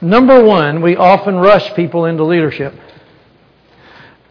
Number 0.00 0.42
one, 0.44 0.80
we 0.82 0.96
often 0.96 1.36
rush 1.36 1.74
people 1.74 2.04
into 2.04 2.24
leadership. 2.24 2.74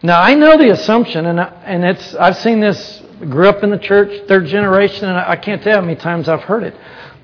Now, 0.02 0.20
I 0.22 0.34
know 0.34 0.56
the 0.56 0.70
assumption, 0.70 1.26
and, 1.26 1.40
I, 1.40 1.48
and 1.64 1.84
it's, 1.84 2.14
I've 2.14 2.38
seen 2.38 2.60
this, 2.60 3.02
grew 3.18 3.48
up 3.48 3.64
in 3.64 3.70
the 3.70 3.78
church, 3.78 4.28
third 4.28 4.46
generation, 4.46 5.08
and 5.08 5.18
I 5.18 5.36
can't 5.36 5.62
tell 5.62 5.74
how 5.74 5.80
many 5.80 5.96
times 5.96 6.28
I've 6.28 6.42
heard 6.42 6.62
it. 6.62 6.74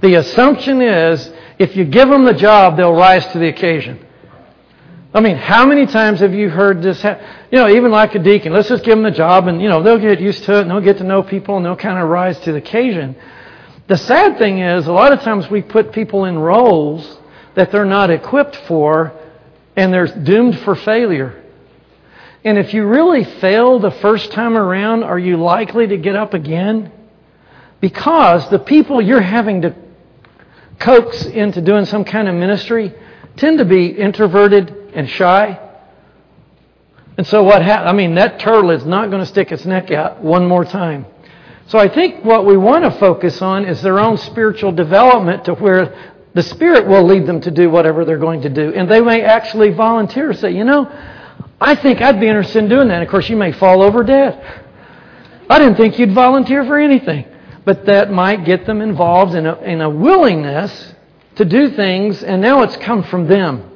The 0.00 0.14
assumption 0.16 0.82
is 0.82 1.32
if 1.58 1.76
you 1.76 1.84
give 1.84 2.08
them 2.08 2.24
the 2.24 2.34
job, 2.34 2.76
they'll 2.76 2.94
rise 2.94 3.26
to 3.28 3.38
the 3.38 3.48
occasion. 3.48 4.04
I 5.14 5.20
mean, 5.20 5.36
how 5.36 5.64
many 5.64 5.86
times 5.86 6.18
have 6.20 6.34
you 6.34 6.50
heard 6.50 6.82
this? 6.82 7.00
Ha- 7.02 7.46
you 7.52 7.58
know, 7.58 7.68
even 7.68 7.92
like 7.92 8.16
a 8.16 8.18
deacon, 8.18 8.52
let's 8.52 8.68
just 8.68 8.82
give 8.82 8.96
them 8.96 9.04
the 9.04 9.12
job 9.12 9.46
and, 9.46 9.62
you 9.62 9.68
know, 9.68 9.80
they'll 9.80 9.98
get 9.98 10.20
used 10.20 10.42
to 10.44 10.58
it 10.58 10.62
and 10.62 10.70
they'll 10.70 10.80
get 10.80 10.98
to 10.98 11.04
know 11.04 11.22
people 11.22 11.56
and 11.56 11.64
they'll 11.64 11.76
kind 11.76 12.00
of 12.00 12.08
rise 12.08 12.38
to 12.40 12.50
the 12.50 12.58
occasion. 12.58 13.14
The 13.86 13.98
sad 13.98 14.38
thing 14.38 14.60
is, 14.60 14.86
a 14.86 14.92
lot 14.92 15.12
of 15.12 15.20
times 15.20 15.50
we 15.50 15.60
put 15.60 15.92
people 15.92 16.24
in 16.24 16.38
roles 16.38 17.18
that 17.54 17.70
they're 17.70 17.84
not 17.84 18.10
equipped 18.10 18.56
for 18.66 19.12
and 19.76 19.92
they're 19.92 20.06
doomed 20.06 20.58
for 20.60 20.74
failure. 20.74 21.42
And 22.44 22.58
if 22.58 22.72
you 22.72 22.86
really 22.86 23.24
fail 23.24 23.78
the 23.78 23.90
first 23.90 24.32
time 24.32 24.56
around, 24.56 25.02
are 25.02 25.18
you 25.18 25.36
likely 25.36 25.86
to 25.86 25.96
get 25.96 26.16
up 26.16 26.34
again? 26.34 26.92
Because 27.80 28.48
the 28.50 28.58
people 28.58 29.02
you're 29.02 29.20
having 29.20 29.62
to 29.62 29.74
coax 30.78 31.24
into 31.24 31.60
doing 31.60 31.84
some 31.84 32.04
kind 32.04 32.28
of 32.28 32.34
ministry 32.34 32.94
tend 33.36 33.58
to 33.58 33.64
be 33.64 33.86
introverted 33.86 34.70
and 34.94 35.08
shy. 35.08 35.60
And 37.16 37.26
so 37.26 37.42
what 37.42 37.62
happened? 37.62 37.88
I 37.88 37.92
mean, 37.92 38.14
that 38.14 38.40
turtle 38.40 38.70
is 38.70 38.84
not 38.84 39.10
going 39.10 39.20
to 39.20 39.26
stick 39.26 39.52
its 39.52 39.64
neck 39.64 39.90
out 39.90 40.22
one 40.22 40.46
more 40.46 40.64
time. 40.64 41.06
So 41.66 41.78
I 41.78 41.88
think 41.88 42.24
what 42.24 42.44
we 42.44 42.56
want 42.56 42.84
to 42.84 42.90
focus 42.90 43.40
on 43.40 43.64
is 43.64 43.80
their 43.80 43.98
own 43.98 44.18
spiritual 44.18 44.72
development 44.72 45.46
to 45.46 45.54
where 45.54 46.14
the 46.34 46.42
Spirit 46.42 46.86
will 46.86 47.04
lead 47.04 47.26
them 47.26 47.40
to 47.42 47.50
do 47.50 47.70
whatever 47.70 48.04
they're 48.04 48.18
going 48.18 48.42
to 48.42 48.50
do. 48.50 48.74
And 48.74 48.90
they 48.90 49.00
may 49.00 49.22
actually 49.22 49.70
volunteer, 49.70 50.32
say, 50.34 50.50
you 50.50 50.64
know, 50.64 50.90
I 51.60 51.74
think 51.74 52.02
I'd 52.02 52.20
be 52.20 52.26
interested 52.26 52.58
in 52.64 52.68
doing 52.68 52.88
that. 52.88 52.94
And 52.94 53.02
of 53.04 53.08
course, 53.08 53.28
you 53.30 53.36
may 53.36 53.52
fall 53.52 53.82
over 53.82 54.02
dead. 54.02 54.62
I 55.48 55.58
didn't 55.58 55.76
think 55.76 55.98
you'd 55.98 56.12
volunteer 56.12 56.64
for 56.64 56.78
anything. 56.78 57.26
But 57.64 57.86
that 57.86 58.10
might 58.10 58.44
get 58.44 58.66
them 58.66 58.82
involved 58.82 59.34
in 59.34 59.46
a, 59.46 59.58
in 59.60 59.80
a 59.80 59.88
willingness 59.88 60.94
to 61.36 61.44
do 61.44 61.70
things, 61.70 62.22
and 62.22 62.42
now 62.42 62.62
it's 62.62 62.76
come 62.76 63.02
from 63.04 63.26
them. 63.26 63.70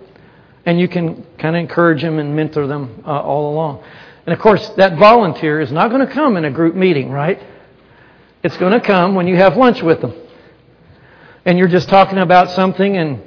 And 0.67 0.79
you 0.79 0.89
can 0.89 1.25
kind 1.39 1.57
of 1.57 1.61
encourage 1.61 2.03
them 2.03 2.19
and 2.19 2.37
mentor 2.37 2.67
them 2.67 3.03
uh, 3.07 3.21
all 3.21 3.53
along. 3.53 3.83
And 4.27 4.35
of 4.35 4.41
course, 4.41 4.69
that 4.71 4.99
volunteer 4.99 5.61
is 5.61 5.73
not 5.73 5.89
going 5.89 6.07
to 6.07 6.13
come 6.13 6.37
in 6.37 6.45
a 6.45 6.51
group 6.51 6.75
meeting, 6.75 7.11
right? 7.11 7.41
It's 8.43 8.57
going 8.57 8.73
to 8.73 8.81
come 8.81 9.15
when 9.15 9.27
you 9.27 9.37
have 9.37 9.57
lunch 9.57 9.83
with 9.83 10.01
them. 10.01 10.15
And 11.45 11.59
you're 11.59 11.69
just 11.69 11.89
talking 11.89 12.19
about 12.19 12.51
something, 12.51 12.97
and 12.97 13.23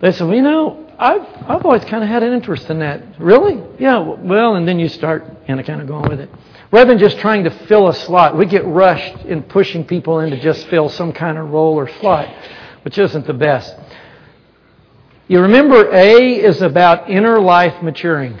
they 0.00 0.12
say, 0.12 0.24
well, 0.24 0.34
you 0.34 0.42
know, 0.42 0.86
I've, 0.98 1.22
I've 1.48 1.64
always 1.64 1.84
kind 1.84 2.02
of 2.02 2.10
had 2.10 2.22
an 2.22 2.32
interest 2.32 2.68
in 2.68 2.80
that. 2.80 3.18
Really? 3.18 3.62
Yeah, 3.78 3.98
well, 3.98 4.56
and 4.56 4.68
then 4.68 4.78
you 4.78 4.88
start 4.88 5.24
kind 5.46 5.58
of 5.58 5.66
kind 5.66 5.80
of 5.80 5.88
going 5.88 6.08
with 6.10 6.20
it. 6.20 6.30
Rather 6.72 6.90
than 6.90 6.98
just 6.98 7.18
trying 7.18 7.44
to 7.44 7.50
fill 7.50 7.88
a 7.88 7.94
slot, 7.94 8.36
we 8.36 8.46
get 8.46 8.64
rushed 8.66 9.24
in 9.24 9.42
pushing 9.44 9.84
people 9.84 10.20
in 10.20 10.30
to 10.30 10.40
just 10.40 10.66
fill 10.68 10.88
some 10.88 11.12
kind 11.12 11.38
of 11.38 11.50
role 11.50 11.74
or 11.74 11.88
slot, 12.00 12.28
which 12.82 12.98
isn't 12.98 13.26
the 13.26 13.34
best. 13.34 13.74
You 15.26 15.40
remember 15.40 15.90
A 15.90 16.34
is 16.34 16.60
about 16.60 17.08
inner 17.08 17.40
life 17.40 17.82
maturing. 17.82 18.38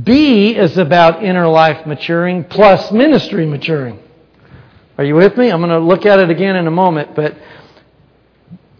B 0.00 0.54
is 0.56 0.78
about 0.78 1.22
inner 1.22 1.48
life 1.48 1.86
maturing 1.86 2.44
plus 2.44 2.90
ministry 2.92 3.46
maturing. 3.46 3.98
Are 4.98 5.04
you 5.04 5.14
with 5.14 5.36
me? 5.36 5.50
I'm 5.50 5.60
going 5.60 5.70
to 5.70 5.78
look 5.78 6.06
at 6.06 6.18
it 6.18 6.30
again 6.30 6.56
in 6.56 6.66
a 6.66 6.70
moment, 6.70 7.14
but 7.14 7.36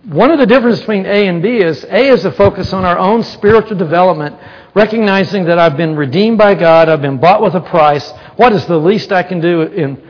one 0.05 0.31
of 0.31 0.39
the 0.39 0.47
differences 0.47 0.81
between 0.81 1.05
A 1.05 1.27
and 1.27 1.43
B 1.43 1.59
is 1.59 1.85
A 1.85 2.09
is 2.09 2.25
a 2.25 2.33
focus 2.33 2.73
on 2.73 2.85
our 2.85 2.99
own 2.99 3.23
spiritual 3.23 3.77
development, 3.77 4.37
recognizing 4.75 5.45
that 5.45 5.59
I've 5.59 5.77
been 5.77 5.97
redeemed 5.97 6.39
by 6.39 6.55
God, 6.55 6.89
I've 6.89 7.03
been 7.03 7.19
bought 7.19 7.43
with 7.43 7.55
a 7.55 7.61
price. 7.61 8.09
What 8.37 8.53
is 8.53 8.65
the 8.67 8.79
least 8.79 9.13
I 9.13 9.23
can 9.25 9.41
do 9.41 9.63
in 9.63 10.01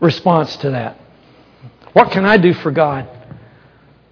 response 0.00 0.56
to 0.58 0.70
that? 0.70 0.98
What 1.92 2.10
can 2.10 2.24
I 2.24 2.38
do 2.38 2.54
for 2.54 2.70
God? 2.70 3.08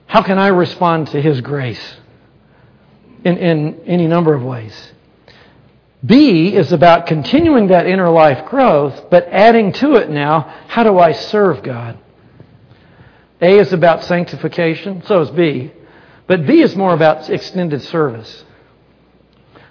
How 0.07 0.23
can 0.23 0.39
I 0.39 0.49
respond 0.49 1.09
to 1.09 1.23
His 1.23 1.41
grace? 1.41 1.97
In, 3.25 3.37
in 3.39 3.81
any 3.87 4.07
number 4.07 4.35
of 4.35 4.43
ways. 4.43 4.93
B 6.05 6.55
is 6.55 6.73
about 6.73 7.07
continuing 7.07 7.69
that 7.69 7.87
inner 7.87 8.09
life 8.09 8.49
growth, 8.49 9.11
but 9.11 9.29
adding 9.29 9.73
to 9.75 9.97
it 9.97 10.09
now, 10.09 10.43
how 10.69 10.83
do 10.83 10.99
I 10.99 11.13
serve 11.13 11.63
God? 11.63 11.99
A 13.43 13.59
is 13.59 13.73
about 13.73 14.05
sanctification, 14.05 15.03
so 15.05 15.21
is 15.21 15.31
B. 15.31 15.73
But 16.27 16.47
B 16.47 16.63
is 16.63 16.75
more 16.75 16.95
about 16.95 17.29
extended 17.29 17.83
service. 17.83 18.45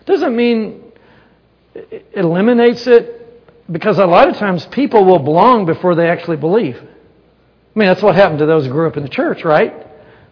Doesn't 0.05 0.35
mean 0.35 0.83
it 1.73 2.07
eliminates 2.13 2.85
it, 2.87 3.15
because 3.71 3.99
a 3.99 4.05
lot 4.05 4.27
of 4.27 4.37
times 4.37 4.65
people 4.67 5.05
will 5.05 5.19
belong 5.19 5.65
before 5.65 5.95
they 5.95 6.09
actually 6.09 6.37
believe. 6.37 6.77
I 6.77 7.79
mean, 7.79 7.87
that's 7.87 8.01
what 8.01 8.15
happened 8.15 8.39
to 8.39 8.45
those 8.45 8.65
who 8.65 8.71
grew 8.71 8.87
up 8.87 8.97
in 8.97 9.03
the 9.03 9.09
church, 9.09 9.43
right? 9.43 9.87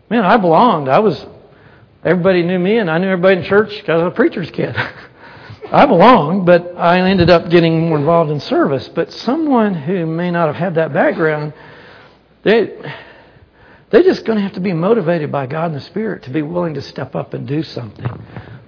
Man, 0.09 0.25
I 0.25 0.37
belonged. 0.37 0.89
I 0.89 0.99
was, 0.99 1.23
everybody 2.03 2.43
knew 2.43 2.57
me, 2.57 2.77
and 2.77 2.89
I 2.89 2.97
knew 2.97 3.07
everybody 3.07 3.41
in 3.41 3.43
church 3.43 3.69
because 3.69 4.01
I 4.01 4.03
was 4.05 4.13
a 4.13 4.15
preacher's 4.15 4.49
kid. 4.51 4.75
I 5.71 5.85
belonged, 5.85 6.45
but 6.45 6.77
I 6.77 6.99
ended 7.09 7.29
up 7.29 7.49
getting 7.49 7.89
more 7.89 7.97
involved 7.97 8.31
in 8.31 8.39
service. 8.39 8.87
But 8.87 9.11
someone 9.11 9.73
who 9.73 10.05
may 10.05 10.31
not 10.31 10.47
have 10.47 10.55
had 10.55 10.75
that 10.75 10.93
background, 10.93 11.53
they 12.43 12.73
they're 13.89 14.03
just 14.03 14.25
going 14.25 14.37
to 14.37 14.43
have 14.43 14.53
to 14.53 14.59
be 14.59 14.73
motivated 14.73 15.31
by 15.31 15.47
God 15.47 15.67
and 15.67 15.75
the 15.75 15.81
Spirit 15.81 16.23
to 16.23 16.29
be 16.29 16.41
willing 16.41 16.73
to 16.73 16.81
step 16.81 17.15
up 17.15 17.33
and 17.33 17.47
do 17.47 17.63
something. 17.63 18.05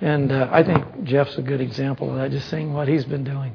And 0.02 0.32
uh, 0.32 0.48
I 0.52 0.64
think 0.64 1.04
Jeff's 1.04 1.38
a 1.38 1.42
good 1.42 1.60
example 1.60 2.10
of 2.10 2.16
that, 2.18 2.32
just 2.32 2.50
seeing 2.50 2.74
what 2.74 2.88
he's 2.88 3.04
been 3.04 3.26
doing. 3.26 3.54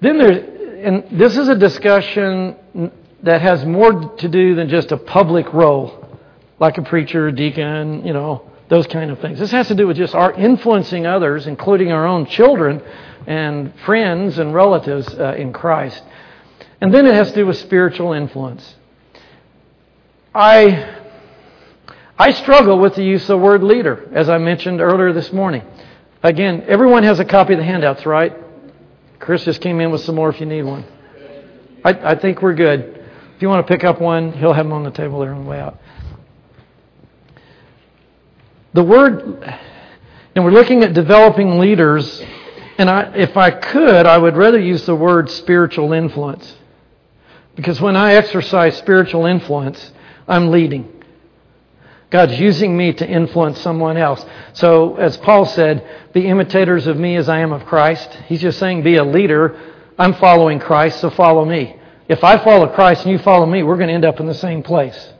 Then 0.00 0.18
there, 0.18 0.84
and 0.84 1.18
this 1.18 1.38
is 1.38 1.48
a 1.48 1.54
discussion 1.54 2.92
that 3.22 3.40
has 3.40 3.64
more 3.64 4.14
to 4.16 4.28
do 4.28 4.54
than 4.54 4.68
just 4.68 4.92
a 4.92 4.96
public 4.98 5.52
role, 5.54 6.18
like 6.60 6.76
a 6.76 6.82
preacher, 6.82 7.30
deacon, 7.32 8.06
you 8.06 8.12
know, 8.12 8.48
those 8.68 8.86
kind 8.86 9.10
of 9.10 9.18
things. 9.20 9.38
This 9.38 9.50
has 9.50 9.68
to 9.68 9.74
do 9.74 9.86
with 9.86 9.96
just 9.96 10.14
our 10.14 10.32
influencing 10.32 11.06
others, 11.06 11.46
including 11.46 11.90
our 11.92 12.06
own 12.06 12.26
children 12.26 12.82
and 13.26 13.72
friends 13.84 14.38
and 14.38 14.54
relatives 14.54 15.08
uh, 15.14 15.34
in 15.34 15.52
Christ. 15.52 16.02
And 16.80 16.92
then 16.92 17.06
it 17.06 17.14
has 17.14 17.28
to 17.30 17.34
do 17.34 17.46
with 17.46 17.58
spiritual 17.58 18.12
influence. 18.12 18.76
I, 20.34 20.96
I 22.18 22.30
struggle 22.32 22.78
with 22.78 22.94
the 22.94 23.02
use 23.02 23.22
of 23.22 23.28
the 23.28 23.38
word 23.38 23.62
leader, 23.62 24.08
as 24.12 24.28
I 24.28 24.38
mentioned 24.38 24.80
earlier 24.80 25.12
this 25.12 25.32
morning. 25.32 25.62
Again, 26.22 26.64
everyone 26.66 27.02
has 27.04 27.18
a 27.20 27.24
copy 27.24 27.54
of 27.54 27.58
the 27.58 27.64
handouts, 27.64 28.04
right? 28.04 28.36
Chris 29.18 29.44
just 29.44 29.60
came 29.60 29.80
in 29.80 29.90
with 29.90 30.02
some 30.02 30.14
more 30.14 30.28
if 30.28 30.40
you 30.40 30.46
need 30.46 30.62
one. 30.62 30.84
I, 31.84 31.90
I 32.12 32.14
think 32.16 32.42
we're 32.42 32.54
good. 32.54 33.04
If 33.36 33.42
you 33.42 33.48
want 33.48 33.66
to 33.66 33.72
pick 33.72 33.84
up 33.84 34.00
one, 34.00 34.32
he'll 34.32 34.52
have 34.52 34.64
them 34.66 34.72
on 34.72 34.84
the 34.84 34.90
table 34.90 35.20
there 35.20 35.32
on 35.32 35.44
the 35.44 35.50
way 35.50 35.60
out. 35.60 35.78
The 38.78 38.84
word, 38.84 39.42
and 40.36 40.44
we're 40.44 40.52
looking 40.52 40.84
at 40.84 40.94
developing 40.94 41.58
leaders, 41.58 42.22
and 42.78 42.88
I, 42.88 43.12
if 43.16 43.36
I 43.36 43.50
could, 43.50 44.06
I 44.06 44.16
would 44.16 44.36
rather 44.36 44.60
use 44.60 44.86
the 44.86 44.94
word 44.94 45.28
spiritual 45.32 45.92
influence. 45.92 46.56
Because 47.56 47.80
when 47.80 47.96
I 47.96 48.14
exercise 48.14 48.78
spiritual 48.78 49.26
influence, 49.26 49.90
I'm 50.28 50.52
leading. 50.52 51.02
God's 52.10 52.38
using 52.38 52.76
me 52.76 52.92
to 52.92 53.04
influence 53.04 53.60
someone 53.62 53.96
else. 53.96 54.24
So, 54.52 54.94
as 54.94 55.16
Paul 55.16 55.44
said, 55.46 55.84
be 56.12 56.28
imitators 56.28 56.86
of 56.86 56.96
me 56.96 57.16
as 57.16 57.28
I 57.28 57.40
am 57.40 57.50
of 57.50 57.66
Christ. 57.66 58.08
He's 58.28 58.40
just 58.40 58.60
saying, 58.60 58.84
be 58.84 58.94
a 58.94 59.04
leader. 59.04 59.58
I'm 59.98 60.14
following 60.14 60.60
Christ, 60.60 61.00
so 61.00 61.10
follow 61.10 61.44
me. 61.44 61.74
If 62.08 62.22
I 62.22 62.38
follow 62.44 62.68
Christ 62.68 63.02
and 63.02 63.10
you 63.10 63.18
follow 63.18 63.44
me, 63.44 63.64
we're 63.64 63.74
going 63.74 63.88
to 63.88 63.94
end 63.94 64.04
up 64.04 64.20
in 64.20 64.26
the 64.26 64.34
same 64.34 64.62
place. 64.62 65.14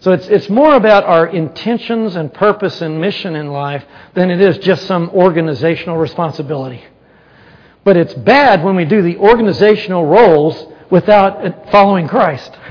So 0.00 0.12
it's, 0.12 0.28
it's 0.28 0.48
more 0.48 0.74
about 0.74 1.04
our 1.04 1.26
intentions 1.26 2.14
and 2.14 2.32
purpose 2.32 2.80
and 2.80 3.00
mission 3.00 3.34
in 3.34 3.48
life 3.48 3.84
than 4.14 4.30
it 4.30 4.40
is 4.40 4.58
just 4.58 4.86
some 4.86 5.10
organizational 5.10 5.96
responsibility. 5.96 6.84
But 7.82 7.96
it's 7.96 8.14
bad 8.14 8.62
when 8.62 8.76
we 8.76 8.84
do 8.84 9.02
the 9.02 9.16
organizational 9.16 10.06
roles 10.06 10.72
without 10.90 11.70
following 11.70 12.08
Christ. 12.08 12.56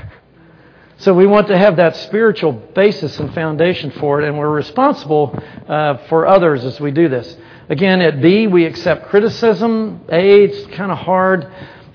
So 1.00 1.14
we 1.14 1.28
want 1.28 1.46
to 1.46 1.56
have 1.56 1.76
that 1.76 1.94
spiritual 1.94 2.50
basis 2.50 3.20
and 3.20 3.32
foundation 3.32 3.92
for 3.92 4.20
it, 4.20 4.26
and 4.26 4.36
we're 4.36 4.50
responsible 4.50 5.32
uh, 5.68 5.98
for 6.08 6.26
others 6.26 6.64
as 6.64 6.80
we 6.80 6.90
do 6.90 7.08
this. 7.08 7.36
Again, 7.68 8.00
at 8.00 8.20
B, 8.20 8.48
we 8.48 8.64
accept 8.64 9.06
criticism. 9.06 10.00
A, 10.08 10.42
it's 10.42 10.74
kind 10.74 10.90
of 10.90 10.98
hard. 10.98 11.46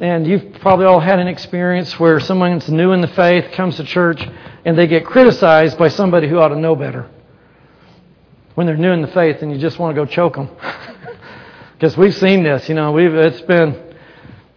And 0.04 0.28
you've 0.28 0.56
probably 0.60 0.86
all 0.86 1.00
had 1.00 1.20
an 1.20 1.30
experience 1.30 1.98
where 1.98 2.20
someone 2.20 2.60
that's 2.60 2.68
new 2.68 2.92
in 2.92 3.00
the 3.00 3.08
faith 3.08 3.54
comes 3.54 3.78
to 3.78 3.86
church 3.86 4.22
and 4.66 4.78
they 4.78 4.86
get 4.86 5.06
criticized 5.06 5.78
by 5.78 5.88
somebody 5.88 6.28
who 6.28 6.40
ought 6.40 6.50
to 6.50 6.60
know 6.60 6.76
better. 6.76 7.10
When 8.56 8.68
they're 8.68 8.76
new 8.76 8.92
in 8.92 9.02
the 9.02 9.08
faith 9.08 9.42
and 9.42 9.50
you 9.50 9.58
just 9.58 9.80
want 9.80 9.96
to 9.96 10.02
go 10.02 10.06
choke 10.06 10.36
them. 10.36 10.50
Because 11.72 11.96
we've 11.98 12.14
seen 12.18 12.44
this, 12.44 12.68
you 12.68 12.76
know, 12.76 12.92
we've, 12.92 13.14
it's 13.16 13.40
been, 13.44 13.96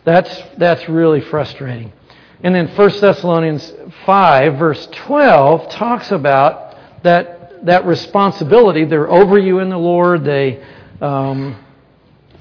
that's, 0.02 0.36
that's 0.58 0.88
really 0.88 1.20
frustrating. 1.20 1.92
And 2.42 2.52
then 2.52 2.66
1 2.66 3.00
Thessalonians 3.00 3.72
5, 4.04 4.58
verse 4.58 4.88
12, 4.90 5.68
talks 5.68 6.10
about 6.10 6.76
that 7.04 7.64
that 7.66 7.86
responsibility. 7.86 8.84
They're 8.84 9.08
over 9.08 9.38
you 9.38 9.60
in 9.60 9.68
the 9.68 9.78
Lord. 9.78 10.24
They, 10.24 10.60
um, 11.00 11.64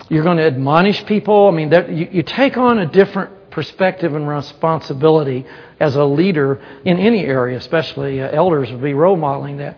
you're 0.10 0.24
going 0.24 0.38
to 0.38 0.46
admonish 0.46 1.06
people. 1.06 1.48
I 1.48 1.52
mean, 1.52 1.72
you, 1.72 2.10
you 2.12 2.24
take 2.24 2.58
on 2.58 2.80
a 2.80 2.86
different 2.86 3.52
perspective 3.52 4.14
and 4.14 4.28
responsibility 4.28 5.46
as 5.80 5.96
a 5.96 6.04
leader 6.04 6.62
in 6.84 7.00
any 7.00 7.26
area, 7.26 7.58
especially 7.58 8.22
uh, 8.22 8.30
elders 8.30 8.72
would 8.72 8.82
be 8.82 8.94
role 8.94 9.16
modeling 9.16 9.58
that. 9.58 9.78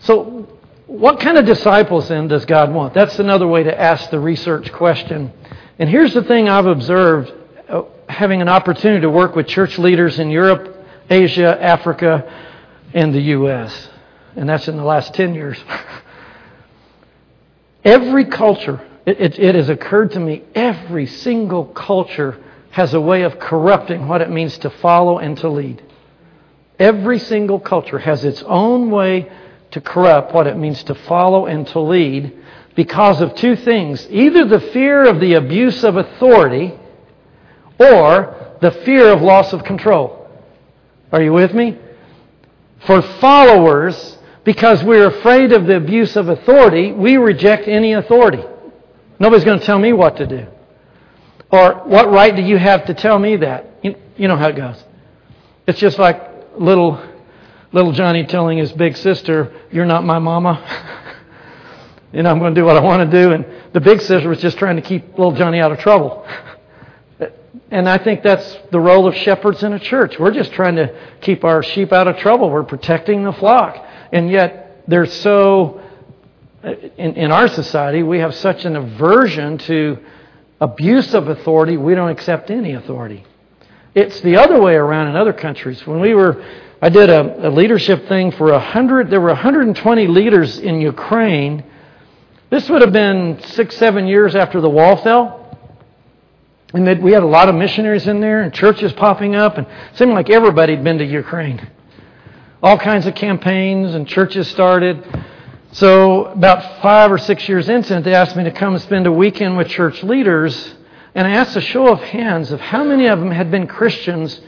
So, 0.00 0.48
what 0.86 1.20
kind 1.20 1.38
of 1.38 1.46
disciples 1.46 2.08
then 2.08 2.26
does 2.26 2.44
God 2.44 2.74
want? 2.74 2.94
That's 2.94 3.18
another 3.18 3.46
way 3.46 3.62
to 3.62 3.80
ask 3.80 4.10
the 4.10 4.18
research 4.18 4.72
question. 4.72 5.32
And 5.78 5.88
here's 5.88 6.12
the 6.12 6.24
thing 6.24 6.48
I've 6.48 6.66
observed 6.66 7.32
uh, 7.68 7.82
having 8.08 8.42
an 8.42 8.48
opportunity 8.48 9.02
to 9.02 9.10
work 9.10 9.36
with 9.36 9.46
church 9.46 9.78
leaders 9.78 10.18
in 10.18 10.30
Europe, 10.30 10.84
Asia, 11.08 11.56
Africa, 11.62 12.48
and 12.92 13.14
the 13.14 13.20
U.S. 13.20 13.88
And 14.34 14.48
that's 14.48 14.66
in 14.66 14.76
the 14.76 14.84
last 14.84 15.14
10 15.14 15.34
years. 15.34 15.58
every 17.84 18.24
culture, 18.24 18.80
it, 19.10 19.20
it, 19.20 19.38
it 19.38 19.54
has 19.54 19.68
occurred 19.68 20.12
to 20.12 20.20
me, 20.20 20.42
every 20.54 21.06
single 21.06 21.64
culture 21.64 22.38
has 22.70 22.94
a 22.94 23.00
way 23.00 23.22
of 23.22 23.38
corrupting 23.38 24.06
what 24.06 24.20
it 24.20 24.30
means 24.30 24.56
to 24.58 24.70
follow 24.70 25.18
and 25.18 25.36
to 25.38 25.48
lead. 25.48 25.82
Every 26.78 27.18
single 27.18 27.58
culture 27.58 27.98
has 27.98 28.24
its 28.24 28.42
own 28.44 28.90
way 28.90 29.30
to 29.72 29.80
corrupt 29.80 30.32
what 30.32 30.46
it 30.46 30.56
means 30.56 30.82
to 30.84 30.94
follow 30.94 31.46
and 31.46 31.66
to 31.68 31.80
lead 31.80 32.38
because 32.74 33.20
of 33.20 33.34
two 33.34 33.56
things 33.56 34.06
either 34.10 34.44
the 34.44 34.60
fear 34.60 35.04
of 35.04 35.20
the 35.20 35.34
abuse 35.34 35.84
of 35.84 35.96
authority 35.96 36.72
or 37.78 38.56
the 38.60 38.70
fear 38.70 39.08
of 39.08 39.22
loss 39.22 39.52
of 39.52 39.64
control. 39.64 40.28
Are 41.12 41.22
you 41.22 41.32
with 41.32 41.52
me? 41.52 41.76
For 42.86 43.02
followers, 43.02 44.18
because 44.44 44.82
we're 44.84 45.08
afraid 45.08 45.52
of 45.52 45.66
the 45.66 45.76
abuse 45.76 46.16
of 46.16 46.28
authority, 46.28 46.92
we 46.92 47.16
reject 47.16 47.66
any 47.66 47.92
authority. 47.94 48.42
Nobody's 49.20 49.44
going 49.44 49.60
to 49.60 49.64
tell 49.64 49.78
me 49.78 49.92
what 49.92 50.16
to 50.16 50.26
do. 50.26 50.46
Or 51.52 51.74
what 51.84 52.10
right 52.10 52.34
do 52.34 52.42
you 52.42 52.56
have 52.56 52.86
to 52.86 52.94
tell 52.94 53.18
me 53.18 53.36
that? 53.36 53.66
You, 53.82 53.94
you 54.16 54.26
know 54.26 54.36
how 54.36 54.48
it 54.48 54.56
goes. 54.56 54.82
It's 55.66 55.78
just 55.78 55.98
like 55.98 56.20
little 56.56 57.00
little 57.72 57.92
Johnny 57.92 58.24
telling 58.26 58.58
his 58.58 58.72
big 58.72 58.96
sister, 58.96 59.52
"You're 59.70 59.86
not 59.86 60.04
my 60.04 60.18
mama." 60.18 60.64
and 62.12 62.26
I'm 62.26 62.38
going 62.38 62.54
to 62.54 62.60
do 62.60 62.64
what 62.64 62.76
I 62.76 62.80
want 62.80 63.10
to 63.10 63.22
do. 63.24 63.32
And 63.32 63.44
the 63.72 63.80
big 63.80 64.00
sister 64.00 64.28
was 64.28 64.40
just 64.40 64.58
trying 64.58 64.76
to 64.76 64.82
keep 64.82 65.10
little 65.18 65.32
Johnny 65.32 65.60
out 65.60 65.70
of 65.70 65.78
trouble. 65.78 66.26
and 67.70 67.88
I 67.88 67.98
think 67.98 68.22
that's 68.22 68.58
the 68.70 68.80
role 68.80 69.06
of 69.06 69.14
shepherds 69.14 69.62
in 69.62 69.72
a 69.72 69.78
church. 69.78 70.18
We're 70.18 70.32
just 70.32 70.52
trying 70.52 70.76
to 70.76 70.96
keep 71.20 71.44
our 71.44 71.62
sheep 71.62 71.92
out 71.92 72.08
of 72.08 72.16
trouble. 72.18 72.50
We're 72.50 72.64
protecting 72.64 73.24
the 73.24 73.32
flock. 73.32 73.76
And 74.12 74.30
yet, 74.30 74.82
they're 74.88 75.06
so, 75.06 75.80
Uh, 76.62 76.72
in, 76.98 77.14
in 77.14 77.32
our 77.32 77.48
society, 77.48 78.02
we 78.02 78.18
have 78.18 78.34
such 78.34 78.64
an 78.64 78.76
aversion 78.76 79.56
to 79.58 79.98
abuse 80.60 81.14
of 81.14 81.28
authority, 81.28 81.76
we 81.76 81.94
don't 81.94 82.10
accept 82.10 82.50
any 82.50 82.74
authority. 82.74 83.24
It's 83.94 84.20
the 84.20 84.36
other 84.36 84.60
way 84.60 84.74
around 84.74 85.08
in 85.08 85.16
other 85.16 85.32
countries. 85.32 85.84
When 85.86 86.00
we 86.00 86.14
were, 86.14 86.44
I 86.82 86.90
did 86.90 87.08
a, 87.08 87.48
a 87.48 87.50
leadership 87.50 88.06
thing 88.08 88.30
for 88.32 88.52
a 88.52 88.60
hundred, 88.60 89.10
there 89.10 89.20
were 89.20 89.28
120 89.28 90.06
leaders 90.06 90.58
in 90.58 90.80
Ukraine. 90.80 91.64
This 92.50 92.68
would 92.68 92.82
have 92.82 92.92
been 92.92 93.40
six, 93.42 93.76
seven 93.78 94.06
years 94.06 94.36
after 94.36 94.60
the 94.60 94.68
wall 94.70 94.96
fell. 94.96 95.38
And 96.74 97.02
we 97.02 97.12
had 97.12 97.22
a 97.22 97.26
lot 97.26 97.48
of 97.48 97.54
missionaries 97.54 98.06
in 98.06 98.20
there 98.20 98.42
and 98.42 98.52
churches 98.54 98.92
popping 98.92 99.34
up, 99.34 99.58
and 99.58 99.66
it 99.66 99.96
seemed 99.96 100.12
like 100.12 100.30
everybody 100.30 100.74
had 100.74 100.84
been 100.84 100.98
to 100.98 101.04
Ukraine. 101.04 101.68
All 102.62 102.78
kinds 102.78 103.06
of 103.06 103.14
campaigns 103.14 103.94
and 103.94 104.06
churches 104.06 104.46
started. 104.48 105.02
So, 105.72 106.24
about 106.24 106.82
five 106.82 107.12
or 107.12 107.18
six 107.18 107.48
years 107.48 107.68
into 107.68 107.96
it, 107.96 108.02
they 108.02 108.14
asked 108.14 108.34
me 108.34 108.42
to 108.42 108.50
come 108.50 108.74
and 108.74 108.82
spend 108.82 109.06
a 109.06 109.12
weekend 109.12 109.56
with 109.56 109.68
church 109.68 110.02
leaders. 110.02 110.74
And 111.14 111.28
I 111.28 111.30
asked 111.30 111.54
a 111.56 111.60
show 111.60 111.88
of 111.88 112.00
hands 112.00 112.50
of 112.50 112.60
how 112.60 112.82
many 112.82 113.06
of 113.06 113.20
them 113.20 113.30
had 113.30 113.52
been 113.52 113.68
Christians 113.68 114.40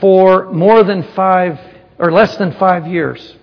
for 0.00 0.52
more 0.52 0.84
than 0.84 1.02
five 1.14 1.58
or 1.98 2.12
less 2.12 2.36
than 2.36 2.52
five 2.52 2.86
years. 2.86 3.34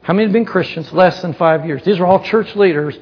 How 0.00 0.14
many 0.14 0.24
had 0.24 0.32
been 0.32 0.46
Christians 0.46 0.90
less 0.94 1.20
than 1.20 1.34
five 1.34 1.66
years? 1.66 1.84
These 1.84 1.98
were 1.98 2.06
all 2.06 2.24
church 2.24 2.56
leaders. 2.56 2.98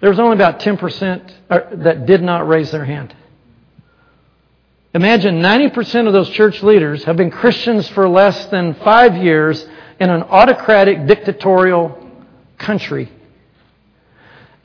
There 0.00 0.10
was 0.10 0.20
only 0.20 0.36
about 0.36 0.60
10% 0.60 1.32
uh, 1.50 1.60
that 1.72 2.06
did 2.06 2.22
not 2.22 2.46
raise 2.46 2.70
their 2.70 2.84
hand. 2.84 3.16
Imagine 4.94 5.40
90% 5.40 6.06
of 6.06 6.12
those 6.12 6.30
church 6.30 6.62
leaders 6.62 7.02
have 7.02 7.16
been 7.16 7.32
Christians 7.32 7.88
for 7.88 8.08
less 8.08 8.46
than 8.46 8.74
five 8.74 9.16
years 9.16 9.66
in 9.98 10.08
an 10.08 10.22
autocratic, 10.22 11.06
dictatorial 11.06 12.07
country 12.58 13.10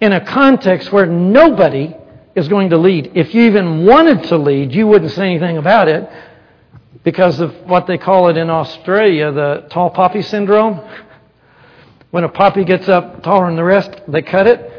in 0.01 0.11
a 0.11 0.25
context 0.25 0.91
where 0.91 1.05
nobody 1.05 1.95
is 2.35 2.47
going 2.47 2.71
to 2.71 2.77
lead. 2.77 3.11
If 3.15 3.33
you 3.33 3.43
even 3.43 3.85
wanted 3.85 4.23
to 4.25 4.37
lead, 4.37 4.73
you 4.73 4.87
wouldn't 4.87 5.11
say 5.11 5.29
anything 5.29 5.57
about 5.57 5.87
it 5.87 6.09
because 7.03 7.39
of 7.39 7.53
what 7.65 7.87
they 7.87 7.97
call 7.97 8.29
it 8.29 8.37
in 8.37 8.49
Australia, 8.49 9.31
the 9.31 9.67
tall 9.69 9.89
poppy 9.89 10.21
syndrome. 10.21 10.81
When 12.11 12.23
a 12.23 12.29
poppy 12.29 12.63
gets 12.63 12.89
up 12.89 13.23
taller 13.23 13.47
than 13.47 13.55
the 13.55 13.63
rest, 13.63 13.91
they 14.07 14.21
cut 14.21 14.47
it. 14.47 14.69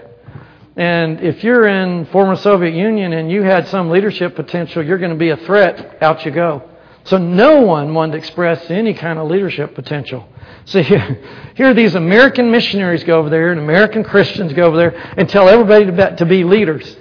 And 0.77 1.21
if 1.21 1.45
you're 1.45 1.69
in 1.69 2.07
former 2.07 2.37
Soviet 2.37 2.75
Union 2.75 3.13
and 3.13 3.31
you 3.31 3.43
had 3.43 3.69
some 3.69 3.91
leadership 3.91 4.35
potential, 4.35 4.85
you're 4.85 4.99
going 4.99 5.13
to 5.13 5.17
be 5.17 5.31
a 5.31 5.37
threat. 5.37 6.03
Out 6.03 6.25
you 6.25 6.33
go. 6.33 6.69
So 7.05 7.19
no 7.19 7.61
one 7.61 7.93
wanted 7.93 8.13
to 8.13 8.19
express 8.19 8.71
any 8.71 8.95
kind 8.95 9.19
of 9.19 9.31
leadership 9.31 9.75
potential. 9.75 10.27
So 10.65 10.83
here, 10.83 11.23
here 11.55 11.75
these 11.75 11.95
American 11.95 12.51
missionaries 12.51 13.05
go 13.05 13.19
over 13.19 13.29
there 13.29 13.53
and 13.53 13.61
American 13.61 14.05
Christians 14.05 14.53
go 14.55 14.65
over 14.65 14.77
there 14.77 15.15
and 15.19 15.29
tell 15.29 15.49
everybody 15.49 15.87
to, 15.87 16.17
to 16.17 16.25
be 16.25 16.45
leaders. 16.45 16.97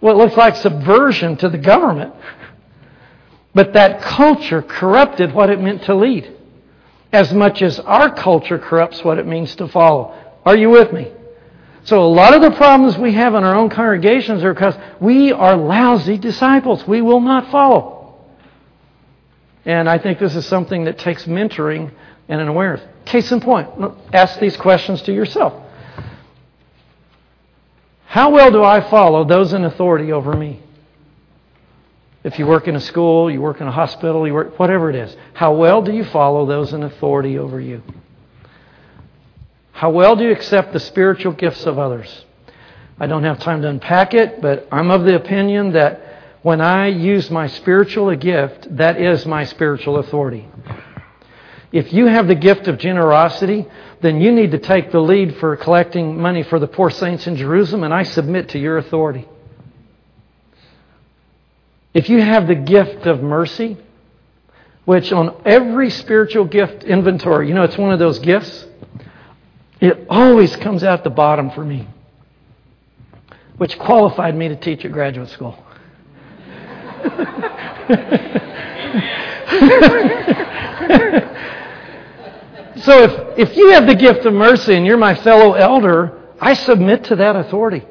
Well, 0.00 0.14
it 0.14 0.22
looks 0.22 0.36
like 0.36 0.56
subversion 0.56 1.36
to 1.38 1.48
the 1.48 1.58
government. 1.58 2.14
But 3.54 3.72
that 3.72 4.02
culture 4.02 4.62
corrupted 4.62 5.32
what 5.32 5.50
it 5.50 5.60
meant 5.60 5.84
to 5.84 5.94
lead 5.94 6.36
as 7.12 7.32
much 7.32 7.62
as 7.62 7.80
our 7.80 8.14
culture 8.14 8.58
corrupts 8.58 9.02
what 9.02 9.18
it 9.18 9.26
means 9.26 9.54
to 9.56 9.66
follow. 9.68 10.14
Are 10.44 10.56
you 10.56 10.70
with 10.70 10.92
me? 10.92 11.10
So 11.84 12.04
a 12.04 12.06
lot 12.06 12.34
of 12.34 12.42
the 12.42 12.52
problems 12.52 12.96
we 12.98 13.14
have 13.14 13.34
in 13.34 13.42
our 13.42 13.54
own 13.54 13.70
congregations 13.70 14.44
are 14.44 14.54
because 14.54 14.76
we 15.00 15.32
are 15.32 15.56
lousy 15.56 16.18
disciples. 16.18 16.86
We 16.86 17.02
will 17.02 17.20
not 17.20 17.50
follow. 17.50 17.99
And 19.64 19.88
I 19.88 19.98
think 19.98 20.18
this 20.18 20.34
is 20.34 20.46
something 20.46 20.84
that 20.84 20.98
takes 20.98 21.24
mentoring 21.24 21.90
and 22.28 22.40
an 22.40 22.48
awareness. 22.48 22.86
Case 23.04 23.30
in 23.32 23.40
point, 23.40 23.68
ask 24.12 24.38
these 24.38 24.56
questions 24.56 25.02
to 25.02 25.12
yourself. 25.12 25.54
How 28.06 28.30
well 28.30 28.50
do 28.50 28.62
I 28.62 28.80
follow 28.88 29.24
those 29.24 29.52
in 29.52 29.64
authority 29.64 30.12
over 30.12 30.32
me? 30.32 30.60
If 32.22 32.38
you 32.38 32.46
work 32.46 32.68
in 32.68 32.76
a 32.76 32.80
school, 32.80 33.30
you 33.30 33.40
work 33.40 33.60
in 33.60 33.66
a 33.66 33.72
hospital, 33.72 34.26
you 34.26 34.34
work 34.34 34.58
whatever 34.58 34.90
it 34.90 34.96
is, 34.96 35.16
how 35.32 35.54
well 35.54 35.80
do 35.82 35.92
you 35.92 36.04
follow 36.04 36.44
those 36.44 36.72
in 36.72 36.82
authority 36.82 37.38
over 37.38 37.60
you? 37.60 37.82
How 39.72 39.90
well 39.90 40.16
do 40.16 40.24
you 40.24 40.32
accept 40.32 40.72
the 40.72 40.80
spiritual 40.80 41.32
gifts 41.32 41.64
of 41.64 41.78
others? 41.78 42.24
I 42.98 43.06
don't 43.06 43.24
have 43.24 43.38
time 43.38 43.62
to 43.62 43.68
unpack 43.68 44.12
it, 44.12 44.42
but 44.42 44.68
I'm 44.70 44.90
of 44.90 45.04
the 45.04 45.16
opinion 45.16 45.72
that 45.72 46.09
when 46.42 46.60
I 46.60 46.86
use 46.86 47.30
my 47.30 47.48
spiritual 47.48 48.14
gift, 48.16 48.76
that 48.76 49.00
is 49.00 49.26
my 49.26 49.44
spiritual 49.44 49.98
authority. 49.98 50.48
If 51.72 51.92
you 51.92 52.06
have 52.06 52.26
the 52.26 52.34
gift 52.34 52.66
of 52.66 52.78
generosity, 52.78 53.66
then 54.00 54.20
you 54.20 54.32
need 54.32 54.52
to 54.52 54.58
take 54.58 54.90
the 54.90 55.00
lead 55.00 55.36
for 55.36 55.56
collecting 55.56 56.20
money 56.20 56.42
for 56.42 56.58
the 56.58 56.66
poor 56.66 56.90
saints 56.90 57.26
in 57.26 57.36
Jerusalem, 57.36 57.84
and 57.84 57.94
I 57.94 58.02
submit 58.02 58.50
to 58.50 58.58
your 58.58 58.78
authority. 58.78 59.28
If 61.92 62.08
you 62.08 62.20
have 62.20 62.46
the 62.46 62.54
gift 62.54 63.06
of 63.06 63.22
mercy, 63.22 63.76
which 64.84 65.12
on 65.12 65.42
every 65.44 65.90
spiritual 65.90 66.44
gift 66.44 66.84
inventory, 66.84 67.48
you 67.48 67.54
know, 67.54 67.64
it's 67.64 67.78
one 67.78 67.92
of 67.92 67.98
those 67.98 68.18
gifts, 68.18 68.66
it 69.80 70.06
always 70.08 70.56
comes 70.56 70.82
out 70.82 71.04
the 71.04 71.10
bottom 71.10 71.50
for 71.50 71.64
me, 71.64 71.86
which 73.58 73.78
qualified 73.78 74.34
me 74.34 74.48
to 74.48 74.56
teach 74.56 74.84
at 74.84 74.92
graduate 74.92 75.28
school. 75.28 75.56
So 82.82 83.02
if, 83.02 83.50
if 83.50 83.56
you 83.56 83.70
have 83.70 83.86
the 83.86 83.94
gift 83.94 84.24
of 84.24 84.32
mercy 84.32 84.74
and 84.74 84.86
you're 84.86 84.96
my 84.96 85.14
fellow 85.14 85.52
elder, 85.52 86.18
I 86.40 86.54
submit 86.54 87.04
to 87.04 87.16
that 87.16 87.36
authority. 87.36 87.84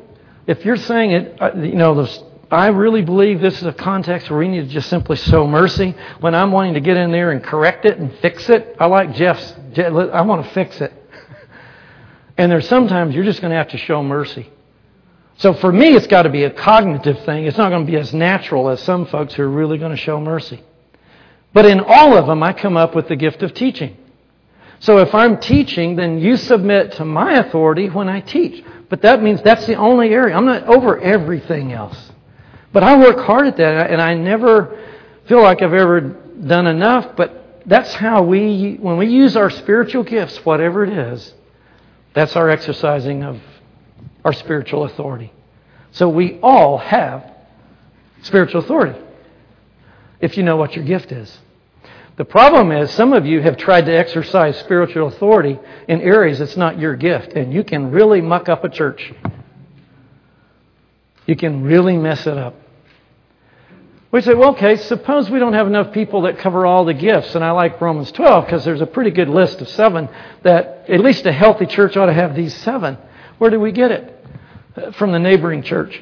If 0.48 0.66
you're 0.66 0.78
saying 0.78 1.12
it, 1.12 1.38
uh, 1.39 1.51
you 1.56 1.75
know, 1.75 2.08
I 2.50 2.68
really 2.68 3.04
believe 3.04 3.39
this 3.39 3.58
is 3.58 3.68
a 3.68 3.74
context 3.74 4.32
where 4.32 4.39
we 4.39 4.48
need 4.48 4.62
to 4.62 4.68
just 4.68 4.89
simply 4.89 5.18
show 5.18 5.46
mercy. 5.46 5.96
When 6.22 6.34
I'm 6.34 6.51
wanting 6.51 6.74
to 6.74 6.80
get 6.80 6.98
in 6.98 7.12
there 7.12 7.32
and 7.32 7.44
correct 7.44 7.86
it 7.86 8.00
and 8.00 8.12
fix 8.16 8.50
it, 8.50 8.75
I 8.80 8.88
like 8.88 9.13
Jeff's. 9.13 9.54
I 9.78 10.22
want 10.22 10.44
to 10.44 10.51
fix 10.54 10.82
it. 10.82 10.92
And 12.38 12.51
there's 12.51 12.68
sometimes 12.68 13.13
you're 13.13 13.25
just 13.25 13.42
going 13.42 13.51
to 13.51 13.58
have 13.58 13.70
to 13.70 13.78
show 13.78 14.01
mercy. 14.01 14.50
So 15.39 15.53
for 15.53 15.72
me, 15.72 15.96
it's 15.96 16.08
got 16.08 16.24
to 16.24 16.29
be 16.29 16.43
a 16.43 16.50
cognitive 16.50 17.24
thing. 17.24 17.46
It's 17.46 17.58
not 17.58 17.69
going 17.69 17.86
to 17.86 17.91
be 17.91 17.98
as 17.98 18.13
natural 18.13 18.69
as 18.69 18.81
some 18.84 19.05
folks 19.05 19.34
who 19.34 19.43
are 19.43 19.50
really 19.50 19.77
going 19.77 19.91
to 19.91 19.98
show 19.98 20.19
mercy. 20.19 20.62
But 21.53 21.65
in 21.65 21.79
all 21.79 22.17
of 22.17 22.27
them, 22.27 22.43
I 22.43 22.51
come 22.51 22.75
up 22.75 22.93
with 22.93 23.08
the 23.08 23.15
gift 23.15 23.41
of 23.41 23.53
teaching. 23.53 23.96
So 24.81 24.98
if 24.98 25.15
I'm 25.15 25.39
teaching, 25.39 25.96
then 25.96 26.19
you 26.19 26.36
submit 26.36 26.91
to 26.93 27.05
my 27.05 27.36
authority 27.36 27.88
when 27.88 28.10
I 28.10 28.19
teach. 28.19 28.63
But 28.89 29.01
that 29.03 29.24
means 29.24 29.41
that's 29.41 29.65
the 29.65 29.75
only 29.75 30.10
area. 30.10 30.36
I'm 30.36 30.46
not 30.46 30.63
over 30.67 31.00
everything 31.00 31.72
else. 31.72 32.12
But 32.74 32.84
I 32.84 32.98
work 32.98 33.19
hard 33.19 33.48
at 33.48 33.58
that, 33.58 33.91
and 33.91 34.01
I 34.01 34.15
never 34.15 34.77
feel 35.25 35.41
like 35.41 35.62
I've 35.62 35.74
ever 35.74 36.01
done 36.01 36.67
enough. 36.67 37.15
But 37.15 37.62
that's 37.65 37.93
how 37.93 38.24
we, 38.24 38.75
when 38.75 38.98
we 38.98 39.08
use 39.08 39.38
our 39.38 39.50
spiritual 39.50 40.03
gifts, 40.03 40.43
whatever 40.46 40.84
it 40.84 40.91
is, 40.91 41.34
that's 42.13 42.36
our 42.36 42.50
exercising 42.50 43.24
of 43.24 43.39
our 44.23 44.33
spiritual 44.33 44.83
authority. 44.85 45.31
So 45.91 46.09
we 46.09 46.39
all 46.41 46.77
have 46.77 47.25
spiritual 48.21 48.61
authority 48.61 48.99
if 50.19 50.38
you 50.38 50.43
know 50.43 50.57
what 50.57 50.75
your 50.75 50.85
gift 50.85 51.11
is. 51.11 51.39
The 52.17 52.25
problem 52.25 52.73
is, 52.73 52.91
some 52.91 53.13
of 53.13 53.25
you 53.25 53.41
have 53.41 53.55
tried 53.55 53.85
to 53.85 53.97
exercise 53.97 54.59
spiritual 54.59 55.07
authority 55.07 55.57
in 55.88 56.01
areas 56.01 56.39
that's 56.39 56.57
not 56.57 56.77
your 56.77 56.97
gift, 56.97 57.31
and 57.31 57.53
you 57.53 57.63
can 57.63 57.91
really 57.91 58.19
muck 58.19 58.49
up 58.49 58.65
a 58.65 58.69
church. 58.69 59.13
You 61.25 61.38
can 61.38 61.63
really 61.63 61.95
mess 61.95 62.27
it 62.27 62.38
up. 62.38 62.55
We 64.11 64.21
say, 64.21 64.33
well, 64.33 64.49
okay, 64.49 64.75
suppose 64.75 65.29
we 65.29 65.39
don't 65.39 65.53
have 65.53 65.67
enough 65.67 65.93
people 65.93 66.23
that 66.23 66.39
cover 66.39 66.65
all 66.65 66.83
the 66.83 66.95
gifts. 66.95 67.35
And 67.35 67.45
I 67.45 67.51
like 67.51 67.79
Romans 67.79 68.11
12 68.11 68.45
because 68.45 68.65
there's 68.65 68.81
a 68.81 68.88
pretty 68.88 69.11
good 69.11 69.29
list 69.29 69.61
of 69.61 69.69
seven 69.69 70.09
that 70.41 70.85
at 70.89 70.99
least 70.99 71.27
a 71.27 71.31
healthy 71.31 71.67
church 71.67 71.95
ought 71.95 72.07
to 72.07 72.13
have 72.13 72.35
these 72.35 72.55
seven. 72.55 72.97
Where 73.39 73.50
do 73.50 73.60
we 73.60 73.72
get 73.72 73.91
it? 73.91 74.96
From 74.96 75.12
the 75.12 75.19
neighboring 75.19 75.63
church. 75.63 76.00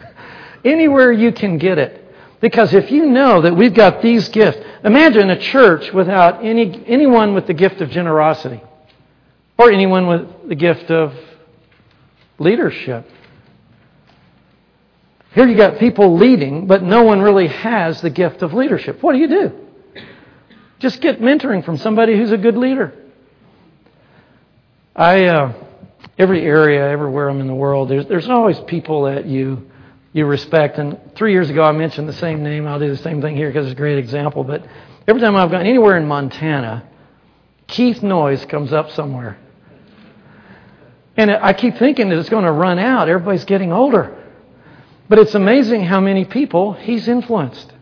Anywhere 0.64 1.12
you 1.12 1.32
can 1.32 1.58
get 1.58 1.78
it. 1.78 2.00
Because 2.40 2.74
if 2.74 2.90
you 2.90 3.06
know 3.06 3.42
that 3.42 3.56
we've 3.56 3.72
got 3.72 4.02
these 4.02 4.28
gifts, 4.28 4.58
imagine 4.84 5.30
a 5.30 5.38
church 5.38 5.92
without 5.92 6.44
any, 6.44 6.84
anyone 6.88 7.34
with 7.34 7.46
the 7.46 7.54
gift 7.54 7.80
of 7.80 7.90
generosity 7.90 8.60
or 9.56 9.70
anyone 9.70 10.08
with 10.08 10.48
the 10.48 10.56
gift 10.56 10.90
of 10.90 11.14
leadership. 12.40 13.06
Here 15.34 15.46
you 15.46 15.56
got 15.56 15.78
people 15.78 16.16
leading, 16.16 16.66
but 16.66 16.82
no 16.82 17.04
one 17.04 17.22
really 17.22 17.46
has 17.46 18.00
the 18.02 18.10
gift 18.10 18.42
of 18.42 18.52
leadership. 18.52 19.02
What 19.02 19.12
do 19.12 19.18
you 19.18 19.28
do? 19.28 19.52
Just 20.80 21.00
get 21.00 21.20
mentoring 21.20 21.64
from 21.64 21.76
somebody 21.78 22.16
who's 22.16 22.32
a 22.32 22.36
good 22.36 22.56
leader. 22.56 22.92
I, 24.96 25.26
uh, 25.26 25.52
every 26.18 26.42
area, 26.42 26.88
everywhere 26.88 27.28
I'm 27.28 27.40
in 27.40 27.46
the 27.46 27.54
world, 27.54 27.88
there's, 27.88 28.06
there's 28.06 28.28
always 28.28 28.58
people 28.60 29.04
that 29.04 29.26
you 29.26 29.70
you 30.12 30.26
respect. 30.26 30.78
And 30.78 30.98
three 31.14 31.32
years 31.32 31.50
ago, 31.50 31.62
I 31.62 31.72
mentioned 31.72 32.08
the 32.08 32.14
same 32.14 32.42
name. 32.42 32.66
I'll 32.66 32.78
do 32.78 32.88
the 32.88 33.02
same 33.02 33.22
thing 33.22 33.36
here 33.36 33.48
because 33.48 33.66
it's 33.66 33.72
a 33.72 33.76
great 33.76 33.98
example. 33.98 34.44
But 34.44 34.66
every 35.08 35.20
time 35.20 35.36
I've 35.36 35.50
gone 35.50 35.66
anywhere 35.66 35.96
in 35.96 36.06
Montana, 36.06 36.84
Keith 37.66 38.02
Noyes 38.02 38.44
comes 38.44 38.72
up 38.72 38.90
somewhere. 38.90 39.38
And 41.16 41.30
I 41.30 41.52
keep 41.52 41.76
thinking 41.76 42.08
that 42.08 42.18
it's 42.18 42.28
going 42.28 42.44
to 42.44 42.52
run 42.52 42.78
out. 42.78 43.08
Everybody's 43.08 43.44
getting 43.44 43.72
older. 43.72 44.18
But 45.08 45.18
it's 45.18 45.34
amazing 45.34 45.84
how 45.84 46.00
many 46.00 46.24
people 46.24 46.72
he's 46.72 47.08
influenced. 47.08 47.72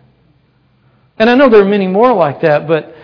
And 1.18 1.28
I 1.28 1.34
know 1.34 1.48
there 1.48 1.60
are 1.60 1.68
many 1.68 1.86
more 1.86 2.12
like 2.12 2.40
that, 2.40 2.66
but 2.66 2.94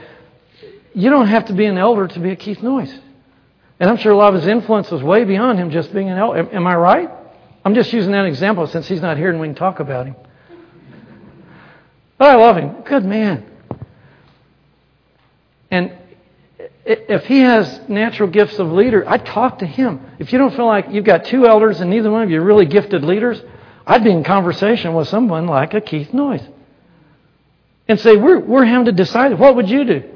you 0.94 1.10
don't 1.10 1.28
have 1.28 1.46
to 1.46 1.52
be 1.52 1.66
an 1.66 1.78
elder 1.78 2.08
to 2.08 2.18
be 2.18 2.30
a 2.30 2.36
Keith 2.36 2.62
Noyes. 2.62 2.92
And 3.78 3.90
I'm 3.90 3.96
sure 3.98 4.12
a 4.12 4.16
lot 4.16 4.34
of 4.34 4.40
his 4.40 4.46
influence 4.46 4.90
was 4.90 5.02
way 5.02 5.24
beyond 5.24 5.58
him 5.58 5.70
just 5.70 5.92
being 5.92 6.08
an 6.08 6.16
elder. 6.16 6.48
Am 6.52 6.66
I 6.66 6.74
right? 6.74 7.10
I'm 7.64 7.74
just 7.74 7.92
using 7.92 8.12
that 8.12 8.24
example 8.24 8.66
since 8.66 8.86
he's 8.88 9.02
not 9.02 9.16
here 9.16 9.30
and 9.30 9.40
we 9.40 9.48
can 9.48 9.54
talk 9.54 9.80
about 9.80 10.06
him. 10.06 10.16
But 12.18 12.30
I 12.30 12.34
love 12.36 12.56
him. 12.56 12.82
Good 12.82 13.04
man. 13.04 13.44
And 15.70 15.92
if 16.86 17.26
he 17.26 17.40
has 17.40 17.80
natural 17.88 18.30
gifts 18.30 18.58
of 18.58 18.70
leader, 18.70 19.06
I'd 19.08 19.26
talk 19.26 19.58
to 19.58 19.66
him. 19.66 20.00
If 20.18 20.32
you 20.32 20.38
don't 20.38 20.54
feel 20.54 20.66
like 20.66 20.86
you've 20.90 21.04
got 21.04 21.24
two 21.24 21.46
elders 21.46 21.80
and 21.80 21.90
neither 21.90 22.10
one 22.10 22.22
of 22.22 22.30
you 22.30 22.40
are 22.40 22.44
really 22.44 22.66
gifted 22.66 23.04
leaders, 23.04 23.42
I'd 23.86 24.04
be 24.04 24.10
in 24.10 24.24
conversation 24.24 24.94
with 24.94 25.08
someone 25.08 25.46
like 25.46 25.74
a 25.74 25.80
Keith 25.80 26.14
Noyes. 26.14 26.42
And 27.88 28.00
say, 28.00 28.16
we're, 28.16 28.38
we're 28.38 28.64
having 28.64 28.86
to 28.86 28.92
decide, 28.92 29.38
what 29.38 29.56
would 29.56 29.68
you 29.68 29.84
do? 29.84 30.15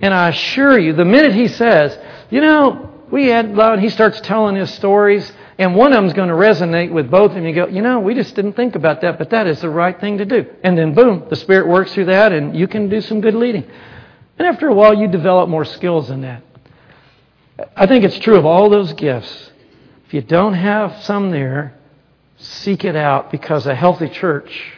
And 0.00 0.12
I 0.12 0.28
assure 0.30 0.78
you, 0.78 0.92
the 0.92 1.04
minute 1.04 1.34
he 1.34 1.48
says, 1.48 1.98
you 2.30 2.40
know, 2.40 2.90
we 3.10 3.28
had, 3.28 3.46
and 3.46 3.80
he 3.80 3.90
starts 3.90 4.20
telling 4.22 4.56
his 4.56 4.72
stories, 4.74 5.30
and 5.58 5.76
one 5.76 5.92
of 5.92 5.96
them 5.96 6.06
is 6.06 6.14
going 6.14 6.28
to 6.28 6.34
resonate 6.34 6.90
with 6.90 7.10
both 7.10 7.30
of 7.30 7.36
them. 7.36 7.46
You 7.46 7.54
go, 7.54 7.66
you 7.68 7.80
know, 7.80 8.00
we 8.00 8.14
just 8.14 8.34
didn't 8.34 8.54
think 8.54 8.74
about 8.74 9.02
that, 9.02 9.18
but 9.18 9.30
that 9.30 9.46
is 9.46 9.60
the 9.60 9.70
right 9.70 9.98
thing 9.98 10.18
to 10.18 10.24
do. 10.24 10.46
And 10.64 10.76
then, 10.76 10.94
boom, 10.94 11.26
the 11.30 11.36
Spirit 11.36 11.68
works 11.68 11.92
through 11.94 12.06
that, 12.06 12.32
and 12.32 12.56
you 12.56 12.66
can 12.66 12.88
do 12.88 13.00
some 13.00 13.20
good 13.20 13.34
leading. 13.34 13.64
And 14.36 14.48
after 14.48 14.66
a 14.66 14.74
while, 14.74 14.94
you 14.94 15.06
develop 15.06 15.48
more 15.48 15.64
skills 15.64 16.10
in 16.10 16.22
that. 16.22 16.42
I 17.76 17.86
think 17.86 18.04
it's 18.04 18.18
true 18.18 18.36
of 18.36 18.44
all 18.44 18.68
those 18.68 18.92
gifts. 18.94 19.52
If 20.06 20.14
you 20.14 20.22
don't 20.22 20.54
have 20.54 21.04
some 21.04 21.30
there, 21.30 21.78
seek 22.36 22.84
it 22.84 22.96
out 22.96 23.30
because 23.30 23.66
a 23.66 23.74
healthy 23.76 24.08
church 24.08 24.72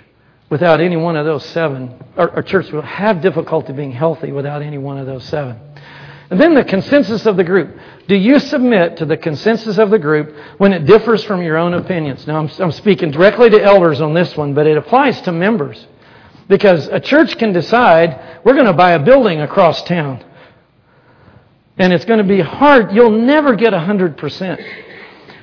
without 0.48 0.80
any 0.80 0.96
one 0.96 1.16
of 1.16 1.26
those 1.26 1.44
seven, 1.46 1.94
or, 2.16 2.30
or 2.36 2.42
church 2.42 2.70
will 2.70 2.82
have 2.82 3.20
difficulty 3.20 3.72
being 3.72 3.92
healthy 3.92 4.32
without 4.32 4.62
any 4.62 4.78
one 4.78 4.98
of 4.98 5.06
those 5.06 5.24
seven. 5.24 5.58
And 6.30 6.40
then 6.40 6.54
the 6.54 6.64
consensus 6.64 7.24
of 7.26 7.36
the 7.36 7.44
group. 7.44 7.78
Do 8.08 8.16
you 8.16 8.38
submit 8.40 8.96
to 8.98 9.04
the 9.04 9.16
consensus 9.16 9.78
of 9.78 9.90
the 9.90 9.98
group 9.98 10.34
when 10.58 10.72
it 10.72 10.84
differs 10.84 11.22
from 11.24 11.42
your 11.42 11.56
own 11.56 11.74
opinions? 11.74 12.26
Now, 12.26 12.38
I'm, 12.38 12.50
I'm, 12.58 12.72
speaking 12.72 13.12
directly 13.12 13.50
to 13.50 13.62
elders 13.62 14.00
on 14.00 14.12
this 14.12 14.36
one, 14.36 14.52
but 14.52 14.66
it 14.66 14.76
applies 14.76 15.20
to 15.22 15.32
members. 15.32 15.86
Because 16.48 16.88
a 16.88 17.00
church 17.00 17.38
can 17.38 17.52
decide, 17.52 18.40
we're 18.44 18.54
going 18.54 18.66
to 18.66 18.72
buy 18.72 18.92
a 18.92 18.98
building 18.98 19.40
across 19.40 19.82
town. 19.82 20.24
And 21.78 21.92
it's 21.92 22.04
going 22.04 22.18
to 22.18 22.24
be 22.24 22.40
hard. 22.40 22.92
You'll 22.92 23.10
never 23.10 23.54
get 23.54 23.72
100%. 23.72 24.85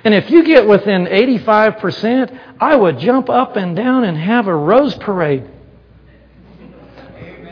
And 0.04 0.14
if 0.14 0.30
you 0.30 0.44
get 0.44 0.68
within 0.68 1.06
85%, 1.06 2.40
I 2.60 2.76
would 2.76 3.00
jump 3.00 3.30
up 3.30 3.56
and 3.56 3.76
down 3.76 4.04
and 4.04 4.18
have 4.18 4.48
a 4.48 4.56
rose 4.56 4.96
parade. 4.96 5.50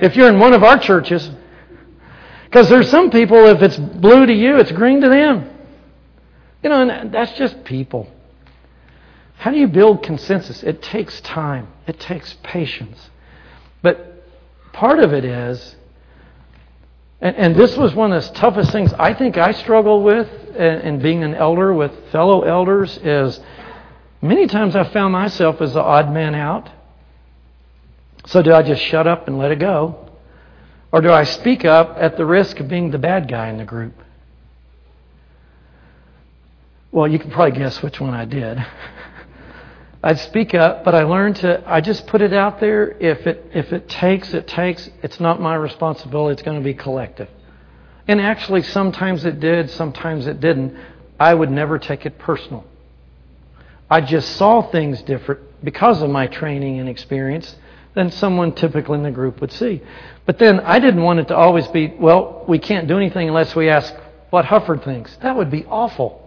If 0.02 0.16
you're 0.16 0.30
in 0.30 0.40
one 0.40 0.54
of 0.54 0.64
our 0.64 0.78
churches, 0.78 1.30
because 2.46 2.68
there's 2.68 2.90
some 2.90 3.12
people, 3.12 3.46
if 3.46 3.62
it's 3.62 3.78
blue 3.78 4.26
to 4.26 4.34
you, 4.34 4.58
it's 4.58 4.72
green 4.72 5.00
to 5.02 5.10
them. 5.10 5.50
You 6.62 6.70
know, 6.70 6.88
and 6.88 7.12
that's 7.14 7.32
just 7.38 7.64
people. 7.64 8.12
How 9.38 9.52
do 9.52 9.58
you 9.58 9.68
build 9.68 10.04
consensus? 10.04 10.62
It 10.62 10.82
takes 10.82 11.22
time, 11.22 11.68
it 11.88 12.00
takes 12.00 12.36
patience. 12.44 13.10
But 13.82 14.26
part 14.74 15.00
of 15.00 15.14
it 15.14 15.24
is, 15.24 15.78
and, 17.22 17.36
and 17.36 17.56
this 17.56 17.78
was 17.78 17.94
one 17.94 18.12
of 18.12 18.24
the 18.24 18.34
toughest 18.34 18.72
things 18.72 18.92
I 18.94 19.14
think 19.14 19.38
I 19.38 19.52
struggle 19.52 20.02
with 20.02 20.28
in, 20.56 20.82
in 20.82 21.00
being 21.00 21.24
an 21.24 21.36
elder 21.36 21.74
with 21.74 21.92
fellow 22.12 22.42
elders, 22.42 22.98
is 22.98 23.40
many 24.22 24.48
times 24.48 24.76
I 24.76 24.84
found 24.86 25.14
myself 25.14 25.62
as 25.62 25.74
the 25.74 25.82
odd 25.82 26.12
man 26.12 26.34
out. 26.34 26.70
So 28.26 28.42
do 28.42 28.54
I 28.54 28.64
just 28.64 28.82
shut 28.82 29.08
up 29.08 29.28
and 29.28 29.38
let 29.38 29.52
it 29.52 29.60
go? 29.60 30.10
Or 30.92 31.02
do 31.02 31.12
I 31.12 31.24
speak 31.24 31.64
up 31.64 31.96
at 31.98 32.18
the 32.18 32.26
risk 32.26 32.60
of 32.60 32.68
being 32.68 32.92
the 32.92 32.98
bad 32.98 33.28
guy 33.28 33.50
in 33.50 33.58
the 33.58 33.66
group? 33.66 33.94
Well, 36.92 37.08
you 37.08 37.20
can 37.20 37.32
probably 37.32 37.58
guess 37.58 37.82
which 37.82 38.02
one 38.02 38.14
I 38.14 38.26
did. 38.26 38.58
I'd 40.04 40.20
speak 40.20 40.56
up, 40.56 40.84
but 40.84 40.96
I 40.96 41.04
learned 41.04 41.38
to, 41.38 41.64
I 41.66 41.80
just 41.80 42.08
put 42.08 42.22
it 42.22 42.34
out 42.34 42.60
there. 42.60 42.90
If 43.00 43.28
it, 43.28 43.52
if 43.54 43.72
it 43.72 43.88
takes, 43.88 44.34
it 44.34 44.48
takes. 44.48 44.90
It's 45.04 45.20
not 45.20 45.40
my 45.40 45.54
responsibility. 45.56 46.34
It's 46.34 46.42
going 46.42 46.58
to 46.58 46.64
be 46.64 46.74
collective. 46.74 47.30
And 48.08 48.20
actually, 48.20 48.64
sometimes 48.64 49.26
it 49.26 49.40
did, 49.40 49.70
sometimes 49.70 50.26
it 50.26 50.40
didn't. 50.40 50.76
I 51.20 51.34
would 51.34 51.52
never 51.52 51.78
take 51.78 52.08
it 52.08 52.18
personal. 52.18 52.66
I 53.92 54.02
just 54.02 54.38
saw 54.38 54.64
things 54.72 55.02
different 55.04 55.42
because 55.64 56.02
of 56.02 56.10
my 56.10 56.26
training 56.26 56.80
and 56.80 56.90
experience 56.90 57.56
than 57.94 58.10
someone 58.10 58.54
typically 58.54 58.98
in 58.98 59.04
the 59.04 59.12
group 59.12 59.40
would 59.42 59.52
see. 59.52 59.82
But 60.26 60.40
then 60.40 60.62
I 60.62 60.80
didn't 60.80 61.04
want 61.04 61.20
it 61.20 61.28
to 61.28 61.36
always 61.36 61.68
be, 61.68 61.94
well, 62.00 62.44
we 62.48 62.58
can't 62.58 62.88
do 62.88 62.98
anything 62.98 63.28
unless 63.28 63.56
we 63.56 63.70
ask 63.70 63.94
what 64.32 64.46
Huffard 64.46 64.84
thinks. 64.84 65.16
That 65.18 65.36
would 65.36 65.52
be 65.52 65.66
awful. 65.66 66.21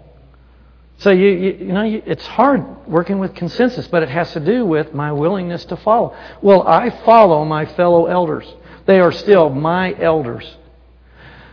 So 1.05 1.11
you, 1.11 1.29
you, 1.29 1.53
you 1.61 1.73
know, 1.75 1.83
you, 1.83 2.03
it's 2.07 2.27
hard 2.27 2.65
working 2.87 3.19
with 3.19 3.35
consensus, 3.35 3.87
but 3.87 4.03
it 4.03 4.09
has 4.09 4.33
to 4.33 4.41
do 4.41 4.65
with 4.65 4.95
my 4.95 5.13
willingness 5.13 5.67
to 5.67 5.77
follow. 5.77 6.17
Well, 6.41 6.67
I 6.67 6.89
follow 7.05 7.45
my 7.45 7.67
fellow 7.67 8.07
elders. 8.07 8.51
They 8.87 9.01
are 9.01 9.13
still 9.13 9.51
my 9.51 9.95
elders. 10.01 10.57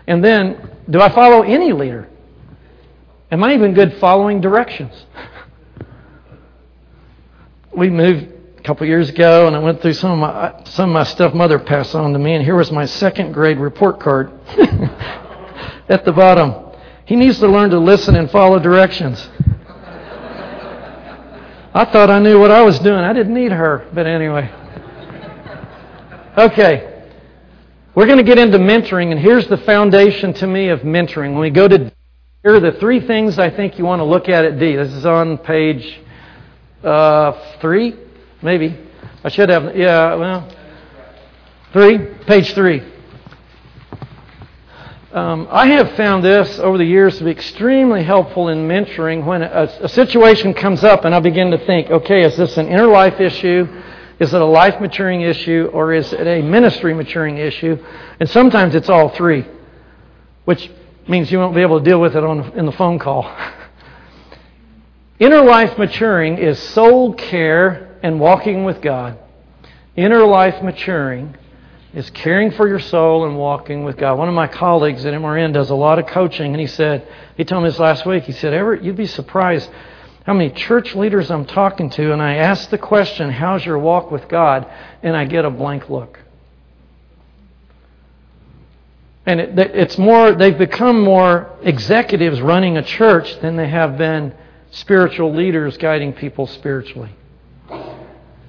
And 0.07 0.23
then, 0.23 0.71
do 0.89 1.01
I 1.01 1.09
follow 1.09 1.41
any 1.41 1.73
leader? 1.73 2.07
Am 3.29 3.43
I 3.43 3.53
even 3.53 3.73
good 3.73 3.97
following 3.97 4.39
directions? 4.39 4.93
we 7.75 7.89
moved 7.89 8.29
a 8.57 8.61
couple 8.61 8.87
years 8.87 9.09
ago, 9.09 9.47
and 9.47 9.55
I 9.57 9.59
went 9.59 9.81
through 9.81 9.95
some 9.95 10.11
of 10.11 10.19
my 10.19 10.63
some 10.63 10.91
of 10.91 10.93
my 10.93 11.03
stuff 11.03 11.33
Mother 11.33 11.59
passed 11.59 11.93
on 11.93 12.13
to 12.13 12.19
me, 12.19 12.35
and 12.35 12.45
here 12.45 12.55
was 12.55 12.71
my 12.71 12.85
second 12.85 13.33
grade 13.33 13.57
report 13.57 13.99
card 13.99 14.31
at 15.89 16.05
the 16.05 16.13
bottom. 16.13 16.70
He 17.11 17.17
needs 17.17 17.39
to 17.39 17.47
learn 17.49 17.71
to 17.71 17.77
listen 17.77 18.15
and 18.15 18.31
follow 18.31 18.57
directions. 18.57 19.19
I 21.73 21.83
thought 21.91 22.09
I 22.09 22.19
knew 22.19 22.39
what 22.39 22.51
I 22.51 22.61
was 22.61 22.79
doing. 22.79 22.99
I 22.99 23.11
didn't 23.11 23.33
need 23.33 23.51
her, 23.51 23.85
but 23.93 24.07
anyway. 24.07 24.49
Okay. 26.37 27.03
We're 27.95 28.05
going 28.05 28.19
to 28.19 28.23
get 28.23 28.37
into 28.37 28.57
mentoring, 28.59 29.11
and 29.11 29.19
here's 29.19 29.45
the 29.49 29.57
foundation 29.57 30.33
to 30.35 30.47
me 30.47 30.69
of 30.69 30.83
mentoring. 30.83 31.33
When 31.33 31.41
we 31.41 31.49
go 31.49 31.67
to 31.67 31.91
here 32.43 32.55
are 32.55 32.61
the 32.61 32.79
three 32.79 33.05
things 33.05 33.37
I 33.37 33.49
think 33.49 33.77
you 33.77 33.83
want 33.83 33.99
to 33.99 34.05
look 34.05 34.29
at 34.29 34.45
at 34.45 34.57
D. 34.57 34.77
This 34.77 34.93
is 34.93 35.05
on 35.05 35.37
page 35.37 35.99
uh, 36.81 37.57
three, 37.59 37.93
maybe. 38.41 38.79
I 39.21 39.27
should 39.27 39.49
have, 39.49 39.75
yeah, 39.75 40.15
well, 40.15 40.49
three, 41.73 41.97
page 42.25 42.53
three. 42.53 43.00
Um, 45.13 45.49
I 45.51 45.67
have 45.67 45.91
found 45.97 46.23
this 46.23 46.57
over 46.59 46.77
the 46.77 46.85
years 46.85 47.17
to 47.17 47.25
be 47.25 47.31
extremely 47.31 48.01
helpful 48.01 48.47
in 48.47 48.65
mentoring 48.65 49.25
when 49.25 49.41
a, 49.41 49.63
a 49.81 49.89
situation 49.89 50.53
comes 50.53 50.85
up 50.85 51.03
and 51.03 51.13
I 51.13 51.19
begin 51.19 51.51
to 51.51 51.57
think, 51.65 51.89
okay, 51.89 52.23
is 52.23 52.37
this 52.37 52.55
an 52.55 52.69
inner 52.69 52.87
life 52.87 53.19
issue? 53.19 53.67
Is 54.19 54.33
it 54.33 54.41
a 54.41 54.45
life 54.45 54.79
maturing 54.79 55.19
issue? 55.19 55.69
Or 55.73 55.91
is 55.91 56.13
it 56.13 56.25
a 56.25 56.41
ministry 56.41 56.93
maturing 56.93 57.39
issue? 57.39 57.77
And 58.21 58.29
sometimes 58.29 58.73
it's 58.73 58.87
all 58.87 59.09
three, 59.09 59.45
which 60.45 60.71
means 61.09 61.29
you 61.29 61.39
won't 61.39 61.55
be 61.55 61.61
able 61.61 61.79
to 61.79 61.83
deal 61.83 61.99
with 61.99 62.15
it 62.15 62.23
on, 62.23 62.57
in 62.57 62.65
the 62.65 62.71
phone 62.71 62.97
call. 62.97 63.23
Inner 65.19 65.41
life 65.41 65.77
maturing 65.77 66.37
is 66.37 66.57
soul 66.57 67.15
care 67.15 67.99
and 68.01 68.17
walking 68.17 68.63
with 68.63 68.81
God. 68.81 69.19
Inner 69.97 70.25
life 70.25 70.63
maturing 70.63 71.35
is 71.93 72.09
caring 72.11 72.51
for 72.51 72.67
your 72.67 72.79
soul 72.79 73.25
and 73.25 73.37
walking 73.37 73.83
with 73.83 73.97
God. 73.97 74.17
One 74.17 74.29
of 74.29 74.33
my 74.33 74.47
colleagues 74.47 75.05
at 75.05 75.13
MRN 75.13 75.53
does 75.53 75.69
a 75.69 75.75
lot 75.75 75.99
of 75.99 76.07
coaching, 76.07 76.53
and 76.53 76.61
he 76.61 76.67
said, 76.67 77.05
he 77.35 77.43
told 77.43 77.63
me 77.63 77.69
this 77.69 77.79
last 77.79 78.05
week. 78.05 78.23
He 78.23 78.31
said, 78.31 78.53
Evertt, 78.53 78.83
you'd 78.83 78.95
be 78.95 79.07
surprised 79.07 79.69
how 80.25 80.33
many 80.33 80.51
church 80.51 80.95
leaders 80.95 81.29
I'm 81.29 81.45
talking 81.45 81.89
to, 81.91 82.13
and 82.13 82.21
I 82.21 82.35
ask 82.35 82.69
the 82.69 82.77
question, 82.77 83.29
How's 83.31 83.65
your 83.65 83.79
walk 83.79 84.11
with 84.11 84.27
God? 84.29 84.67
and 85.03 85.15
I 85.15 85.25
get 85.25 85.45
a 85.45 85.49
blank 85.49 85.89
look. 85.89 86.19
And 89.25 89.39
it, 89.39 89.57
it's 89.57 89.97
more, 89.97 90.33
they've 90.33 90.57
become 90.57 91.01
more 91.01 91.55
executives 91.61 92.41
running 92.41 92.77
a 92.77 92.83
church 92.83 93.39
than 93.39 93.55
they 93.55 93.67
have 93.67 93.97
been 93.97 94.33
spiritual 94.71 95.33
leaders 95.33 95.77
guiding 95.77 96.13
people 96.13 96.47
spiritually. 96.47 97.11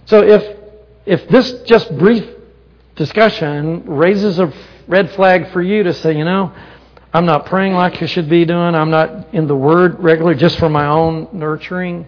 So 0.06 0.22
if, 0.22 0.58
if 1.04 1.28
this 1.28 1.52
just 1.62 1.96
brief 1.99 2.26
discussion 3.02 3.82
raises 3.85 4.38
a 4.38 4.52
red 4.87 5.11
flag 5.11 5.50
for 5.52 5.61
you 5.61 5.82
to 5.82 5.92
say, 5.92 6.16
you 6.16 6.25
know, 6.25 6.52
I'm 7.12 7.26
not 7.26 7.47
praying 7.47 7.73
like 7.73 8.00
I 8.00 8.06
should 8.06 8.28
be 8.28 8.44
doing, 8.44 8.76
I'm 8.76 8.90
not 8.90 9.35
in 9.35 9.49
the 9.49 9.56
Word 9.56 9.99
regularly 9.99 10.38
just 10.38 10.56
for 10.61 10.68
my 10.68 10.87
own 10.87 11.28
nurturing, 11.32 12.06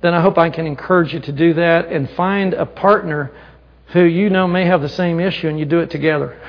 then 0.00 0.14
I 0.14 0.22
hope 0.22 0.38
I 0.38 0.48
can 0.48 0.66
encourage 0.66 1.12
you 1.12 1.20
to 1.20 1.32
do 1.32 1.52
that 1.54 1.88
and 1.88 2.08
find 2.12 2.54
a 2.54 2.64
partner 2.64 3.32
who 3.88 4.02
you 4.04 4.30
know 4.30 4.48
may 4.48 4.64
have 4.64 4.80
the 4.80 4.88
same 4.88 5.20
issue 5.20 5.48
and 5.48 5.58
you 5.58 5.66
do 5.66 5.80
it 5.80 5.90
together 5.90 6.40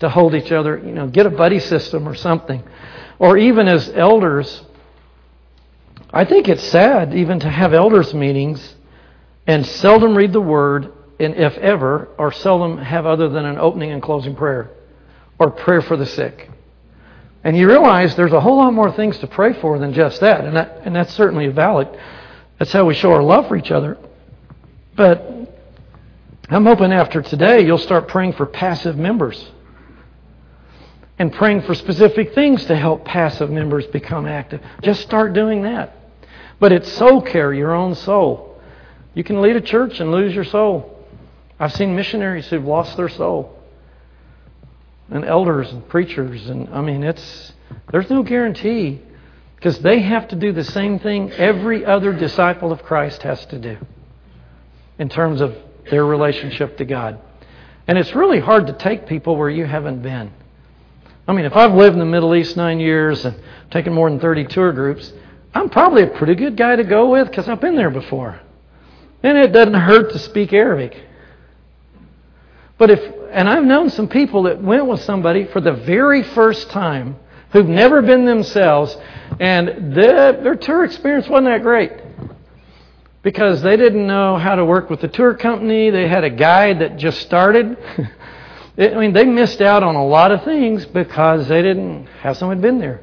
to 0.00 0.08
hold 0.08 0.34
each 0.34 0.50
other. 0.50 0.76
You 0.76 0.92
know, 0.92 1.06
get 1.06 1.26
a 1.26 1.30
buddy 1.30 1.60
system 1.60 2.08
or 2.08 2.16
something. 2.16 2.60
Or 3.20 3.38
even 3.38 3.68
as 3.68 3.88
elders, 3.90 4.62
I 6.12 6.24
think 6.24 6.48
it's 6.48 6.64
sad 6.64 7.14
even 7.14 7.38
to 7.38 7.48
have 7.48 7.72
elders 7.72 8.12
meetings 8.12 8.74
and 9.46 9.64
seldom 9.64 10.16
read 10.16 10.32
the 10.32 10.40
word, 10.40 10.92
and 11.18 11.34
if 11.34 11.56
ever, 11.58 12.08
or 12.18 12.32
seldom 12.32 12.78
have 12.78 13.06
other 13.06 13.28
than 13.28 13.44
an 13.44 13.58
opening 13.58 13.90
and 13.90 14.02
closing 14.02 14.34
prayer 14.34 14.70
or 15.38 15.50
prayer 15.50 15.82
for 15.82 15.96
the 15.96 16.06
sick. 16.06 16.50
And 17.44 17.56
you 17.56 17.68
realize 17.68 18.16
there's 18.16 18.32
a 18.32 18.40
whole 18.40 18.56
lot 18.56 18.72
more 18.72 18.90
things 18.92 19.18
to 19.18 19.26
pray 19.26 19.52
for 19.60 19.78
than 19.78 19.92
just 19.92 20.20
that, 20.20 20.44
and 20.44 20.56
that 20.56 20.82
and 20.84 20.94
that's 20.94 21.14
certainly 21.14 21.46
valid. 21.48 21.88
That's 22.58 22.72
how 22.72 22.84
we 22.84 22.94
show 22.94 23.12
our 23.12 23.22
love 23.22 23.48
for 23.48 23.56
each 23.56 23.70
other. 23.70 23.98
But 24.96 25.22
I'm 26.48 26.64
hoping 26.64 26.92
after 26.92 27.22
today 27.22 27.64
you'll 27.64 27.78
start 27.78 28.08
praying 28.08 28.32
for 28.32 28.46
passive 28.46 28.96
members 28.96 29.52
and 31.18 31.32
praying 31.32 31.62
for 31.62 31.74
specific 31.74 32.34
things 32.34 32.64
to 32.66 32.76
help 32.76 33.04
passive 33.04 33.50
members 33.50 33.86
become 33.86 34.26
active. 34.26 34.60
Just 34.82 35.02
start 35.02 35.32
doing 35.32 35.62
that. 35.62 35.96
But 36.58 36.72
it's 36.72 36.90
soul 36.92 37.22
care, 37.22 37.52
your 37.52 37.74
own 37.74 37.94
soul. 37.94 38.60
You 39.14 39.24
can 39.24 39.40
lead 39.40 39.56
a 39.56 39.60
church 39.60 40.00
and 40.00 40.10
lose 40.10 40.34
your 40.34 40.44
soul. 40.44 40.95
I've 41.58 41.72
seen 41.72 41.96
missionaries 41.96 42.46
who've 42.48 42.64
lost 42.64 42.96
their 42.96 43.08
soul. 43.08 43.52
And 45.10 45.24
elders 45.24 45.70
and 45.70 45.88
preachers 45.88 46.48
and 46.48 46.68
I 46.70 46.80
mean 46.80 47.04
it's 47.04 47.52
there's 47.92 48.10
no 48.10 48.24
guarantee 48.24 49.00
because 49.54 49.78
they 49.78 50.00
have 50.00 50.28
to 50.28 50.36
do 50.36 50.52
the 50.52 50.64
same 50.64 50.98
thing 50.98 51.30
every 51.32 51.84
other 51.84 52.12
disciple 52.12 52.72
of 52.72 52.82
Christ 52.82 53.22
has 53.22 53.44
to 53.46 53.58
do 53.58 53.78
in 54.98 55.08
terms 55.08 55.40
of 55.40 55.56
their 55.90 56.04
relationship 56.04 56.76
to 56.78 56.84
God. 56.84 57.20
And 57.86 57.96
it's 57.96 58.14
really 58.14 58.40
hard 58.40 58.66
to 58.66 58.72
take 58.72 59.06
people 59.06 59.36
where 59.36 59.48
you 59.48 59.64
haven't 59.64 60.02
been. 60.02 60.32
I 61.28 61.32
mean, 61.32 61.44
if 61.44 61.54
I've 61.54 61.74
lived 61.74 61.94
in 61.94 62.00
the 62.00 62.04
Middle 62.04 62.34
East 62.34 62.56
nine 62.56 62.80
years 62.80 63.24
and 63.24 63.40
taken 63.70 63.92
more 63.92 64.10
than 64.10 64.20
30 64.20 64.46
tour 64.46 64.72
groups, 64.72 65.12
I'm 65.54 65.70
probably 65.70 66.02
a 66.02 66.08
pretty 66.08 66.34
good 66.34 66.56
guy 66.56 66.76
to 66.76 66.84
go 66.84 67.10
with 67.10 67.28
because 67.28 67.48
I've 67.48 67.60
been 67.60 67.76
there 67.76 67.90
before. 67.90 68.40
And 69.22 69.38
it 69.38 69.52
doesn't 69.52 69.74
hurt 69.74 70.12
to 70.12 70.18
speak 70.18 70.52
Arabic. 70.52 71.05
But 72.78 72.90
if, 72.90 73.00
and 73.30 73.48
I've 73.48 73.64
known 73.64 73.90
some 73.90 74.08
people 74.08 74.44
that 74.44 74.62
went 74.62 74.86
with 74.86 75.00
somebody 75.02 75.46
for 75.46 75.60
the 75.60 75.72
very 75.72 76.22
first 76.22 76.70
time 76.70 77.16
who've 77.50 77.68
never 77.68 78.02
been 78.02 78.24
themselves, 78.26 78.96
and 79.40 79.94
their, 79.94 80.32
their 80.42 80.56
tour 80.56 80.84
experience 80.84 81.28
wasn't 81.28 81.46
that 81.46 81.62
great 81.62 81.92
because 83.22 83.62
they 83.62 83.76
didn't 83.76 84.06
know 84.06 84.36
how 84.36 84.54
to 84.54 84.64
work 84.64 84.88
with 84.88 85.00
the 85.00 85.08
tour 85.08 85.34
company. 85.34 85.90
They 85.90 86.06
had 86.06 86.22
a 86.22 86.30
guide 86.30 86.80
that 86.80 86.96
just 86.96 87.20
started. 87.22 87.76
I 88.78 88.94
mean, 88.94 89.14
they 89.14 89.24
missed 89.24 89.60
out 89.60 89.82
on 89.82 89.96
a 89.96 90.06
lot 90.06 90.30
of 90.30 90.44
things 90.44 90.84
because 90.84 91.48
they 91.48 91.62
didn't 91.62 92.06
have 92.20 92.36
someone 92.36 92.60
been 92.60 92.78
there. 92.78 93.00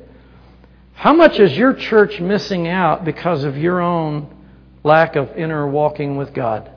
How 0.94 1.14
much 1.14 1.40
is 1.40 1.58
your 1.58 1.74
church 1.74 2.20
missing 2.22 2.68
out 2.68 3.04
because 3.04 3.44
of 3.44 3.58
your 3.58 3.82
own 3.82 4.34
lack 4.84 5.16
of 5.16 5.36
inner 5.36 5.68
walking 5.68 6.16
with 6.16 6.34
God? 6.34 6.72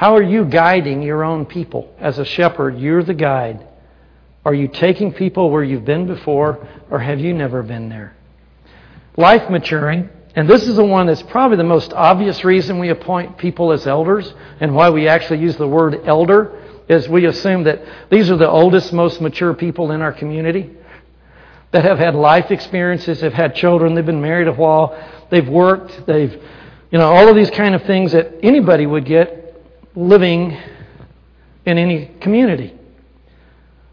How 0.00 0.16
are 0.16 0.22
you 0.22 0.46
guiding 0.46 1.02
your 1.02 1.22
own 1.22 1.44
people? 1.44 1.94
As 1.98 2.18
a 2.18 2.24
shepherd, 2.24 2.78
you're 2.78 3.02
the 3.02 3.12
guide. 3.12 3.66
Are 4.46 4.54
you 4.54 4.66
taking 4.66 5.12
people 5.12 5.50
where 5.50 5.62
you've 5.62 5.84
been 5.84 6.06
before, 6.06 6.66
or 6.88 7.00
have 7.00 7.20
you 7.20 7.34
never 7.34 7.62
been 7.62 7.90
there? 7.90 8.16
Life 9.18 9.50
maturing, 9.50 10.08
and 10.34 10.48
this 10.48 10.66
is 10.66 10.76
the 10.76 10.84
one 10.86 11.06
that's 11.06 11.22
probably 11.24 11.58
the 11.58 11.64
most 11.64 11.92
obvious 11.92 12.42
reason 12.44 12.78
we 12.78 12.88
appoint 12.88 13.36
people 13.36 13.72
as 13.72 13.86
elders 13.86 14.32
and 14.58 14.74
why 14.74 14.88
we 14.88 15.06
actually 15.06 15.40
use 15.40 15.58
the 15.58 15.68
word 15.68 16.00
elder 16.06 16.58
is 16.88 17.06
we 17.06 17.26
assume 17.26 17.64
that 17.64 17.82
these 18.10 18.30
are 18.30 18.38
the 18.38 18.48
oldest, 18.48 18.94
most 18.94 19.20
mature 19.20 19.52
people 19.52 19.92
in 19.92 20.00
our 20.00 20.14
community 20.14 20.70
that 21.72 21.84
have 21.84 21.98
had 21.98 22.14
life 22.14 22.50
experiences, 22.50 23.20
have 23.20 23.34
had 23.34 23.54
children, 23.54 23.94
they've 23.94 24.06
been 24.06 24.22
married 24.22 24.48
a 24.48 24.52
while, 24.54 24.98
they've 25.28 25.46
worked, 25.46 26.06
they've, 26.06 26.42
you 26.90 26.96
know, 26.96 27.12
all 27.12 27.28
of 27.28 27.36
these 27.36 27.50
kind 27.50 27.74
of 27.74 27.82
things 27.82 28.12
that 28.12 28.32
anybody 28.42 28.86
would 28.86 29.04
get 29.04 29.39
living 29.94 30.56
in 31.66 31.78
any 31.78 32.06
community. 32.20 32.74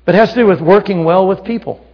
But 0.05 0.15
it 0.15 0.19
has 0.19 0.29
to 0.29 0.35
do 0.35 0.45
with 0.45 0.61
working 0.61 1.03
well 1.03 1.27
with 1.27 1.43
people. 1.43 1.85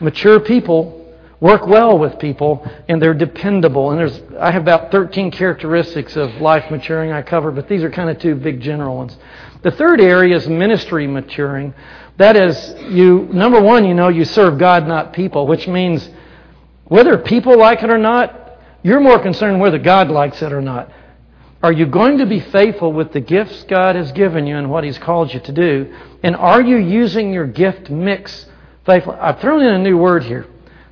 Mature 0.00 0.40
people 0.40 0.96
work 1.40 1.66
well 1.66 1.98
with 1.98 2.18
people 2.18 2.66
and 2.88 3.00
they're 3.00 3.14
dependable. 3.14 3.90
And 3.90 3.98
there's 3.98 4.20
I 4.38 4.50
have 4.50 4.62
about 4.62 4.90
13 4.90 5.30
characteristics 5.30 6.16
of 6.16 6.34
life 6.40 6.70
maturing 6.70 7.12
I 7.12 7.22
cover, 7.22 7.50
but 7.50 7.68
these 7.68 7.82
are 7.82 7.90
kind 7.90 8.10
of 8.10 8.18
two 8.18 8.34
big 8.34 8.60
general 8.60 8.96
ones. 8.96 9.16
The 9.62 9.70
third 9.70 10.00
area 10.00 10.36
is 10.36 10.48
ministry 10.48 11.06
maturing. 11.06 11.74
That 12.16 12.36
is, 12.36 12.74
you, 12.90 13.28
number 13.32 13.60
one, 13.60 13.86
you 13.86 13.94
know 13.94 14.08
you 14.08 14.24
serve 14.24 14.58
God, 14.58 14.86
not 14.86 15.12
people, 15.12 15.46
which 15.46 15.66
means 15.66 16.08
whether 16.84 17.16
people 17.18 17.58
like 17.58 17.82
it 17.82 17.90
or 17.90 17.98
not, 17.98 18.58
you're 18.82 19.00
more 19.00 19.18
concerned 19.18 19.60
whether 19.60 19.78
God 19.78 20.10
likes 20.10 20.42
it 20.42 20.52
or 20.52 20.60
not. 20.60 20.90
Are 21.62 21.72
you 21.72 21.86
going 21.86 22.18
to 22.18 22.26
be 22.26 22.40
faithful 22.40 22.92
with 22.92 23.12
the 23.12 23.20
gifts 23.20 23.64
God 23.64 23.94
has 23.94 24.12
given 24.12 24.46
you 24.46 24.56
and 24.56 24.70
what 24.70 24.84
He's 24.84 24.98
called 24.98 25.32
you 25.32 25.40
to 25.40 25.52
do? 25.52 25.94
And 26.22 26.34
are 26.34 26.62
you 26.62 26.78
using 26.78 27.32
your 27.32 27.46
gift 27.46 27.90
mix 27.90 28.46
faithfully? 28.86 29.18
I've 29.18 29.40
thrown 29.40 29.62
in 29.62 29.74
a 29.74 29.78
new 29.78 29.98
word 29.98 30.24
here. 30.24 30.46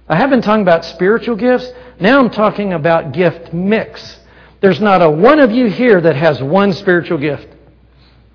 I 0.09 0.17
have 0.17 0.29
been 0.29 0.43
talking 0.43 0.63
about 0.63 0.85
spiritual 0.85 1.37
gifts. 1.37 1.71
Now 2.01 2.19
I'm 2.19 2.31
talking 2.31 2.75
about 2.75 3.13
gift 3.13 3.53
mix. 3.53 4.19
There's 4.61 4.81
not 4.81 5.01
a 5.01 5.11
one 5.11 5.39
of 5.39 5.53
you 5.53 5.67
here 5.67 6.01
that 6.01 6.17
has 6.17 6.43
one 6.43 6.73
spiritual 6.75 7.19
gift. 7.19 7.49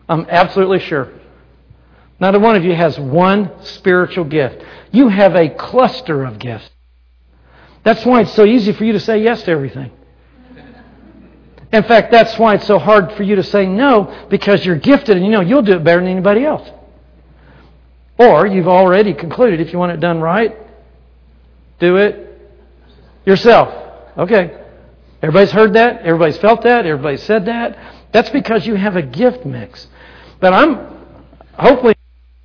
I'm 0.09 0.25
absolutely 0.29 0.79
sure. 0.79 1.11
Not 2.19 2.35
a 2.35 2.39
one 2.39 2.55
of 2.55 2.63
you 2.63 2.73
has 2.73 2.99
one 2.99 3.51
spiritual 3.63 4.25
gift. 4.25 4.63
You 4.91 5.07
have 5.09 5.35
a 5.35 5.49
cluster 5.49 6.23
of 6.23 6.39
gifts. 6.39 6.69
That's 7.83 8.05
why 8.05 8.21
it's 8.21 8.33
so 8.33 8.45
easy 8.45 8.71
for 8.71 8.85
you 8.85 8.93
to 8.93 8.99
say 8.99 9.21
yes 9.21 9.43
to 9.43 9.51
everything. 9.51 9.91
In 11.73 11.83
fact, 11.83 12.11
that's 12.11 12.37
why 12.37 12.53
it's 12.53 12.67
so 12.67 12.77
hard 12.77 13.13
for 13.13 13.23
you 13.23 13.35
to 13.35 13.43
say 13.43 13.65
no 13.65 14.27
because 14.29 14.63
you're 14.63 14.75
gifted 14.75 15.17
and 15.17 15.25
you 15.25 15.31
know 15.31 15.41
you'll 15.41 15.63
do 15.63 15.73
it 15.73 15.83
better 15.83 15.99
than 15.99 16.07
anybody 16.07 16.45
else. 16.45 16.69
Or 18.19 18.45
you've 18.45 18.67
already 18.67 19.15
concluded 19.15 19.59
if 19.59 19.73
you 19.73 19.79
want 19.79 19.91
it 19.91 19.99
done 19.99 20.21
right, 20.21 20.55
do 21.79 21.97
it 21.97 22.39
yourself. 23.25 23.73
Okay. 24.19 24.55
Everybody's 25.23 25.51
heard 25.51 25.73
that? 25.73 26.03
Everybody's 26.03 26.37
felt 26.37 26.61
that? 26.61 26.85
Everybody's 26.85 27.23
said 27.23 27.45
that? 27.45 27.79
That's 28.11 28.29
because 28.29 28.67
you 28.67 28.75
have 28.75 28.95
a 28.95 29.01
gift 29.01 29.43
mix. 29.43 29.87
But 30.39 30.53
I'm 30.53 30.95
hopefully 31.57 31.95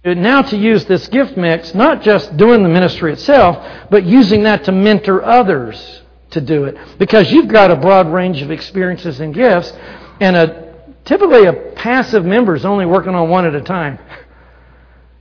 now 0.04 0.40
to 0.40 0.56
use 0.56 0.86
this 0.86 1.06
gift 1.08 1.36
mix, 1.36 1.74
not 1.74 2.00
just 2.00 2.34
doing 2.38 2.62
the 2.62 2.68
ministry 2.70 3.12
itself, 3.12 3.62
but 3.90 4.06
using 4.06 4.44
that 4.44 4.64
to 4.64 4.72
mentor 4.72 5.22
others 5.22 6.02
to 6.30 6.40
do 6.40 6.64
it. 6.64 6.76
Because 6.98 7.30
you've 7.32 7.48
got 7.48 7.70
a 7.70 7.76
broad 7.76 8.08
range 8.12 8.42
of 8.42 8.50
experiences 8.50 9.20
and 9.20 9.34
gifts, 9.34 9.72
and 10.20 10.36
a 10.36 10.74
typically 11.04 11.46
a 11.46 11.52
passive 11.74 12.24
member 12.24 12.54
is 12.54 12.64
only 12.64 12.86
working 12.86 13.14
on 13.14 13.28
one 13.28 13.46
at 13.46 13.54
a 13.54 13.62
time. 13.62 13.98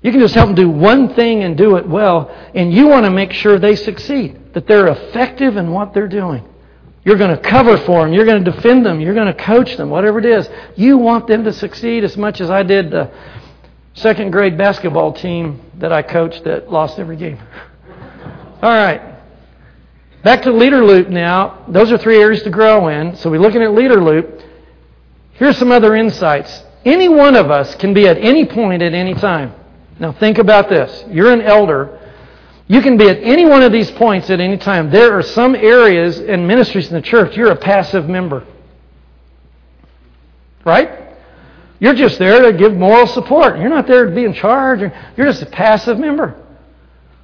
You 0.01 0.11
can 0.11 0.19
just 0.19 0.35
help 0.35 0.47
them 0.47 0.55
do 0.55 0.69
one 0.69 1.13
thing 1.15 1.43
and 1.43 1.57
do 1.57 1.75
it 1.77 1.87
well, 1.87 2.29
and 2.53 2.73
you 2.73 2.87
want 2.87 3.05
to 3.05 3.09
make 3.09 3.33
sure 3.33 3.57
they 3.57 3.75
succeed, 3.75 4.53
that 4.53 4.67
they're 4.67 4.87
effective 4.87 5.57
in 5.57 5.71
what 5.71 5.93
they're 5.93 6.07
doing. 6.07 6.47
You're 7.03 7.17
going 7.17 7.35
to 7.35 7.41
cover 7.41 7.77
for 7.77 8.03
them. 8.03 8.13
You're 8.13 8.25
going 8.25 8.43
to 8.43 8.51
defend 8.51 8.85
them. 8.85 8.99
You're 8.99 9.13
going 9.13 9.33
to 9.33 9.33
coach 9.33 9.77
them, 9.77 9.89
whatever 9.89 10.19
it 10.19 10.25
is. 10.25 10.49
You 10.75 10.97
want 10.97 11.25
them 11.25 11.45
to 11.45 11.53
succeed 11.53 12.03
as 12.03 12.17
much 12.17 12.41
as 12.41 12.49
I 12.49 12.63
did 12.63 12.91
the 12.91 13.09
second 13.93 14.31
grade 14.31 14.57
basketball 14.57 15.13
team 15.13 15.61
that 15.75 15.93
I 15.93 16.01
coached 16.01 16.43
that 16.43 16.69
lost 16.69 16.99
every 16.99 17.15
game. 17.15 17.39
All 18.61 18.69
right. 18.69 19.16
Back 20.27 20.41
to 20.41 20.51
leader 20.51 20.83
loop 20.83 21.07
now. 21.07 21.63
Those 21.69 21.89
are 21.89 21.97
three 21.97 22.19
areas 22.19 22.43
to 22.43 22.49
grow 22.49 22.89
in. 22.89 23.15
So 23.15 23.29
we're 23.29 23.39
looking 23.39 23.61
at 23.61 23.73
leader 23.73 24.03
loop. 24.03 24.41
Here's 25.31 25.57
some 25.57 25.71
other 25.71 25.95
insights. 25.95 26.63
Any 26.83 27.07
one 27.07 27.37
of 27.37 27.49
us 27.49 27.73
can 27.75 27.93
be 27.93 28.09
at 28.09 28.17
any 28.17 28.45
point 28.45 28.81
at 28.81 28.93
any 28.93 29.13
time. 29.13 29.53
Now 30.01 30.11
think 30.11 30.37
about 30.37 30.67
this. 30.67 31.05
You're 31.09 31.31
an 31.31 31.39
elder. 31.39 31.97
You 32.67 32.81
can 32.81 32.97
be 32.97 33.07
at 33.07 33.23
any 33.23 33.45
one 33.45 33.63
of 33.63 33.71
these 33.71 33.89
points 33.91 34.29
at 34.29 34.41
any 34.41 34.57
time. 34.57 34.91
There 34.91 35.17
are 35.17 35.21
some 35.21 35.55
areas 35.55 36.19
and 36.19 36.45
ministries 36.45 36.89
in 36.89 36.95
the 36.95 37.01
church 37.01 37.37
you're 37.37 37.51
a 37.51 37.55
passive 37.55 38.09
member. 38.09 38.45
Right? 40.65 41.15
You're 41.79 41.95
just 41.95 42.19
there 42.19 42.51
to 42.51 42.51
give 42.51 42.75
moral 42.75 43.07
support. 43.07 43.59
You're 43.59 43.69
not 43.69 43.87
there 43.87 44.03
to 44.03 44.11
be 44.13 44.25
in 44.25 44.33
charge. 44.33 44.81
You're 45.15 45.27
just 45.27 45.41
a 45.41 45.45
passive 45.45 45.97
member. 45.97 46.46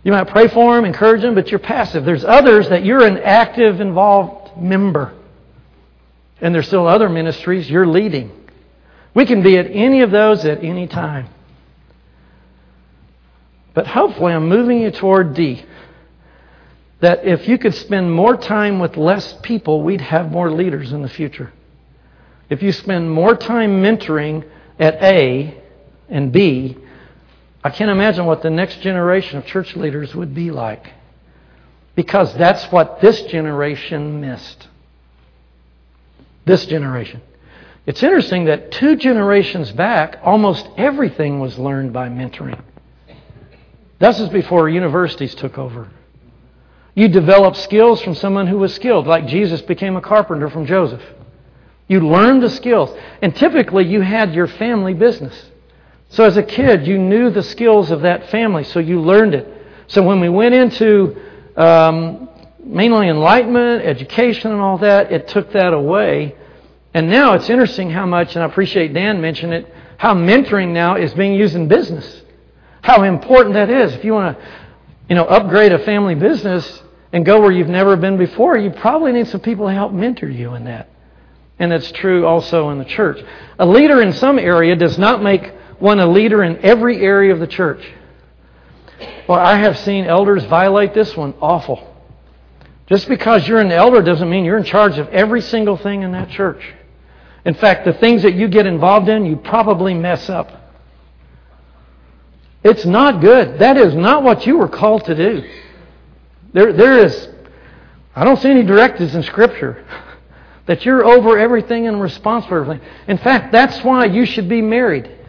You 0.03 0.11
might 0.11 0.27
pray 0.27 0.47
for 0.49 0.75
them, 0.75 0.85
encourage 0.85 1.21
them, 1.21 1.33
but 1.33 1.49
you're 1.49 1.59
passive. 1.59 2.03
There's 2.03 2.25
others 2.25 2.69
that 2.69 2.83
you're 2.83 3.05
an 3.05 3.17
active, 3.17 3.79
involved 3.79 4.57
member. 4.61 5.13
And 6.41 6.53
there's 6.53 6.67
still 6.67 6.87
other 6.87 7.07
ministries 7.07 7.69
you're 7.69 7.87
leading. 7.87 8.31
We 9.13 9.25
can 9.25 9.43
be 9.43 9.57
at 9.57 9.67
any 9.67 10.01
of 10.01 10.11
those 10.11 10.43
at 10.43 10.63
any 10.63 10.87
time. 10.87 11.29
But 13.73 13.87
hopefully, 13.87 14.33
I'm 14.33 14.49
moving 14.49 14.81
you 14.81 14.91
toward 14.91 15.33
D. 15.33 15.63
That 16.99 17.25
if 17.25 17.47
you 17.47 17.57
could 17.57 17.73
spend 17.73 18.11
more 18.11 18.37
time 18.37 18.79
with 18.79 18.97
less 18.97 19.33
people, 19.41 19.83
we'd 19.83 20.01
have 20.01 20.31
more 20.31 20.51
leaders 20.51 20.91
in 20.91 21.01
the 21.01 21.09
future. 21.09 21.51
If 22.49 22.61
you 22.61 22.71
spend 22.71 23.09
more 23.09 23.35
time 23.35 23.81
mentoring 23.81 24.47
at 24.79 25.01
A 25.01 25.61
and 26.09 26.31
B, 26.31 26.77
I 27.63 27.69
can't 27.69 27.89
imagine 27.89 28.26
what 28.26 28.41
the 28.41 28.49
next 28.49 28.82
generation 28.82 29.38
of 29.38 29.45
church 29.45 29.76
leaders 29.76 30.13
would 30.13 30.34
be 30.34 30.52
like. 30.52 30.91
Because 31.95 32.34
that's 32.36 32.65
what 32.65 32.99
this 33.02 33.21
generation 33.23 34.19
missed. 34.19 34.67
This 36.45 36.65
generation. 36.65 37.21
It's 37.86 38.02
interesting 38.02 38.45
that 38.45 38.71
two 38.71 38.95
generations 38.95 39.71
back, 39.71 40.19
almost 40.23 40.67
everything 40.78 41.39
was 41.39 41.58
learned 41.58 41.93
by 41.93 42.10
mentoring. 42.10 42.60
This 43.99 44.19
is 44.19 44.30
before 44.30 44.67
universities 44.69 45.36
took 45.36 45.58
over. 45.58 45.89
You 46.95 47.08
developed 47.08 47.58
skills 47.58 48.02
from 48.02 48.15
someone 48.15 48.47
who 48.47 48.58
was 48.58 48.73
skilled, 48.73 49.08
like 49.08 49.28
Jesus 49.28 49.62
became 49.62 49.95
a 49.95 50.02
carpenter 50.02 50.49
from 50.49 50.65
Joseph. 50.65 51.02
You 51.88 52.02
learned 52.02 52.43
the 52.43 52.49
skills. 52.49 52.95
And 53.21 53.36
typically, 53.36 53.86
you 53.86 54.02
had 54.02 54.34
your 54.34 54.47
family 54.47 54.93
business. 54.93 55.49
So 56.13 56.23
as 56.23 56.38
a 56.38 56.43
kid, 56.43 56.88
you 56.88 56.97
knew 56.97 57.30
the 57.30 57.43
skills 57.43 57.91
of 57.91 58.02
that 58.02 58.30
family, 58.30 58.63
so 58.63 58.80
you 58.80 59.02
learned 59.02 59.36
it. 59.36 59.47
So 59.88 60.02
when 60.02 60.19
we 60.19 60.30
went 60.30 60.56
into 60.56 61.15
um, 61.56 62.30
mainly 62.63 63.10
enlightenment, 63.10 63.84
education, 63.84 64.52
and 64.52 64.62
all 64.62 64.78
that, 64.80 65.12
it 65.12 65.28
took 65.28 65.52
that 65.52 65.73
away. 65.73 66.36
And 66.93 67.10
now 67.10 67.34
it's 67.34 67.49
interesting 67.49 67.89
how 67.89 68.06
much, 68.06 68.36
and 68.36 68.43
I 68.43 68.47
appreciate 68.47 68.93
Dan 68.93 69.21
mentioned 69.21 69.54
it, 69.54 69.73
how 69.97 70.15
mentoring 70.15 70.71
now 70.71 70.95
is 70.95 71.13
being 71.13 71.34
used 71.34 71.56
in 71.56 71.67
business 71.67 72.23
how 72.84 73.04
important 73.04 73.56
that 73.56 73.69
is. 73.69 73.93
If 73.93 74.04
you 74.04 74.13
want 74.13 74.38
to, 74.38 74.45
you 75.10 75.15
know, 75.15 75.23
upgrade 75.23 75.71
a 75.71 75.80
family 75.80 76.15
business 76.15 76.84
and 77.13 77.26
go 77.26 77.39
where 77.41 77.52
you've 77.52 77.69
never 77.69 77.95
been 77.95 78.17
before, 78.17 78.58
you 78.58 78.69
probably 78.71 79.13
need 79.13 79.28
some 79.28 79.39
people 79.39 79.67
to 79.67 79.73
help 79.73 79.93
mentor 79.93 80.28
you 80.28 80.54
in 80.54 80.65
that. 80.65 80.89
And 81.60 81.71
it's 81.71 81.91
true 81.93 82.26
also 82.26 82.69
in 82.69 82.80
the 82.80 82.86
church. 82.86 83.23
A 83.58 83.65
leader 83.65 84.02
in 84.02 84.12
some 84.12 84.38
area 84.38 84.76
does 84.76 84.97
not 84.97 85.23
make 85.23 85.52
one 85.83 85.99
a 85.99 86.07
leader 86.07 86.41
in 86.41 86.57
every 86.59 87.01
area 87.01 87.33
of 87.33 87.41
the 87.41 87.47
church. 87.47 87.85
Well, 89.27 89.37
I 89.37 89.57
have 89.57 89.77
seen 89.77 90.05
elders 90.05 90.45
violate 90.45 90.93
this 90.93 91.17
one 91.17 91.33
awful. 91.41 91.93
Just 92.87 93.09
because 93.09 93.45
you're 93.45 93.59
an 93.59 93.69
elder 93.69 94.01
doesn't 94.01 94.29
mean 94.29 94.45
you're 94.45 94.57
in 94.57 94.63
charge 94.63 94.97
of 94.97 95.09
every 95.09 95.41
single 95.41 95.75
thing 95.75 96.03
in 96.03 96.13
that 96.13 96.29
church. 96.29 96.63
In 97.43 97.53
fact, 97.53 97.83
the 97.83 97.91
things 97.91 98.23
that 98.23 98.33
you 98.33 98.47
get 98.47 98.65
involved 98.65 99.09
in, 99.09 99.25
you 99.25 99.35
probably 99.35 99.93
mess 99.93 100.29
up. 100.29 100.71
It's 102.63 102.85
not 102.85 103.19
good. 103.19 103.59
That 103.59 103.75
is 103.75 103.93
not 103.93 104.23
what 104.23 104.47
you 104.47 104.59
were 104.59 104.69
called 104.69 105.03
to 105.05 105.15
do. 105.15 105.43
There, 106.53 106.71
there 106.71 106.99
is, 106.99 107.27
I 108.15 108.23
don't 108.23 108.39
see 108.39 108.49
any 108.49 108.63
directives 108.63 109.15
in 109.15 109.23
Scripture 109.23 109.85
that 110.65 110.85
you're 110.85 111.03
over 111.03 111.37
everything 111.37 111.87
and 111.87 112.01
responsible 112.01 112.49
for 112.49 112.61
everything. 112.61 112.87
In 113.09 113.17
fact, 113.17 113.51
that's 113.51 113.83
why 113.83 114.05
you 114.05 114.25
should 114.25 114.47
be 114.47 114.61
married. 114.61 115.19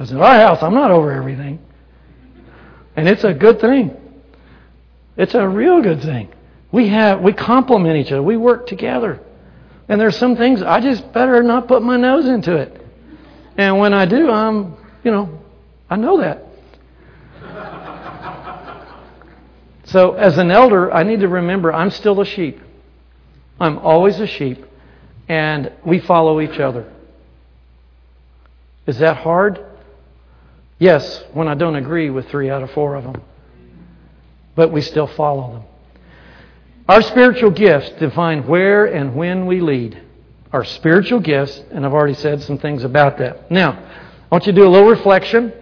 Because 0.00 0.12
in 0.12 0.18
our 0.18 0.34
house, 0.34 0.62
I'm 0.62 0.72
not 0.72 0.90
over 0.90 1.12
everything. 1.12 1.58
And 2.96 3.06
it's 3.06 3.22
a 3.22 3.34
good 3.34 3.60
thing. 3.60 3.94
It's 5.18 5.34
a 5.34 5.46
real 5.46 5.82
good 5.82 6.00
thing. 6.00 6.32
We 6.72 6.88
have 6.88 7.20
we 7.20 7.34
complement 7.34 7.98
each 7.98 8.10
other. 8.10 8.22
We 8.22 8.38
work 8.38 8.66
together. 8.66 9.20
And 9.90 10.00
there's 10.00 10.16
some 10.16 10.36
things 10.36 10.62
I 10.62 10.80
just 10.80 11.12
better 11.12 11.42
not 11.42 11.68
put 11.68 11.82
my 11.82 11.98
nose 11.98 12.24
into 12.24 12.56
it. 12.56 12.80
And 13.58 13.78
when 13.78 13.92
I 13.92 14.06
do, 14.06 14.30
I'm, 14.30 14.74
you 15.04 15.10
know, 15.10 15.38
I 15.90 15.96
know 15.96 16.18
that. 16.22 16.46
so 19.84 20.14
as 20.14 20.38
an 20.38 20.50
elder, 20.50 20.90
I 20.90 21.02
need 21.02 21.20
to 21.20 21.28
remember 21.28 21.74
I'm 21.74 21.90
still 21.90 22.22
a 22.22 22.24
sheep. 22.24 22.58
I'm 23.60 23.76
always 23.76 24.18
a 24.18 24.26
sheep. 24.26 24.64
And 25.28 25.70
we 25.84 26.00
follow 26.00 26.40
each 26.40 26.58
other. 26.58 26.90
Is 28.86 28.98
that 29.00 29.18
hard? 29.18 29.66
Yes, 30.80 31.22
when 31.34 31.46
I 31.46 31.54
don't 31.54 31.76
agree 31.76 32.10
with 32.10 32.28
three 32.30 32.50
out 32.50 32.64
of 32.64 32.72
four 32.72 32.96
of 32.96 33.04
them. 33.04 33.22
But 34.56 34.72
we 34.72 34.80
still 34.80 35.06
follow 35.06 35.52
them. 35.52 35.62
Our 36.88 37.02
spiritual 37.02 37.52
gifts 37.52 37.90
define 38.00 38.48
where 38.48 38.86
and 38.86 39.14
when 39.14 39.46
we 39.46 39.60
lead 39.60 40.02
our 40.52 40.64
spiritual 40.64 41.20
gifts, 41.20 41.62
and 41.70 41.86
I've 41.86 41.92
already 41.92 42.14
said 42.14 42.42
some 42.42 42.58
things 42.58 42.82
about 42.82 43.18
that. 43.18 43.50
Now, 43.50 43.72
I 43.72 44.26
want 44.32 44.46
you 44.46 44.52
to 44.52 44.60
do 44.60 44.66
a 44.66 44.68
little 44.68 44.88
reflection. 44.88 45.52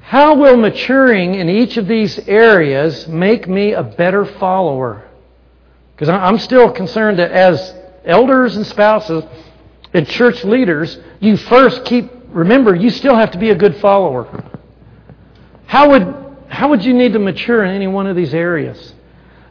How 0.00 0.34
will 0.34 0.56
maturing 0.56 1.36
in 1.36 1.48
each 1.48 1.76
of 1.76 1.86
these 1.86 2.18
areas 2.28 3.08
make 3.08 3.48
me 3.48 3.72
a 3.72 3.82
better 3.82 4.26
follower? 4.26 5.08
Because 5.94 6.08
I'm 6.08 6.38
still 6.38 6.72
concerned 6.72 7.18
that 7.20 7.30
as 7.30 7.74
elders 8.04 8.56
and 8.56 8.66
spouses 8.66 9.24
and 9.94 10.06
church 10.06 10.44
leaders, 10.44 10.98
you 11.20 11.36
first 11.36 11.84
keep, 11.84 12.10
remember, 12.32 12.74
you 12.74 12.90
still 12.90 13.16
have 13.16 13.30
to 13.32 13.38
be 13.38 13.50
a 13.50 13.54
good 13.54 13.76
follower. 13.76 14.44
How 15.66 15.90
would, 15.90 16.36
how 16.48 16.68
would 16.70 16.84
you 16.84 16.94
need 16.94 17.12
to 17.12 17.18
mature 17.18 17.64
in 17.64 17.74
any 17.74 17.86
one 17.86 18.06
of 18.06 18.16
these 18.16 18.34
areas? 18.34 18.94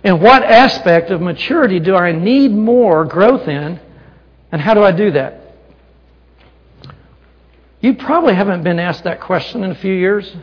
And 0.04 0.22
what 0.22 0.44
aspect 0.44 1.12
of 1.12 1.22
maturity 1.22 1.80
do 1.80 1.96
I 1.96 2.12
need 2.12 2.52
more 2.52 3.06
growth 3.06 3.48
in? 3.48 3.80
And 4.52 4.62
how 4.62 4.74
do 4.74 4.84
I 4.84 4.92
do 4.92 5.12
that? 5.12 5.56
You 7.82 7.94
probably 7.96 8.34
haven't 8.34 8.64
been 8.64 8.80
asked 8.80 9.04
that 9.06 9.22
question 9.22 9.64
in 9.64 9.72
a 9.72 9.76
few 9.76 9.94
years. 9.94 10.36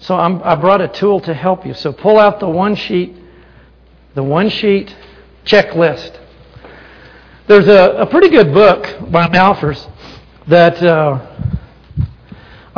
So 0.00 0.16
I'm, 0.16 0.42
i 0.42 0.54
brought 0.54 0.80
a 0.80 0.88
tool 0.88 1.20
to 1.20 1.34
help 1.34 1.66
you. 1.66 1.74
So 1.74 1.92
pull 1.92 2.18
out 2.18 2.40
the 2.40 2.48
one 2.48 2.74
sheet, 2.74 3.16
the 4.14 4.22
one 4.22 4.48
sheet 4.48 4.94
checklist. 5.44 6.18
There's 7.46 7.66
a, 7.66 8.02
a 8.02 8.06
pretty 8.06 8.28
good 8.28 8.52
book 8.52 9.10
by 9.10 9.28
Malthus 9.28 9.86
that 10.46 10.82
uh, 10.82 11.57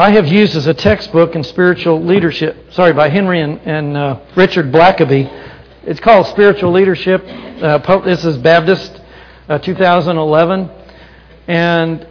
I 0.00 0.12
have 0.12 0.26
used 0.28 0.56
as 0.56 0.66
a 0.66 0.72
textbook 0.72 1.34
in 1.34 1.44
spiritual 1.44 2.02
leadership. 2.02 2.72
Sorry, 2.72 2.94
by 2.94 3.10
Henry 3.10 3.42
and, 3.42 3.60
and 3.66 3.94
uh, 3.94 4.20
Richard 4.34 4.72
Blackaby. 4.72 5.28
It's 5.84 6.00
called 6.00 6.26
Spiritual 6.28 6.72
Leadership. 6.72 7.22
Uh, 7.22 8.00
this 8.00 8.24
is 8.24 8.38
Baptist 8.38 8.98
uh, 9.46 9.58
2011. 9.58 10.70
And 11.48 12.08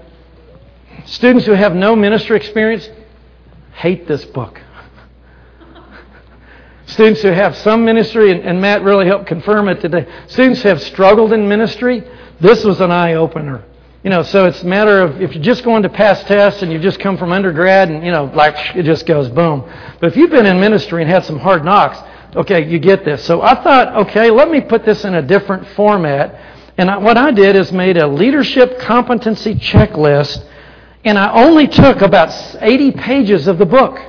students 1.05 1.47
who 1.47 1.53
have 1.53 1.73
no 1.73 1.95
ministry 1.95 2.37
experience 2.37 2.87
hate 3.73 4.07
this 4.07 4.23
book. 4.23 4.61
students 6.85 7.23
who 7.23 7.29
have 7.29 7.57
some 7.57 7.85
ministry, 7.85 8.31
and, 8.31 8.41
and 8.41 8.61
Matt 8.61 8.83
really 8.83 9.07
helped 9.07 9.25
confirm 9.25 9.67
it 9.67 9.81
today. 9.81 10.05
Students 10.27 10.61
who 10.61 10.69
have 10.69 10.83
struggled 10.83 11.33
in 11.33 11.49
ministry, 11.49 12.03
this 12.39 12.63
was 12.63 12.81
an 12.81 12.91
eye 12.91 13.15
opener. 13.15 13.65
You 14.01 14.09
know, 14.09 14.23
so 14.23 14.45
it's 14.45 14.61
a 14.61 14.65
matter 14.65 15.01
of 15.01 15.21
if 15.21 15.33
you're 15.33 15.43
just 15.43 15.65
going 15.65 15.83
to 15.83 15.89
pass 15.89 16.23
tests 16.23 16.61
and 16.61 16.71
you've 16.71 16.81
just 16.81 17.01
come 17.01 17.17
from 17.17 17.33
undergrad 17.33 17.89
and, 17.89 18.05
you 18.05 18.11
know, 18.11 18.31
like 18.33 18.75
it 18.75 18.83
just 18.83 19.05
goes 19.05 19.27
boom. 19.27 19.69
But 19.99 20.07
if 20.07 20.15
you've 20.15 20.29
been 20.29 20.45
in 20.45 20.57
ministry 20.57 21.01
and 21.01 21.11
had 21.11 21.25
some 21.25 21.37
hard 21.37 21.65
knocks, 21.65 21.99
okay, 22.33 22.65
you 22.65 22.79
get 22.79 23.03
this. 23.03 23.25
So 23.25 23.41
I 23.41 23.61
thought, 23.61 24.07
okay, 24.07 24.31
let 24.31 24.49
me 24.49 24.61
put 24.61 24.85
this 24.85 25.03
in 25.03 25.15
a 25.15 25.21
different 25.21 25.67
format. 25.69 26.33
And 26.77 26.89
I, 26.89 26.97
what 26.97 27.17
I 27.17 27.31
did 27.31 27.57
is 27.57 27.73
made 27.73 27.97
a 27.97 28.07
leadership 28.07 28.79
competency 28.79 29.55
checklist, 29.55 30.45
and 31.03 31.19
I 31.19 31.33
only 31.43 31.67
took 31.67 32.01
about 32.01 32.33
80 32.61 32.91
pages 32.93 33.47
of 33.47 33.57
the 33.57 33.65
book. 33.65 33.99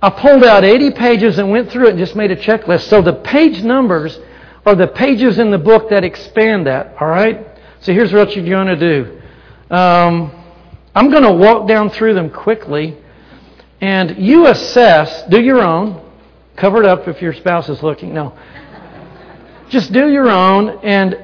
I 0.00 0.08
pulled 0.08 0.42
out 0.42 0.64
80 0.64 0.92
pages 0.92 1.38
and 1.38 1.50
went 1.50 1.70
through 1.70 1.88
it 1.88 1.90
and 1.90 1.98
just 1.98 2.16
made 2.16 2.30
a 2.30 2.36
checklist. 2.36 2.88
So 2.88 3.02
the 3.02 3.12
page 3.12 3.62
numbers 3.62 4.18
are 4.64 4.74
the 4.74 4.88
pages 4.88 5.38
in 5.38 5.50
the 5.50 5.58
book 5.58 5.90
that 5.90 6.02
expand 6.02 6.66
that, 6.66 6.96
all 6.98 7.08
right? 7.08 7.46
So 7.80 7.92
here's 7.92 8.12
what 8.12 8.34
you're 8.34 8.48
going 8.48 8.66
to 8.66 8.76
do. 8.76 9.20
Um, 9.74 10.32
I'm 10.94 11.10
going 11.10 11.22
to 11.22 11.32
walk 11.32 11.68
down 11.68 11.90
through 11.90 12.14
them 12.14 12.30
quickly, 12.30 12.96
and 13.80 14.18
you 14.18 14.46
assess, 14.46 15.24
do 15.28 15.40
your 15.40 15.62
own. 15.62 16.02
Cover 16.56 16.82
it 16.82 16.86
up 16.86 17.06
if 17.06 17.20
your 17.20 17.34
spouse 17.34 17.68
is 17.68 17.82
looking. 17.82 18.14
No. 18.14 18.36
Just 19.68 19.92
do 19.92 20.10
your 20.10 20.30
own, 20.30 20.80
and 20.82 21.18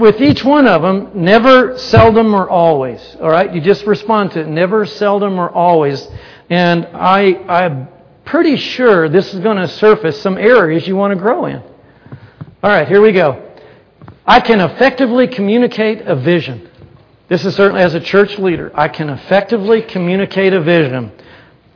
with 0.00 0.20
each 0.20 0.44
one 0.44 0.66
of 0.66 0.82
them, 0.82 1.10
never, 1.14 1.78
seldom, 1.78 2.34
or 2.34 2.48
always. 2.48 3.16
All 3.20 3.30
right? 3.30 3.54
You 3.54 3.60
just 3.60 3.86
respond 3.86 4.32
to 4.32 4.40
it. 4.40 4.48
Never, 4.48 4.86
seldom, 4.86 5.38
or 5.38 5.50
always. 5.50 6.08
And 6.50 6.86
I, 6.92 7.34
I'm 7.48 7.88
pretty 8.24 8.56
sure 8.56 9.08
this 9.08 9.32
is 9.34 9.40
going 9.40 9.58
to 9.58 9.68
surface 9.68 10.20
some 10.20 10.38
areas 10.38 10.86
you 10.86 10.96
want 10.96 11.12
to 11.12 11.18
grow 11.18 11.46
in. 11.46 11.56
All 11.56 12.70
right, 12.70 12.88
here 12.88 13.00
we 13.00 13.12
go. 13.12 13.51
I 14.26 14.40
can 14.40 14.60
effectively 14.60 15.26
communicate 15.26 16.02
a 16.02 16.14
vision. 16.14 16.68
This 17.28 17.44
is 17.44 17.54
certainly 17.56 17.82
as 17.82 17.94
a 17.94 18.00
church 18.00 18.38
leader. 18.38 18.70
I 18.74 18.88
can 18.88 19.08
effectively 19.10 19.82
communicate 19.82 20.52
a 20.52 20.60
vision. 20.60 21.10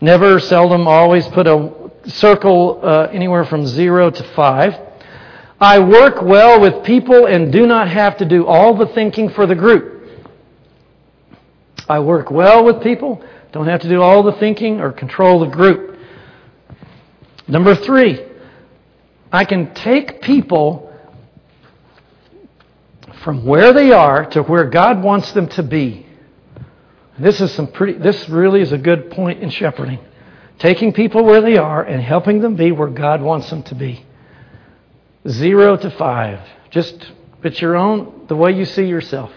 Never, 0.00 0.38
seldom, 0.38 0.86
always 0.86 1.26
put 1.28 1.46
a 1.46 1.90
circle 2.06 2.80
uh, 2.82 3.08
anywhere 3.12 3.44
from 3.44 3.66
zero 3.66 4.10
to 4.10 4.22
five. 4.34 4.74
I 5.58 5.78
work 5.78 6.22
well 6.22 6.60
with 6.60 6.84
people 6.84 7.26
and 7.26 7.50
do 7.50 7.66
not 7.66 7.88
have 7.88 8.18
to 8.18 8.24
do 8.26 8.46
all 8.46 8.76
the 8.76 8.86
thinking 8.86 9.30
for 9.30 9.46
the 9.46 9.54
group. 9.54 10.08
I 11.88 12.00
work 12.00 12.30
well 12.30 12.64
with 12.64 12.82
people, 12.82 13.24
don't 13.52 13.66
have 13.66 13.80
to 13.80 13.88
do 13.88 14.02
all 14.02 14.22
the 14.22 14.32
thinking 14.32 14.80
or 14.80 14.92
control 14.92 15.40
the 15.40 15.46
group. 15.46 15.98
Number 17.48 17.74
three, 17.74 18.24
I 19.32 19.44
can 19.44 19.72
take 19.74 20.20
people 20.20 20.85
from 23.26 23.44
where 23.44 23.72
they 23.72 23.90
are 23.90 24.24
to 24.24 24.40
where 24.44 24.66
God 24.66 25.02
wants 25.02 25.32
them 25.32 25.48
to 25.48 25.62
be. 25.64 26.06
This 27.18 27.40
is 27.40 27.52
some 27.54 27.66
pretty 27.66 27.94
this 27.94 28.28
really 28.28 28.60
is 28.60 28.70
a 28.70 28.78
good 28.78 29.10
point 29.10 29.42
in 29.42 29.50
shepherding. 29.50 29.98
Taking 30.60 30.92
people 30.92 31.24
where 31.24 31.40
they 31.40 31.56
are 31.56 31.82
and 31.82 32.00
helping 32.00 32.40
them 32.40 32.54
be 32.54 32.70
where 32.70 32.86
God 32.86 33.20
wants 33.20 33.50
them 33.50 33.64
to 33.64 33.74
be. 33.74 34.06
Zero 35.26 35.76
to 35.76 35.90
five. 35.90 36.38
Just 36.70 37.10
it's 37.42 37.60
your 37.60 37.74
own 37.74 38.26
the 38.28 38.36
way 38.36 38.52
you 38.52 38.64
see 38.64 38.84
yourself. 38.84 39.32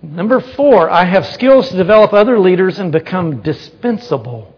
Number 0.00 0.40
four, 0.40 0.88
I 0.88 1.04
have 1.04 1.26
skills 1.26 1.68
to 1.68 1.76
develop 1.76 2.14
other 2.14 2.38
leaders 2.38 2.78
and 2.78 2.90
become 2.90 3.42
dispensable. 3.42 4.56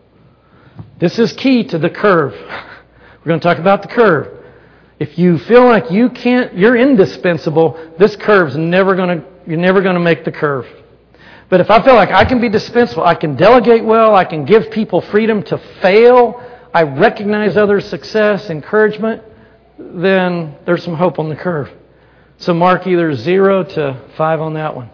This 1.00 1.18
is 1.18 1.32
key 1.32 1.64
to 1.64 1.78
the 1.78 1.90
curve. 1.90 2.34
We're 3.18 3.28
going 3.28 3.40
to 3.40 3.44
talk 3.44 3.58
about 3.58 3.82
the 3.82 3.88
curve. 3.88 4.41
If 5.02 5.18
you 5.18 5.36
feel 5.36 5.64
like 5.64 5.90
you 5.90 6.10
can't, 6.10 6.56
you're 6.56 6.76
indispensable, 6.76 7.92
this 7.98 8.14
curve's 8.14 8.56
never 8.56 8.94
going 8.94 9.18
to, 9.18 9.26
you're 9.48 9.58
never 9.58 9.82
going 9.82 9.94
to 9.94 10.00
make 10.00 10.24
the 10.24 10.30
curve. 10.30 10.64
But 11.48 11.60
if 11.60 11.72
I 11.72 11.82
feel 11.82 11.94
like 11.94 12.10
I 12.12 12.24
can 12.24 12.40
be 12.40 12.48
dispensable, 12.48 13.02
I 13.02 13.16
can 13.16 13.34
delegate 13.34 13.84
well, 13.84 14.14
I 14.14 14.24
can 14.24 14.44
give 14.44 14.70
people 14.70 15.00
freedom 15.00 15.42
to 15.42 15.58
fail, 15.80 16.40
I 16.72 16.84
recognize 16.84 17.56
others' 17.56 17.88
success, 17.88 18.48
encouragement, 18.48 19.24
then 19.76 20.56
there's 20.66 20.84
some 20.84 20.94
hope 20.94 21.18
on 21.18 21.28
the 21.28 21.34
curve. 21.34 21.68
So 22.36 22.54
mark 22.54 22.86
either 22.86 23.12
zero 23.12 23.64
to 23.64 24.00
five 24.16 24.40
on 24.40 24.54
that 24.54 24.76
one. 24.76 24.88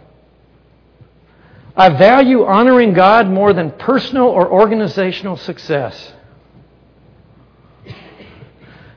I 1.76 1.90
value 1.90 2.46
honoring 2.46 2.94
God 2.94 3.28
more 3.28 3.52
than 3.52 3.72
personal 3.72 4.28
or 4.28 4.50
organizational 4.50 5.36
success. 5.36 6.14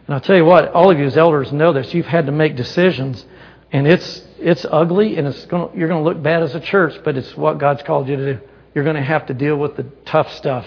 And 0.08 0.16
I'll 0.16 0.22
tell 0.22 0.36
you 0.36 0.46
what, 0.46 0.72
all 0.74 0.92
of 0.92 1.00
you 1.00 1.06
as 1.06 1.18
elders 1.18 1.52
know 1.52 1.74
this. 1.74 1.94
You've 1.94 2.06
had 2.06 2.26
to 2.26 2.32
make 2.32 2.56
decisions, 2.56 3.26
and 3.72 3.88
it's 3.88 4.24
it's 4.40 4.66
ugly, 4.70 5.18
and 5.18 5.28
it's 5.28 5.46
going 5.46 5.78
you're 5.78 5.88
going 5.88 6.04
to 6.04 6.10
look 6.10 6.22
bad 6.22 6.44
as 6.44 6.56
a 6.56 6.60
church, 6.60 7.00
but 7.04 7.18
it's 7.18 7.38
what 7.38 7.60
God's 7.60 7.84
called 7.84 8.10
you 8.10 8.16
to 8.16 8.34
do. 8.34 8.42
You're 8.74 8.84
going 8.84 8.96
to 8.96 9.04
have 9.04 9.28
to 9.28 9.34
deal 9.34 9.56
with 9.58 9.76
the 9.76 9.84
tough 10.06 10.34
stuff. 10.34 10.66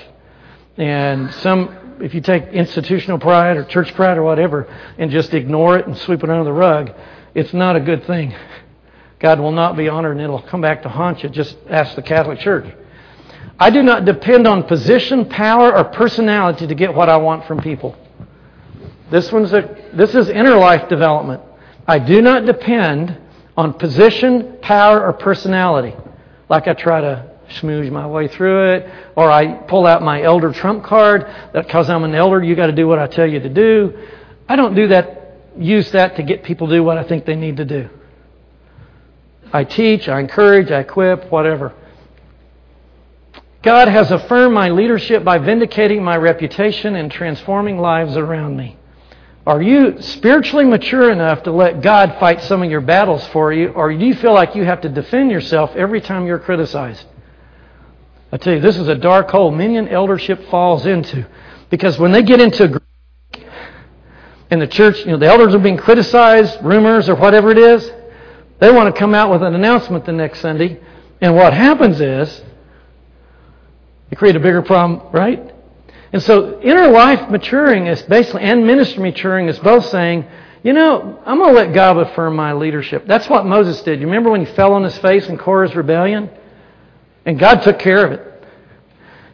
And 0.77 1.33
some, 1.35 1.99
if 2.01 2.15
you 2.15 2.21
take 2.21 2.49
institutional 2.49 3.19
pride 3.19 3.57
or 3.57 3.65
church 3.65 3.95
pride 3.95 4.19
or 4.19 4.23
whatever, 4.23 4.69
and 4.99 5.11
just 5.11 5.33
ignore 5.33 5.79
it 5.79 5.87
and 5.87 5.97
sweep 5.97 6.23
it 6.23 6.31
under 6.31 6.45
the 6.45 6.53
rug, 6.53 6.93
it's 7.35 7.53
not 7.53 7.77
a 7.77 7.81
good 7.81 8.05
thing. 8.07 8.35
God 9.21 9.41
will 9.41 9.53
not 9.53 9.77
be 9.77 9.89
honored, 9.89 10.13
and 10.13 10.21
it'll 10.21 10.43
come 10.43 10.61
back 10.61 10.83
to 10.83 10.89
haunt 10.89 11.23
you. 11.23 11.29
Just 11.29 11.57
ask 11.71 11.95
the 11.95 12.03
Catholic 12.03 12.41
Church. 12.41 12.67
I 13.59 13.71
do 13.71 13.83
not 13.83 14.05
depend 14.05 14.47
on 14.47 14.65
position, 14.65 15.29
power, 15.29 15.75
or 15.75 15.85
personality 15.85 16.67
to 16.67 16.75
get 16.75 16.95
what 16.95 17.09
I 17.09 17.17
want 17.17 17.47
from 17.47 17.61
people. 17.61 17.97
This 19.11 19.31
one's 19.31 19.53
a 19.53 19.91
this 19.93 20.15
is 20.15 20.29
inner 20.29 20.57
life 20.57 20.89
development. 20.89 21.43
I 21.87 21.99
do 21.99 22.23
not 22.23 22.47
depend 22.47 23.19
on 23.57 23.75
position, 23.75 24.59
power, 24.63 25.05
or 25.05 25.13
personality. 25.13 25.95
Like 26.49 26.67
I 26.67 26.75
try 26.75 27.01
to 27.01 27.31
smooth 27.51 27.93
my 27.93 28.07
way 28.07 28.29
through 28.29 28.73
it, 28.75 28.91
or 29.17 29.31
I 29.31 29.55
pull 29.55 29.87
out 29.87 30.03
my 30.03 30.23
elder 30.23 30.53
trump 30.53 30.85
card 30.85 31.23
that 31.53 31.67
because 31.67 31.91
I'm 31.91 32.05
an 32.05 32.15
elder, 32.15 32.43
you 32.43 32.57
got 32.57 32.67
to 32.67 32.73
do 32.73 32.89
what 32.89 32.99
I 32.99 33.07
tell 33.07 33.27
you 33.27 33.41
to 33.41 33.49
do. 33.49 34.07
I 34.49 34.57
don't 34.57 34.75
do 34.75 34.89
that. 34.89 35.21
Use 35.57 35.91
that 35.93 36.17
to 36.17 36.23
get 36.23 36.43
people 36.43 36.67
to 36.69 36.75
do 36.75 36.83
what 36.83 36.99
I 36.99 37.05
think 37.05 37.27
they 37.27 37.37
need 37.37 37.59
to 37.59 37.65
do. 37.65 37.89
I 39.53 39.63
teach, 39.63 40.09
I 40.09 40.19
encourage, 40.19 40.71
I 40.73 40.81
equip, 40.81 41.31
whatever. 41.31 41.75
God 43.63 43.89
has 43.89 44.11
affirmed 44.11 44.53
my 44.53 44.71
leadership 44.71 45.23
by 45.23 45.39
vindicating 45.39 46.03
my 46.03 46.17
reputation 46.17 46.97
and 46.97 47.11
transforming 47.11 47.79
lives 47.79 48.17
around 48.17 48.57
me. 48.57 48.77
Are 49.47 49.61
you 49.61 50.01
spiritually 50.01 50.65
mature 50.65 51.11
enough 51.11 51.43
to 51.43 51.53
let 51.53 51.83
God 51.83 52.17
fight 52.19 52.43
some 52.43 52.63
of 52.63 52.71
your 52.71 52.81
battles 52.81 53.27
for 53.29 53.53
you, 53.53 53.69
or 53.69 53.93
do 53.93 54.05
you 54.05 54.15
feel 54.15 54.33
like 54.33 54.55
you 54.55 54.65
have 54.65 54.81
to 54.83 54.89
defend 54.89 55.31
yourself 55.31 55.77
every 55.77 56.01
time 56.01 56.27
you're 56.27 56.39
criticized? 56.39 57.05
I 58.33 58.39
tell 58.39 58.55
you, 58.55 58.61
this 58.61 58.77
is 58.79 58.89
a 58.89 58.95
dark 58.95 59.31
hole 59.31 59.51
minion 59.51 59.89
eldership 59.89 60.49
falls 60.49 60.87
into. 60.87 61.27
Because 61.71 61.99
when 61.99 62.11
they 62.11 62.23
get 62.23 62.41
into 62.41 62.81
in 64.51 64.59
the 64.59 64.67
church, 64.67 64.99
you 65.01 65.13
know, 65.13 65.19
the 65.19 65.27
elders 65.27 65.55
are 65.55 65.59
being 65.59 65.77
criticized, 65.77 66.59
rumors 66.63 67.09
or 67.09 67.15
whatever 67.15 67.51
it 67.51 67.59
is, 67.59 67.91
they 68.61 68.71
want 68.71 68.93
to 68.93 68.99
come 68.99 69.15
out 69.15 69.31
with 69.31 69.43
an 69.43 69.55
announcement 69.55 70.07
the 70.07 70.13
next 70.13 70.41
Sunday. 70.41 70.81
And 71.21 71.37
what 71.37 71.53
happens 71.53 72.01
is, 72.01 72.43
you 74.11 74.17
create 74.17 74.37
a 74.37 74.41
bigger 74.41 74.63
problem, 74.63 75.13
right? 75.13 75.54
And 76.15 76.23
so 76.23 76.61
inner 76.61 76.87
life 76.91 77.29
maturing 77.29 77.89
is 77.89 78.01
basically, 78.03 78.43
and 78.43 78.65
ministry 78.65 79.03
maturing 79.03 79.49
is 79.49 79.59
both 79.59 79.87
saying, 79.87 80.25
you 80.63 80.73
know, 80.73 81.21
I'm 81.27 81.39
going 81.39 81.53
to 81.53 81.61
let 81.61 81.75
God 81.75 81.99
affirm 81.99 82.37
my 82.37 82.53
leadership. 82.53 83.05
That's 83.09 83.29
what 83.29 83.45
Moses 83.47 83.83
did. 83.83 83.99
You 83.99 84.07
remember 84.07 84.31
when 84.31 84.47
he 84.47 84.53
fell 84.53 84.75
on 84.75 84.85
his 84.85 84.97
face 84.99 85.29
in 85.29 85.37
Korah's 85.37 85.75
rebellion? 85.75 86.31
And 87.27 87.37
God 87.37 87.63
took 87.63 87.81
care 87.81 88.07
of 88.07 88.13
it. 88.13 88.45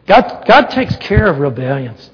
God, 0.07 0.43
God 0.47 0.71
takes 0.71 0.95
care 0.95 1.27
of 1.27 1.37
rebellions. 1.37 2.09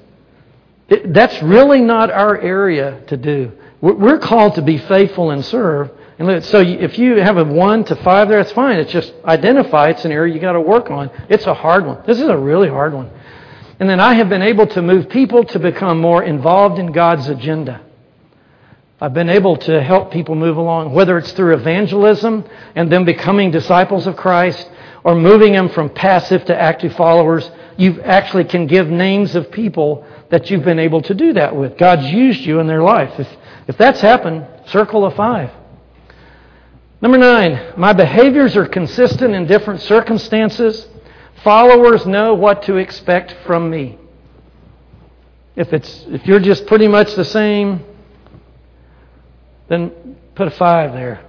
It, 0.90 1.14
that's 1.14 1.42
really 1.42 1.80
not 1.80 2.10
our 2.10 2.38
area 2.38 3.00
to 3.06 3.16
do. 3.16 3.52
We're, 3.80 4.18
called 4.18 4.56
to 4.56 4.62
be 4.62 4.76
faithful 4.76 5.30
and 5.30 5.42
serve. 5.46 5.90
And 6.18 6.44
so 6.44 6.60
if 6.60 6.98
you 6.98 7.16
have 7.16 7.38
a 7.38 7.44
1 7.44 7.84
to 7.84 7.96
5 7.96 8.28
there, 8.28 8.42
that's 8.42 8.52
fine. 8.52 8.78
It's 8.80 8.92
just 8.92 9.14
identify 9.24 9.88
it's 9.88 10.04
an 10.04 10.12
area 10.12 10.34
you 10.34 10.40
got 10.40 10.52
to 10.52 10.60
work 10.60 10.90
on. 10.90 11.10
It's 11.30 11.46
a 11.46 11.54
hard 11.54 11.86
one. 11.86 12.02
This 12.06 12.20
is 12.20 12.28
a 12.28 12.36
really 12.36 12.68
hard 12.68 12.92
one. 12.92 13.10
And 13.80 13.88
then 13.88 14.00
I 14.00 14.14
have 14.14 14.28
been 14.28 14.42
able 14.42 14.66
to 14.68 14.82
move 14.82 15.08
people 15.08 15.44
to 15.44 15.58
become 15.58 16.00
more 16.00 16.22
involved 16.22 16.78
in 16.78 16.92
God's 16.92 17.28
agenda. 17.28 17.80
I've 19.00 19.14
been 19.14 19.28
able 19.28 19.56
to 19.58 19.80
help 19.80 20.10
people 20.10 20.34
move 20.34 20.56
along, 20.56 20.92
whether 20.92 21.16
it's 21.18 21.30
through 21.32 21.54
evangelism 21.54 22.44
and 22.74 22.90
them 22.90 23.04
becoming 23.04 23.52
disciples 23.52 24.08
of 24.08 24.16
Christ 24.16 24.68
or 25.04 25.14
moving 25.14 25.52
them 25.52 25.68
from 25.68 25.90
passive 25.90 26.44
to 26.46 26.60
active 26.60 26.96
followers. 26.96 27.48
You 27.76 28.02
actually 28.02 28.44
can 28.44 28.66
give 28.66 28.88
names 28.88 29.36
of 29.36 29.52
people 29.52 30.04
that 30.30 30.50
you've 30.50 30.64
been 30.64 30.80
able 30.80 31.00
to 31.02 31.14
do 31.14 31.32
that 31.34 31.54
with. 31.54 31.78
God's 31.78 32.10
used 32.10 32.40
you 32.40 32.58
in 32.58 32.66
their 32.66 32.82
life. 32.82 33.20
If, 33.20 33.28
if 33.68 33.78
that's 33.78 34.00
happened, 34.00 34.44
circle 34.66 35.04
of 35.04 35.14
five. 35.14 35.52
Number 37.00 37.18
nine, 37.18 37.74
my 37.76 37.92
behaviors 37.92 38.56
are 38.56 38.66
consistent 38.66 39.32
in 39.32 39.46
different 39.46 39.80
circumstances. 39.82 40.88
Followers 41.44 42.06
know 42.06 42.34
what 42.34 42.62
to 42.64 42.76
expect 42.76 43.36
from 43.46 43.70
me. 43.70 43.98
If, 45.54 45.72
it's, 45.72 46.04
if 46.08 46.26
you're 46.26 46.40
just 46.40 46.66
pretty 46.66 46.88
much 46.88 47.14
the 47.14 47.24
same, 47.24 47.84
then 49.68 50.16
put 50.34 50.48
a 50.48 50.52
five 50.52 50.92
there. 50.92 51.24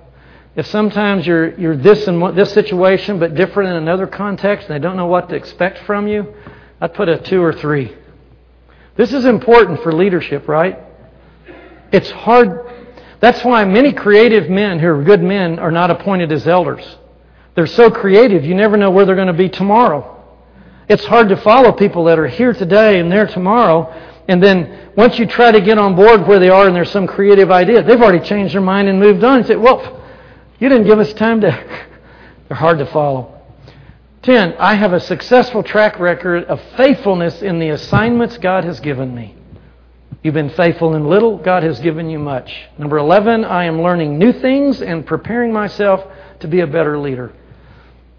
if 0.56 0.66
sometimes 0.68 1.26
you're, 1.26 1.58
you're 1.60 1.76
this 1.76 2.08
in 2.08 2.20
this 2.36 2.54
situation 2.54 3.20
but 3.20 3.34
different 3.36 3.70
in 3.72 3.76
another 3.78 4.08
context 4.08 4.68
and 4.68 4.76
they 4.76 4.80
don't 4.80 4.98
know 4.98 5.08
what 5.08 5.30
to 5.30 5.36
expect 5.36 5.80
from 5.86 6.08
you, 6.08 6.34
I'd 6.82 6.94
put 6.94 7.10
a 7.10 7.18
two 7.18 7.42
or 7.42 7.54
three. 7.54 7.96
This 8.96 9.14
is 9.14 9.26
important 9.26 9.82
for 9.82 9.92
leadership, 9.92 10.48
right? 10.48 10.78
It's 11.92 12.12
hard. 12.12 12.70
That's 13.20 13.44
why 13.44 13.66
many 13.66 13.94
creative 13.94 14.50
men 14.50 14.80
who 14.80 14.88
are 14.88 15.04
good 15.04 15.22
men 15.22 15.60
are 15.60 15.72
not 15.72 15.92
appointed 15.92 16.32
as 16.32 16.48
elders. 16.48 16.99
They're 17.60 17.68
so 17.68 17.92
creative, 17.92 18.46
you 18.46 18.56
never 18.56 18.78
know 18.78 18.90
where 18.90 19.06
they're 19.06 19.18
going 19.18 19.28
to 19.28 19.34
be 19.34 19.50
tomorrow. 19.50 20.24
It's 20.88 21.04
hard 21.04 21.28
to 21.28 21.36
follow 21.36 21.74
people 21.74 22.06
that 22.06 22.18
are 22.18 22.26
here 22.26 22.54
today 22.54 23.02
and 23.02 23.12
there 23.12 23.28
tomorrow, 23.28 23.94
and 24.30 24.42
then 24.42 24.92
once 24.96 25.20
you 25.20 25.26
try 25.26 25.52
to 25.52 25.60
get 25.60 25.78
on 25.78 25.94
board 25.94 26.26
where 26.26 26.40
they 26.40 26.48
are 26.48 26.68
and 26.68 26.74
there's 26.74 26.90
some 26.90 27.06
creative 27.06 27.52
idea, 27.52 27.84
they've 27.84 28.02
already 28.02 28.26
changed 28.26 28.54
their 28.54 28.62
mind 28.62 28.88
and 28.88 28.98
moved 28.98 29.26
on 29.26 29.40
and 29.40 29.46
say, 29.46 29.58
Well, 29.58 30.02
you 30.58 30.70
didn't 30.70 30.88
give 30.88 31.00
us 31.00 31.12
time 31.12 31.42
to. 31.42 31.50
They're 32.48 32.56
hard 32.56 32.78
to 32.78 32.86
follow. 32.86 33.42
10. 34.22 34.54
I 34.54 34.76
have 34.76 34.94
a 34.94 35.02
successful 35.02 35.62
track 35.62 36.00
record 36.00 36.46
of 36.46 36.62
faithfulness 36.78 37.42
in 37.42 37.60
the 37.60 37.72
assignments 37.72 38.38
God 38.38 38.64
has 38.64 38.80
given 38.80 39.14
me. 39.14 39.36
You've 40.24 40.34
been 40.34 40.52
faithful 40.52 40.96
in 40.96 41.10
little, 41.10 41.38
God 41.38 41.64
has 41.64 41.82
given 41.82 42.10
you 42.10 42.20
much. 42.20 42.70
Number 42.78 43.00
11, 43.00 43.44
I 43.44 43.66
am 43.66 43.82
learning 43.82 44.18
new 44.18 44.32
things 44.32 44.82
and 44.82 45.06
preparing 45.06 45.52
myself 45.52 46.10
to 46.40 46.48
be 46.48 46.62
a 46.62 46.68
better 46.68 46.98
leader. 46.98 47.34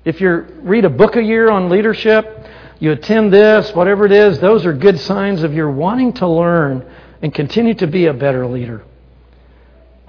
If 0.05 0.21
you 0.21 0.47
read 0.63 0.85
a 0.85 0.91
book 0.91 1.17
a 1.17 1.23
year 1.23 1.51
on 1.51 1.69
leadership, 1.69 2.47
you 2.79 2.93
attend 2.93 3.33
this, 3.33 3.75
whatever 3.75 4.07
it 4.07 4.13
is, 4.13 4.41
those 4.41 4.65
are 4.65 4.73
good 4.73 4.99
signs 5.01 5.43
of 5.43 5.53
your 5.53 5.71
wanting 5.71 6.15
to 6.15 6.27
learn 6.27 6.91
and 7.21 7.35
continue 7.35 7.75
to 7.75 7.87
be 7.87 8.07
a 8.07 8.15
better 8.15 8.47
leader. 8.47 8.83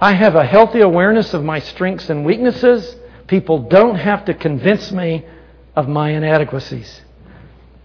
I 0.00 0.14
have 0.14 0.34
a 0.34 0.44
healthy 0.44 0.80
awareness 0.80 1.34
of 1.34 1.44
my 1.44 1.58
strengths 1.58 2.08
and 2.08 2.24
weaknesses. 2.24 2.96
People 3.26 3.68
don't 3.68 3.96
have 3.96 4.24
to 4.24 4.34
convince 4.34 4.90
me 4.90 5.26
of 5.76 5.88
my 5.88 6.10
inadequacies. 6.10 7.02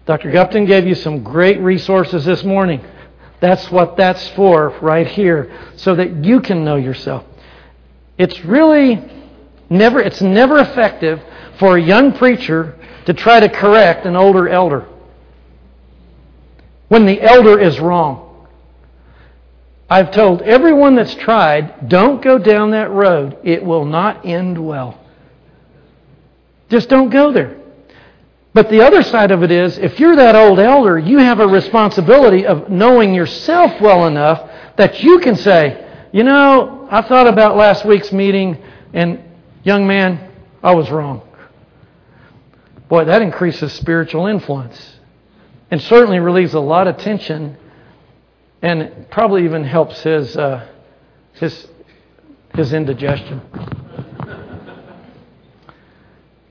Dr. 0.06 0.32
Gupton 0.32 0.66
gave 0.66 0.88
you 0.88 0.96
some 0.96 1.24
great 1.24 1.60
resources 1.60 2.24
this 2.24 2.46
morning. 2.46 2.82
That's 3.42 3.70
what 3.70 3.98
that's 3.98 4.26
for 4.30 4.70
right 4.82 5.06
here, 5.06 5.52
so 5.76 5.94
that 5.96 6.24
you 6.24 6.40
can 6.40 6.64
know 6.64 6.78
yourself. 6.78 7.26
It's 8.18 8.44
really 8.46 9.04
never 9.70 10.00
it's 10.00 10.22
never 10.22 10.60
effective 10.60 11.22
for 11.60 11.78
a 11.78 11.82
young 11.82 12.14
preacher 12.14 12.76
to 13.06 13.14
try 13.14 13.40
to 13.40 13.50
correct 13.50 14.06
an 14.06 14.16
older 14.16 14.48
elder 14.50 14.88
when 16.88 17.06
the 17.06 17.22
elder 17.22 17.60
is 17.60 17.80
wrong. 17.80 18.48
I've 19.90 20.12
told 20.12 20.42
everyone 20.42 20.96
that's 20.96 21.16
tried, 21.16 21.88
don't 21.88 22.22
go 22.22 22.38
down 22.38 22.72
that 22.72 22.92
road. 22.92 23.38
It 23.44 23.64
will 23.64 23.86
not 23.86 24.26
end 24.26 24.58
well. 24.58 25.00
Just 26.70 26.90
don't 26.90 27.10
go 27.10 27.32
there. 27.32 27.58
But 28.54 28.70
the 28.70 28.82
other 28.82 29.04
side 29.04 29.32
of 29.32 29.44
it 29.44 29.52
is, 29.52 29.78
if 29.78 30.00
you're 30.00 30.16
that 30.16 30.36
old 30.36 30.60
elder, 30.60 30.98
you 30.98 31.20
have 31.20 31.40
a 31.40 31.48
responsibility 31.48 32.46
of 32.46 32.70
knowing 32.70 33.14
yourself 33.14 33.80
well 33.80 34.08
enough 34.08 34.50
that 34.78 35.02
you 35.04 35.20
can 35.20 35.36
say, 35.36 35.86
you 36.12 36.24
know, 36.24 36.88
I 36.90 37.02
thought 37.02 37.28
about 37.28 37.56
last 37.56 37.86
week's 37.86 38.12
meeting, 38.12 38.58
and 38.94 39.22
young 39.64 39.86
man, 39.88 40.32
I 40.64 40.74
was 40.74 40.90
wrong. 40.90 41.27
Boy, 42.90 43.06
that 43.06 43.22
increases 43.22 43.74
spiritual 43.74 44.28
influence 44.28 44.98
and 45.70 45.82
certainly 45.82 46.20
relieves 46.20 46.54
a 46.54 46.60
lot 46.60 46.88
of 46.88 46.98
tension 46.98 47.58
and 48.62 49.08
probably 49.10 49.44
even 49.44 49.64
helps 49.64 50.02
his, 50.02 50.36
uh, 50.38 50.66
his, 51.34 51.68
his 52.56 52.74
indigestion. 52.74 53.42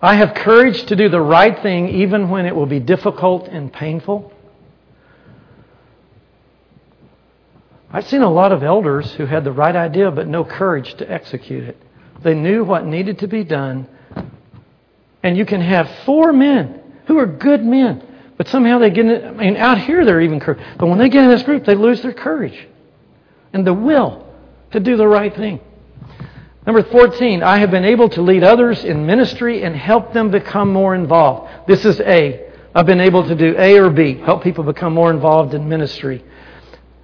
I 0.00 0.14
have 0.14 0.34
courage 0.34 0.84
to 0.84 0.96
do 0.96 1.08
the 1.08 1.20
right 1.20 1.60
thing 1.62 1.88
even 1.88 2.28
when 2.28 2.46
it 2.46 2.54
will 2.54 2.66
be 2.66 2.80
difficult 2.80 3.48
and 3.48 3.72
painful. 3.72 4.32
I've 7.90 8.06
seen 8.06 8.20
a 8.20 8.30
lot 8.30 8.52
of 8.52 8.62
elders 8.62 9.10
who 9.12 9.24
had 9.24 9.42
the 9.44 9.52
right 9.52 9.74
idea 9.74 10.10
but 10.10 10.28
no 10.28 10.44
courage 10.44 10.94
to 10.96 11.10
execute 11.10 11.64
it. 11.64 11.80
They 12.22 12.34
knew 12.34 12.62
what 12.62 12.84
needed 12.84 13.20
to 13.20 13.26
be 13.26 13.42
done. 13.42 13.88
And 15.26 15.36
you 15.36 15.44
can 15.44 15.60
have 15.60 15.90
four 16.04 16.32
men 16.32 16.80
who 17.08 17.18
are 17.18 17.26
good 17.26 17.64
men, 17.64 18.00
but 18.36 18.46
somehow 18.46 18.78
they 18.78 18.90
get 18.90 19.06
in, 19.06 19.24
I 19.26 19.32
mean, 19.32 19.56
out 19.56 19.76
here 19.76 20.04
they're 20.04 20.20
even 20.20 20.38
courage. 20.38 20.64
But 20.78 20.86
when 20.86 20.98
they 20.98 21.08
get 21.08 21.24
in 21.24 21.30
this 21.30 21.42
group, 21.42 21.64
they 21.64 21.74
lose 21.74 22.00
their 22.00 22.12
courage 22.12 22.68
and 23.52 23.66
the 23.66 23.74
will 23.74 24.24
to 24.70 24.78
do 24.78 24.96
the 24.96 25.08
right 25.08 25.34
thing. 25.34 25.58
Number 26.64 26.84
14, 26.84 27.42
I 27.42 27.58
have 27.58 27.72
been 27.72 27.84
able 27.84 28.08
to 28.10 28.22
lead 28.22 28.44
others 28.44 28.84
in 28.84 29.04
ministry 29.04 29.64
and 29.64 29.74
help 29.74 30.12
them 30.12 30.30
become 30.30 30.72
more 30.72 30.94
involved. 30.94 31.66
This 31.66 31.84
is 31.84 31.98
A. 32.02 32.48
I've 32.72 32.86
been 32.86 33.00
able 33.00 33.26
to 33.26 33.34
do 33.34 33.56
A 33.58 33.80
or 33.80 33.90
B, 33.90 34.18
help 34.18 34.44
people 34.44 34.62
become 34.62 34.94
more 34.94 35.10
involved 35.10 35.54
in 35.54 35.68
ministry. 35.68 36.24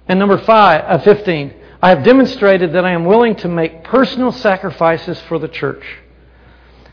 And 0.07 0.17
number 0.17 0.37
five, 0.37 0.81
uh, 0.85 0.99
15, 0.99 1.53
I 1.81 1.89
have 1.89 2.05
demonstrated 2.05 2.71
that 2.71 2.85
I 2.85 2.91
am 2.91 3.03
willing 3.03 3.35
to 3.37 3.49
make 3.49 3.83
personal 3.83 4.31
sacrifices 4.31 5.19
for 5.27 5.39
the 5.39 5.49
church. 5.49 5.83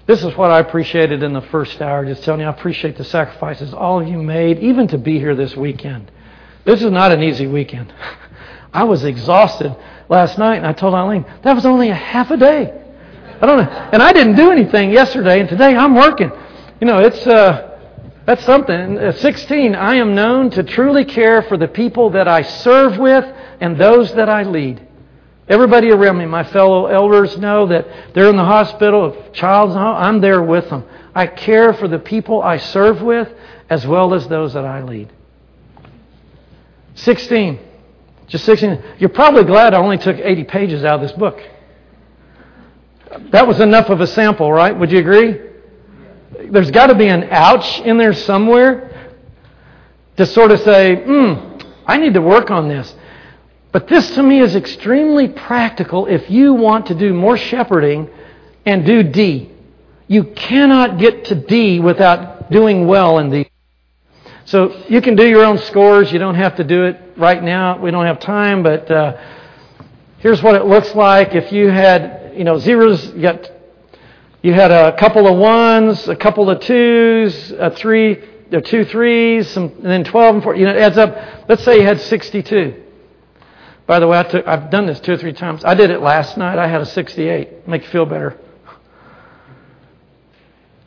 This 0.07 0.25
is 0.25 0.37
what 0.37 0.51
I 0.51 0.61
appreciated 0.61 1.23
in 1.23 1.33
the 1.33 1.43
first 1.43 1.81
hour, 1.81 2.05
just 2.05 2.25
telling 2.25 2.41
you 2.41 2.47
I 2.47 2.51
appreciate 2.51 2.97
the 2.97 3.05
sacrifices 3.05 3.73
all 3.73 4.01
of 4.01 4.09
you 4.09 4.23
made, 4.23 4.59
even 4.59 4.89
to 4.89 4.99
be 4.99 5.19
here 5.19 5.35
this 5.35 5.57
weekend. 5.57 6.11
This 6.65 6.83
is 6.83 6.91
not 6.91 7.13
an 7.13 7.23
easy 7.23 7.47
weekend. 7.47 7.93
I 8.73 8.85
was 8.85 9.05
exhausted 9.05 9.75
last 10.09 10.39
night, 10.39 10.57
and 10.57 10.67
I 10.67 10.73
told 10.73 10.95
Eileen, 10.95 11.25
that 11.43 11.55
was 11.55 11.67
only 11.67 11.91
a 11.91 11.95
half 11.95 12.31
a 12.31 12.37
day. 12.37 12.73
I 13.41 13.47
don't 13.47 13.59
know. 13.59 13.71
And 13.93 14.03
I 14.03 14.13
didn't 14.13 14.37
do 14.37 14.51
anything 14.51 14.91
yesterday, 14.91 15.41
and 15.41 15.49
today 15.49 15.75
I'm 15.75 15.95
working. 15.95 16.31
You 16.81 16.87
know, 16.87 16.99
it's 16.99 17.27
uh, 17.27 17.71
that's 18.27 18.45
something. 18.45 18.99
At 18.99 19.19
16, 19.19 19.75
I 19.75 19.97
am 19.97 20.15
known 20.15 20.51
to 20.51 20.63
truly 20.63 21.05
care 21.05 21.43
for 21.43 21.57
the 21.57 21.69
people 21.69 22.11
that 22.11 22.29
I 22.29 22.43
serve 22.43 22.99
with 22.99 23.25
and 23.61 23.79
those 23.79 24.15
that 24.15 24.29
I 24.29 24.43
lead. 24.43 24.87
Everybody 25.51 25.91
around 25.91 26.17
me, 26.17 26.27
my 26.27 26.45
fellow 26.45 26.87
elders, 26.87 27.37
know 27.37 27.67
that 27.67 28.15
they're 28.15 28.31
in 28.31 28.37
the 28.37 28.45
hospital. 28.45 29.13
If 29.13 29.33
child's 29.33 29.75
I'm 29.75 30.21
there 30.21 30.41
with 30.41 30.71
them. 30.71 30.85
I 31.13 31.27
care 31.27 31.75
for 31.75 31.89
the 31.89 31.99
people 31.99 32.41
I 32.41 32.59
serve 32.59 33.03
with 33.03 33.29
as 33.69 33.85
well 33.85 34.15
as 34.15 34.29
those 34.29 34.53
that 34.53 34.65
I 34.65 34.83
lead. 34.83 35.13
16. 36.95 37.59
Just 38.29 38.45
16. 38.45 38.81
You're 39.01 39.11
probably 39.11 39.43
glad 39.43 39.75
I 39.75 39.79
only 39.79 39.99
took 39.99 40.19
80 40.19 40.45
pages 40.45 40.85
out 40.85 40.95
of 40.95 41.01
this 41.01 41.19
book. 41.19 41.43
That 43.33 43.49
was 43.49 43.59
enough 43.59 43.91
of 43.91 44.01
a 44.01 44.07
sample, 44.07 44.53
right? 44.53 44.79
Would 44.79 44.93
you 44.93 45.01
agree? 45.01 45.37
There's 46.49 46.71
got 46.71 46.87
to 46.87 46.95
be 46.95 47.09
an 47.09 47.25
ouch 47.25 47.81
in 47.81 47.99
there 47.99 48.13
somewhere 48.13 49.13
to 50.17 50.27
sort 50.27 50.53
of 50.53 50.61
say, 50.61 50.95
hmm, 50.95 51.59
I 51.85 51.97
need 51.97 52.15
to 52.15 52.23
work 52.23 52.53
on 52.53 52.69
this. 52.69 52.95
But 53.73 53.87
this 53.87 54.11
to 54.13 54.23
me 54.23 54.41
is 54.41 54.57
extremely 54.57 55.29
practical 55.29 56.07
if 56.07 56.29
you 56.29 56.55
want 56.55 56.87
to 56.87 56.95
do 56.95 57.15
more 57.15 57.37
shepherding 57.37 58.11
and 58.67 58.85
do 58.85 59.03
D. 59.03 59.51
You 60.09 60.25
cannot 60.25 60.99
get 60.99 61.27
to 61.27 61.37
D 61.37 61.79
without 61.79 62.51
doing 62.51 62.89
well 62.89 63.19
in 63.19 63.31
D. 63.31 63.51
So 64.47 64.85
you 64.89 65.01
can 65.01 65.15
do 65.15 65.29
your 65.29 65.45
own 65.45 65.59
scores. 65.59 66.13
You 66.13 66.19
don't 66.19 66.35
have 66.35 66.57
to 66.57 66.65
do 66.65 66.85
it 66.87 67.01
right 67.17 67.41
now. 67.41 67.79
We 67.79 67.93
don't 67.93 68.07
have 68.07 68.19
time, 68.19 68.65
but 68.65 68.91
uh, 68.91 69.17
here's 70.19 70.43
what 70.43 70.57
it 70.57 70.67
looks 70.67 70.93
like. 70.97 71.37
If 71.37 71.53
you 71.53 71.69
had, 71.69 72.33
you 72.35 72.43
know, 72.43 72.59
zeros, 72.59 73.07
you 73.15 73.23
got, 73.23 73.49
you 74.43 74.53
had 74.53 74.73
a 74.73 74.97
couple 74.97 75.29
of 75.29 75.39
ones, 75.39 76.09
a 76.09 76.17
couple 76.17 76.51
of 76.51 76.59
twos, 76.59 77.53
a 77.53 77.71
three, 77.71 78.19
a 78.51 78.61
two 78.61 78.85
threes, 78.85 79.49
some, 79.49 79.67
and 79.67 79.87
then 79.87 80.03
12 80.03 80.35
and 80.35 80.43
4. 80.43 80.57
You 80.57 80.65
know, 80.65 80.73
it 80.73 80.81
adds 80.81 80.99
up. 80.99 81.49
Let's 81.49 81.63
say 81.63 81.77
you 81.77 81.87
had 81.87 82.01
62. 82.01 82.90
By 83.91 83.99
the 83.99 84.07
way, 84.07 84.21
I 84.21 84.23
took, 84.23 84.47
I've 84.47 84.71
done 84.71 84.87
this 84.87 85.01
two 85.01 85.15
or 85.15 85.17
three 85.17 85.33
times. 85.33 85.65
I 85.65 85.75
did 85.75 85.91
it 85.91 86.01
last 86.01 86.39
night. 86.39 86.61
I 86.61 86.69
had 86.69 86.81
a 86.81 86.87
68. 86.87 87.67
Make 87.67 87.83
you 87.83 87.89
feel 87.89 88.07
better. 88.07 88.39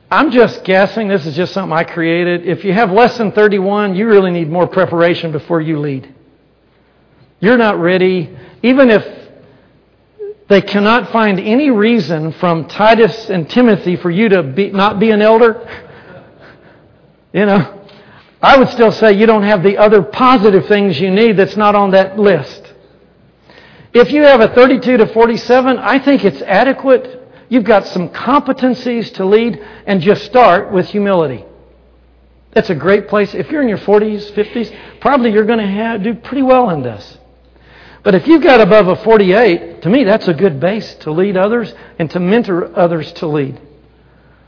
I'm 0.09 0.31
just 0.31 0.63
guessing. 0.63 1.09
This 1.09 1.25
is 1.25 1.35
just 1.35 1.51
something 1.53 1.77
I 1.77 1.83
created. 1.83 2.47
If 2.47 2.63
you 2.63 2.71
have 2.71 2.93
less 2.93 3.17
than 3.17 3.33
31, 3.33 3.97
you 3.97 4.07
really 4.07 4.31
need 4.31 4.49
more 4.49 4.67
preparation 4.67 5.33
before 5.33 5.59
you 5.59 5.79
lead. 5.79 6.15
You're 7.41 7.57
not 7.57 7.77
ready. 7.77 8.37
Even 8.61 8.89
if 8.89 9.05
they 10.47 10.61
cannot 10.61 11.11
find 11.11 11.41
any 11.41 11.71
reason 11.71 12.31
from 12.31 12.69
Titus 12.69 13.29
and 13.29 13.49
Timothy 13.49 13.97
for 13.97 14.11
you 14.11 14.29
to 14.29 14.43
be, 14.43 14.71
not 14.71 15.01
be 15.01 15.11
an 15.11 15.21
elder, 15.21 15.67
you 17.33 17.45
know, 17.45 17.85
I 18.41 18.57
would 18.57 18.69
still 18.69 18.93
say 18.93 19.11
you 19.11 19.25
don't 19.25 19.43
have 19.43 19.61
the 19.61 19.77
other 19.77 20.03
positive 20.03 20.69
things 20.69 20.97
you 21.01 21.11
need 21.11 21.35
that's 21.35 21.57
not 21.57 21.75
on 21.75 21.91
that 21.91 22.17
list. 22.17 22.69
If 23.93 24.11
you 24.11 24.23
have 24.23 24.41
a 24.41 24.49
32 24.49 24.97
to 24.97 25.07
47, 25.07 25.77
I 25.77 25.99
think 25.99 26.25
it's 26.25 26.41
adequate 26.41 27.23
You've 27.53 27.65
got 27.65 27.85
some 27.85 28.09
competencies 28.09 29.13
to 29.13 29.25
lead, 29.25 29.63
and 29.85 30.01
just 30.01 30.25
start 30.25 30.71
with 30.71 30.87
humility. 30.87 31.45
That's 32.49 32.71
a 32.71 32.75
great 32.75 33.07
place. 33.07 33.35
If 33.35 33.51
you're 33.51 33.61
in 33.61 33.69
your 33.69 33.77
40s, 33.77 34.31
50s, 34.31 34.75
probably 34.99 35.31
you're 35.31 35.45
going 35.45 35.59
to 35.59 35.67
have, 35.67 36.01
do 36.01 36.15
pretty 36.15 36.41
well 36.41 36.71
in 36.71 36.81
this. 36.81 37.19
But 38.01 38.15
if 38.15 38.27
you've 38.27 38.41
got 38.41 38.59
above 38.59 38.87
a 38.87 38.95
48, 38.95 39.83
to 39.83 39.89
me, 39.89 40.03
that's 40.03 40.27
a 40.27 40.33
good 40.33 40.59
base 40.59 40.95
to 41.01 41.11
lead 41.11 41.37
others 41.37 41.71
and 41.99 42.09
to 42.09 42.19
mentor 42.19 42.75
others 42.75 43.11
to 43.13 43.27
lead. 43.27 43.61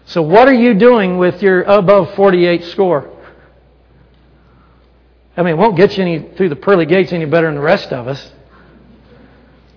So, 0.06 0.24
what 0.24 0.48
are 0.48 0.54
you 0.54 0.74
doing 0.74 1.20
with 1.20 1.43
your 1.43 1.62
above 1.62 2.16
48 2.16 2.64
score? 2.66 3.12
I 5.38 5.43
mean, 5.43 5.54
it 5.54 5.58
won't 5.58 5.78
get 5.78 5.96
you 5.96 6.02
any, 6.02 6.20
through 6.36 6.50
the 6.50 6.56
pearly 6.56 6.88
gates 6.88 7.14
any 7.14 7.26
better 7.26 7.46
than 7.46 7.56
the 7.56 7.62
rest 7.62 7.93
of 7.93 8.08
us. 8.08 8.32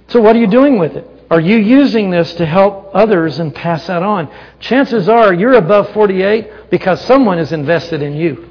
So, 0.08 0.20
what 0.20 0.34
are 0.36 0.38
you 0.38 0.46
doing 0.46 0.78
with 0.78 0.96
it? 0.96 1.06
Are 1.30 1.40
you 1.40 1.56
using 1.56 2.10
this 2.10 2.32
to 2.34 2.46
help 2.46 2.90
others 2.94 3.38
and 3.38 3.54
pass 3.54 3.86
that 3.86 4.02
on? 4.02 4.30
Chances 4.60 5.08
are 5.08 5.34
you're 5.34 5.54
above 5.54 5.92
48 5.92 6.70
because 6.70 7.04
someone 7.04 7.36
has 7.36 7.52
invested 7.52 8.00
in 8.00 8.16
you. 8.16 8.48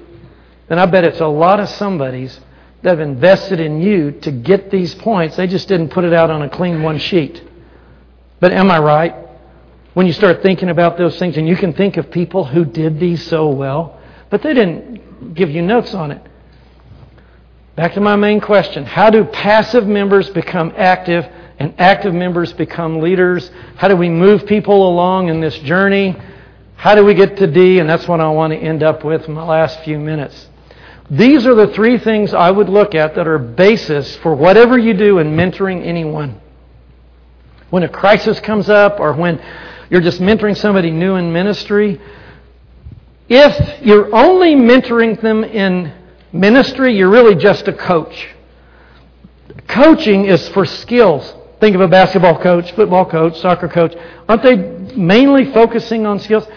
And 0.70 0.80
I 0.80 0.86
bet 0.86 1.04
it's 1.04 1.20
a 1.20 1.28
lot 1.28 1.60
of 1.60 1.70
somebody's 1.70 2.40
that 2.84 2.92
have 2.92 3.00
invested 3.00 3.60
in 3.60 3.82
you 3.82 4.12
to 4.12 4.32
get 4.32 4.70
these 4.70 4.94
points. 4.96 5.36
They 5.36 5.48
just 5.48 5.68
didn't 5.68 5.90
put 5.90 6.04
it 6.04 6.14
out 6.14 6.30
on 6.30 6.44
a 6.44 6.50
clean 6.50 6.84
one 6.84 7.00
sheet. 7.00 7.44
But 8.40 8.54
am 8.54 8.70
I 8.70 8.78
right? 8.78 9.16
When 9.96 10.06
you 10.06 10.14
start 10.14 10.44
thinking 10.44 10.70
about 10.70 10.98
those 10.98 11.18
things, 11.18 11.38
and 11.38 11.48
you 11.48 11.56
can 11.56 11.74
think 11.74 11.98
of 11.98 12.12
people 12.12 12.46
who 12.46 12.64
did 12.64 13.00
these 13.00 13.26
so 13.26 13.50
well, 13.50 14.00
but 14.30 14.44
they 14.44 14.54
didn't 14.54 15.34
give 15.34 15.50
you 15.50 15.64
notes 15.64 15.96
on 15.96 16.12
it. 16.12 16.22
Back 17.76 17.96
to 17.96 18.02
my 18.02 18.16
main 18.16 18.40
question 18.40 18.86
How 18.86 19.10
do 19.10 19.24
passive 19.24 19.88
members 19.88 20.30
become 20.30 20.72
active 20.78 21.28
and 21.60 21.74
active 21.80 22.14
members 22.14 22.54
become 22.54 23.00
leaders? 23.00 23.50
How 23.76 23.88
do 23.88 23.96
we 23.96 24.10
move 24.10 24.46
people 24.46 24.90
along 24.90 25.30
in 25.30 25.42
this 25.42 25.58
journey? 25.60 26.16
How 26.76 26.94
do 26.96 27.04
we 27.04 27.14
get 27.14 27.38
to 27.38 27.48
D? 27.48 27.80
And 27.80 27.90
that's 27.90 28.08
what 28.08 28.20
I 28.20 28.30
want 28.30 28.54
to 28.54 28.60
end 28.60 28.84
up 28.84 29.04
with 29.04 29.28
in 29.28 29.34
my 29.34 29.44
last 29.44 29.82
few 29.82 30.00
minutes. 30.00 30.48
These 31.10 31.48
are 31.48 31.56
the 31.56 31.74
three 31.74 31.98
things 31.98 32.34
I 32.34 32.52
would 32.52 32.70
look 32.70 32.94
at 32.94 33.16
that 33.16 33.28
are 33.28 33.40
basis 33.40 34.16
for 34.18 34.36
whatever 34.36 34.78
you 34.78 34.94
do 34.94 35.20
in 35.20 35.36
mentoring 35.36 35.86
anyone. 35.86 36.40
When 37.70 37.84
a 37.84 37.90
crisis 37.90 38.40
comes 38.40 38.70
up 38.70 39.00
or 39.00 39.14
when 39.14 39.42
you're 39.90 40.02
just 40.02 40.20
mentoring 40.20 40.56
somebody 40.56 40.92
new 40.92 41.16
in 41.16 41.32
ministry, 41.32 42.00
if 43.30 43.82
you're 43.86 44.14
only 44.16 44.56
mentoring 44.56 45.20
them 45.20 45.44
in 45.44 45.94
ministry, 46.32 46.96
you're 46.96 47.10
really 47.10 47.36
just 47.36 47.68
a 47.68 47.74
coach. 47.74 48.30
Coaching 49.68 50.26
is 50.26 50.48
for 50.50 50.66
skills. 50.66 51.34
Think 51.60 51.76
of 51.76 51.82
a 51.82 51.88
basketball 51.88 52.40
coach, 52.40 52.72
football 52.74 53.06
coach, 53.06 53.40
soccer 53.40 53.68
coach. 53.68 53.96
Aren't 54.30 54.44
they 54.44 54.56
mainly 54.96 55.52
focusing 55.52 56.06
on 56.06 56.20
skills? 56.20 56.48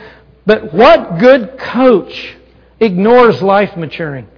But 0.44 0.74
what 0.74 1.18
good 1.18 1.58
coach 1.58 2.36
ignores 2.80 3.42
life 3.42 3.76
maturing? 3.76 4.28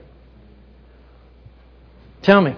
Tell 2.22 2.40
me. 2.40 2.54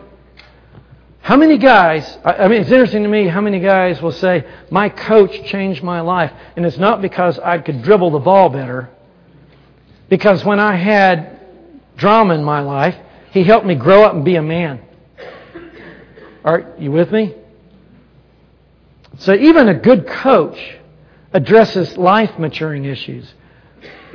How 1.21 1.39
many 1.39 1.57
guys, 1.57 2.19
I 2.23 2.49
mean, 2.49 2.61
it's 2.61 2.71
interesting 2.71 3.03
to 3.05 3.09
me 3.09 3.27
how 3.27 3.41
many 3.41 3.59
guys 3.59 4.03
will 4.03 4.13
say, 4.13 4.45
My 4.71 4.91
coach 4.91 5.47
changed 5.47 5.83
my 5.83 6.03
life. 6.03 6.31
And 6.57 6.67
it's 6.67 6.77
not 6.77 7.01
because 7.01 7.39
I 7.39 7.59
could 7.59 7.83
dribble 7.83 8.11
the 8.11 8.19
ball 8.19 8.51
better. 8.51 8.91
Because 10.11 10.45
when 10.45 10.61
I 10.61 10.77
had 10.77 11.41
drama 11.97 12.35
in 12.35 12.45
my 12.45 12.61
life, 12.61 12.97
he 13.31 13.43
helped 13.43 13.65
me 13.65 13.75
grow 13.75 14.03
up 14.03 14.13
and 14.13 14.23
be 14.23 14.37
a 14.37 14.43
man. 14.43 14.83
Are 16.45 16.75
you 16.79 16.93
with 16.93 17.11
me? 17.11 17.35
So 19.19 19.35
even 19.35 19.69
a 19.69 19.75
good 19.75 20.07
coach 20.07 20.59
addresses 21.33 21.97
life 21.97 22.39
maturing 22.39 22.85
issues. 22.85 23.33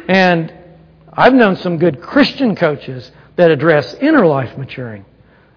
And 0.08 0.54
I've 1.12 1.34
known 1.34 1.56
some 1.58 1.78
good 1.78 2.02
Christian 2.02 2.56
coaches 2.56 3.12
that 3.36 3.52
address 3.52 3.94
inner 3.96 4.26
life 4.26 4.58
maturing. 4.58 5.06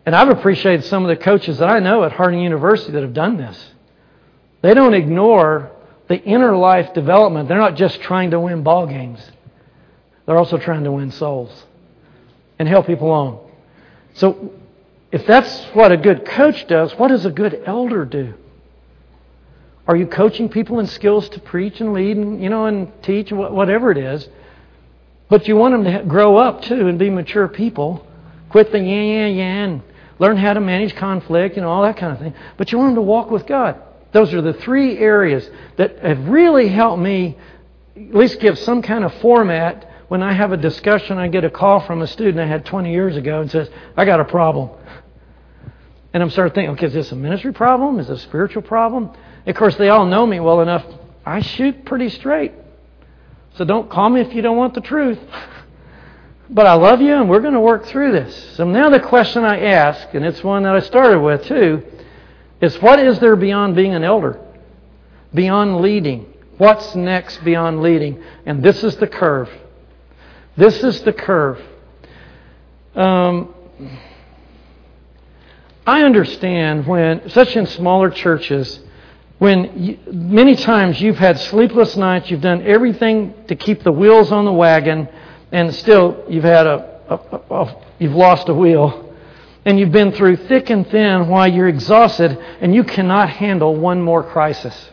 And 0.04 0.14
I've 0.14 0.28
appreciated 0.28 0.84
some 0.84 1.04
of 1.04 1.08
the 1.08 1.22
coaches 1.22 1.58
that 1.58 1.68
I 1.68 1.78
know 1.78 2.02
at 2.04 2.12
Harding 2.12 2.40
University 2.40 2.92
that 2.92 3.02
have 3.02 3.14
done 3.14 3.36
this. 3.36 3.72
They 4.60 4.74
don't 4.74 4.94
ignore 4.94 5.70
the 6.08 6.20
inner 6.22 6.56
life 6.56 6.92
development. 6.94 7.48
They're 7.48 7.58
not 7.58 7.76
just 7.76 8.00
trying 8.00 8.32
to 8.32 8.40
win 8.40 8.62
ball 8.62 8.86
games. 8.86 9.20
They're 10.26 10.38
also 10.38 10.58
trying 10.58 10.84
to 10.84 10.92
win 10.92 11.10
souls 11.10 11.64
and 12.58 12.68
help 12.68 12.86
people 12.86 13.08
along. 13.08 13.50
So 14.14 14.52
if 15.10 15.26
that's 15.26 15.64
what 15.74 15.92
a 15.92 15.96
good 15.96 16.24
coach 16.24 16.66
does, 16.66 16.92
what 16.94 17.08
does 17.08 17.24
a 17.24 17.30
good 17.30 17.62
elder 17.66 18.04
do? 18.04 18.34
Are 19.86 19.96
you 19.96 20.06
coaching 20.06 20.48
people 20.48 20.78
in 20.78 20.86
skills 20.86 21.28
to 21.30 21.40
preach 21.40 21.80
and 21.80 21.92
lead 21.92 22.16
and 22.16 22.42
you 22.42 22.48
know 22.48 22.66
and 22.66 22.90
teach 23.02 23.32
whatever 23.32 23.90
it 23.90 23.98
is? 23.98 24.28
But 25.28 25.48
you 25.48 25.56
want 25.56 25.72
them 25.72 25.84
to 25.84 26.04
grow 26.04 26.36
up 26.36 26.62
too 26.62 26.88
and 26.88 26.98
be 26.98 27.10
mature 27.10 27.48
people. 27.48 28.06
Quit 28.50 28.70
the 28.70 28.78
yeah 28.78 29.02
yeah 29.02 29.26
yeah 29.26 29.64
and 29.64 29.82
learn 30.18 30.36
how 30.36 30.52
to 30.52 30.60
manage 30.60 30.94
conflict 30.94 31.56
and 31.56 31.66
all 31.66 31.82
that 31.82 31.96
kind 31.96 32.12
of 32.12 32.18
thing. 32.18 32.34
But 32.56 32.70
you 32.70 32.78
want 32.78 32.90
them 32.90 32.96
to 32.96 33.02
walk 33.02 33.30
with 33.30 33.46
God. 33.46 33.80
Those 34.12 34.32
are 34.34 34.42
the 34.42 34.52
three 34.52 34.98
areas 34.98 35.48
that 35.76 35.98
have 36.00 36.28
really 36.28 36.68
helped 36.68 37.02
me 37.02 37.38
at 37.96 38.14
least 38.14 38.40
give 38.40 38.58
some 38.58 38.82
kind 38.82 39.04
of 39.04 39.12
format 39.14 39.90
when 40.08 40.22
I 40.22 40.32
have 40.32 40.52
a 40.52 40.56
discussion. 40.56 41.18
I 41.18 41.28
get 41.28 41.44
a 41.44 41.50
call 41.50 41.80
from 41.80 42.02
a 42.02 42.06
student 42.06 42.38
I 42.38 42.46
had 42.46 42.66
20 42.66 42.92
years 42.92 43.16
ago 43.16 43.40
and 43.40 43.50
says, 43.50 43.68
I 43.96 44.04
got 44.04 44.20
a 44.20 44.24
problem. 44.24 44.70
And 46.12 46.22
I'm 46.22 46.28
starting 46.30 46.54
thinking, 46.54 46.72
okay, 46.72 46.86
is 46.86 46.92
this 46.92 47.10
a 47.12 47.16
ministry 47.16 47.54
problem? 47.54 47.98
Is 47.98 48.10
it 48.10 48.12
a 48.12 48.18
spiritual 48.18 48.62
problem? 48.62 49.12
Of 49.46 49.56
course, 49.56 49.76
they 49.76 49.88
all 49.88 50.06
know 50.06 50.26
me 50.26 50.40
well 50.40 50.60
enough. 50.60 50.84
I 51.24 51.40
shoot 51.40 51.84
pretty 51.84 52.08
straight. 52.10 52.52
So 53.56 53.64
don't 53.64 53.90
call 53.90 54.08
me 54.08 54.20
if 54.20 54.34
you 54.34 54.42
don't 54.42 54.56
want 54.56 54.74
the 54.74 54.80
truth. 54.80 55.18
But 56.48 56.66
I 56.66 56.74
love 56.74 57.00
you 57.00 57.14
and 57.14 57.30
we're 57.30 57.40
going 57.40 57.54
to 57.54 57.60
work 57.60 57.86
through 57.86 58.12
this. 58.12 58.56
So 58.56 58.64
now 58.64 58.90
the 58.90 59.00
question 59.00 59.44
I 59.44 59.60
ask, 59.66 60.12
and 60.14 60.24
it's 60.24 60.44
one 60.44 60.64
that 60.64 60.74
I 60.74 60.80
started 60.80 61.20
with 61.20 61.44
too, 61.46 61.82
is 62.60 62.80
what 62.80 62.98
is 62.98 63.18
there 63.20 63.36
beyond 63.36 63.74
being 63.74 63.94
an 63.94 64.04
elder? 64.04 64.38
Beyond 65.34 65.80
leading? 65.80 66.32
What's 66.58 66.94
next 66.94 67.42
beyond 67.42 67.82
leading? 67.82 68.22
And 68.44 68.62
this 68.62 68.84
is 68.84 68.96
the 68.96 69.06
curve. 69.06 69.50
This 70.56 70.82
is 70.84 71.00
the 71.02 71.12
curve. 71.12 71.60
Um, 72.94 73.54
I 75.86 76.02
understand 76.02 76.86
when, 76.86 77.30
such 77.30 77.56
in 77.56 77.66
smaller 77.66 78.10
churches, 78.10 78.78
when 79.42 79.82
you, 79.82 79.98
many 80.12 80.54
times 80.54 81.00
you've 81.00 81.18
had 81.18 81.36
sleepless 81.36 81.96
nights, 81.96 82.30
you've 82.30 82.40
done 82.40 82.62
everything 82.62 83.34
to 83.48 83.56
keep 83.56 83.82
the 83.82 83.90
wheels 83.90 84.30
on 84.30 84.44
the 84.44 84.52
wagon, 84.52 85.08
and 85.50 85.74
still 85.74 86.24
you've 86.28 86.44
had 86.44 86.64
a, 86.64 87.00
a, 87.10 87.52
a 87.52 87.82
you've 87.98 88.14
lost 88.14 88.48
a 88.48 88.54
wheel, 88.54 89.12
and 89.64 89.80
you've 89.80 89.90
been 89.90 90.12
through 90.12 90.36
thick 90.36 90.70
and 90.70 90.88
thin 90.88 91.26
while 91.26 91.48
you're 91.48 91.66
exhausted, 91.66 92.38
and 92.60 92.72
you 92.72 92.84
cannot 92.84 93.30
handle 93.30 93.74
one 93.74 94.00
more 94.00 94.22
crisis. 94.22 94.90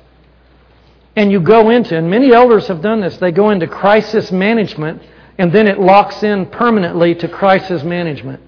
And 1.16 1.32
you 1.32 1.42
go 1.42 1.70
into, 1.70 1.96
and 1.96 2.10
many 2.10 2.34
elders 2.34 2.70
have 2.70 2.82
done 2.82 3.02
this, 3.02 3.18
they 3.18 3.32
go 3.32 3.52
into 3.52 3.68
crisis 3.68 4.32
management, 4.32 5.04
and 5.38 5.52
then 5.52 5.68
it 5.68 5.80
locks 5.80 6.24
in 6.24 6.48
permanently 6.48 7.14
to 7.14 7.28
crisis 7.28 7.84
management. 7.84 8.42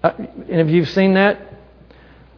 Uh, 0.00 0.12
have 0.48 0.70
you 0.70 0.84
seen 0.84 1.14
that? 1.14 1.51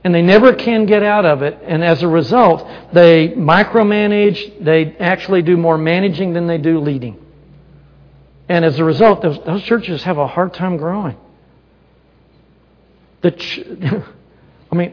And 0.05 0.15
they 0.15 0.23
never 0.23 0.53
can 0.53 0.85
get 0.85 1.03
out 1.03 1.25
of 1.25 1.43
it. 1.43 1.59
And 1.65 1.83
as 1.83 2.03
a 2.03 2.09
result, 2.09 2.69
they 2.93 3.31
micromanage, 3.31 4.63
they 4.63 4.95
actually 4.99 5.41
do 5.43 5.57
more 5.57 5.79
managing 5.79 6.35
than 6.35 6.47
they 6.47 6.59
do 6.59 6.79
leading. 6.79 7.19
And 8.49 8.65
as 8.65 8.79
a 8.79 8.85
result, 8.85 9.23
those, 9.23 9.43
those 9.45 9.63
churches 9.63 10.03
have 10.03 10.19
a 10.19 10.27
hard 10.27 10.53
time 10.53 10.77
growing. 10.77 11.17
The 13.23 13.31
ch- 13.31 13.61
I 14.73 14.77
mean, 14.77 14.93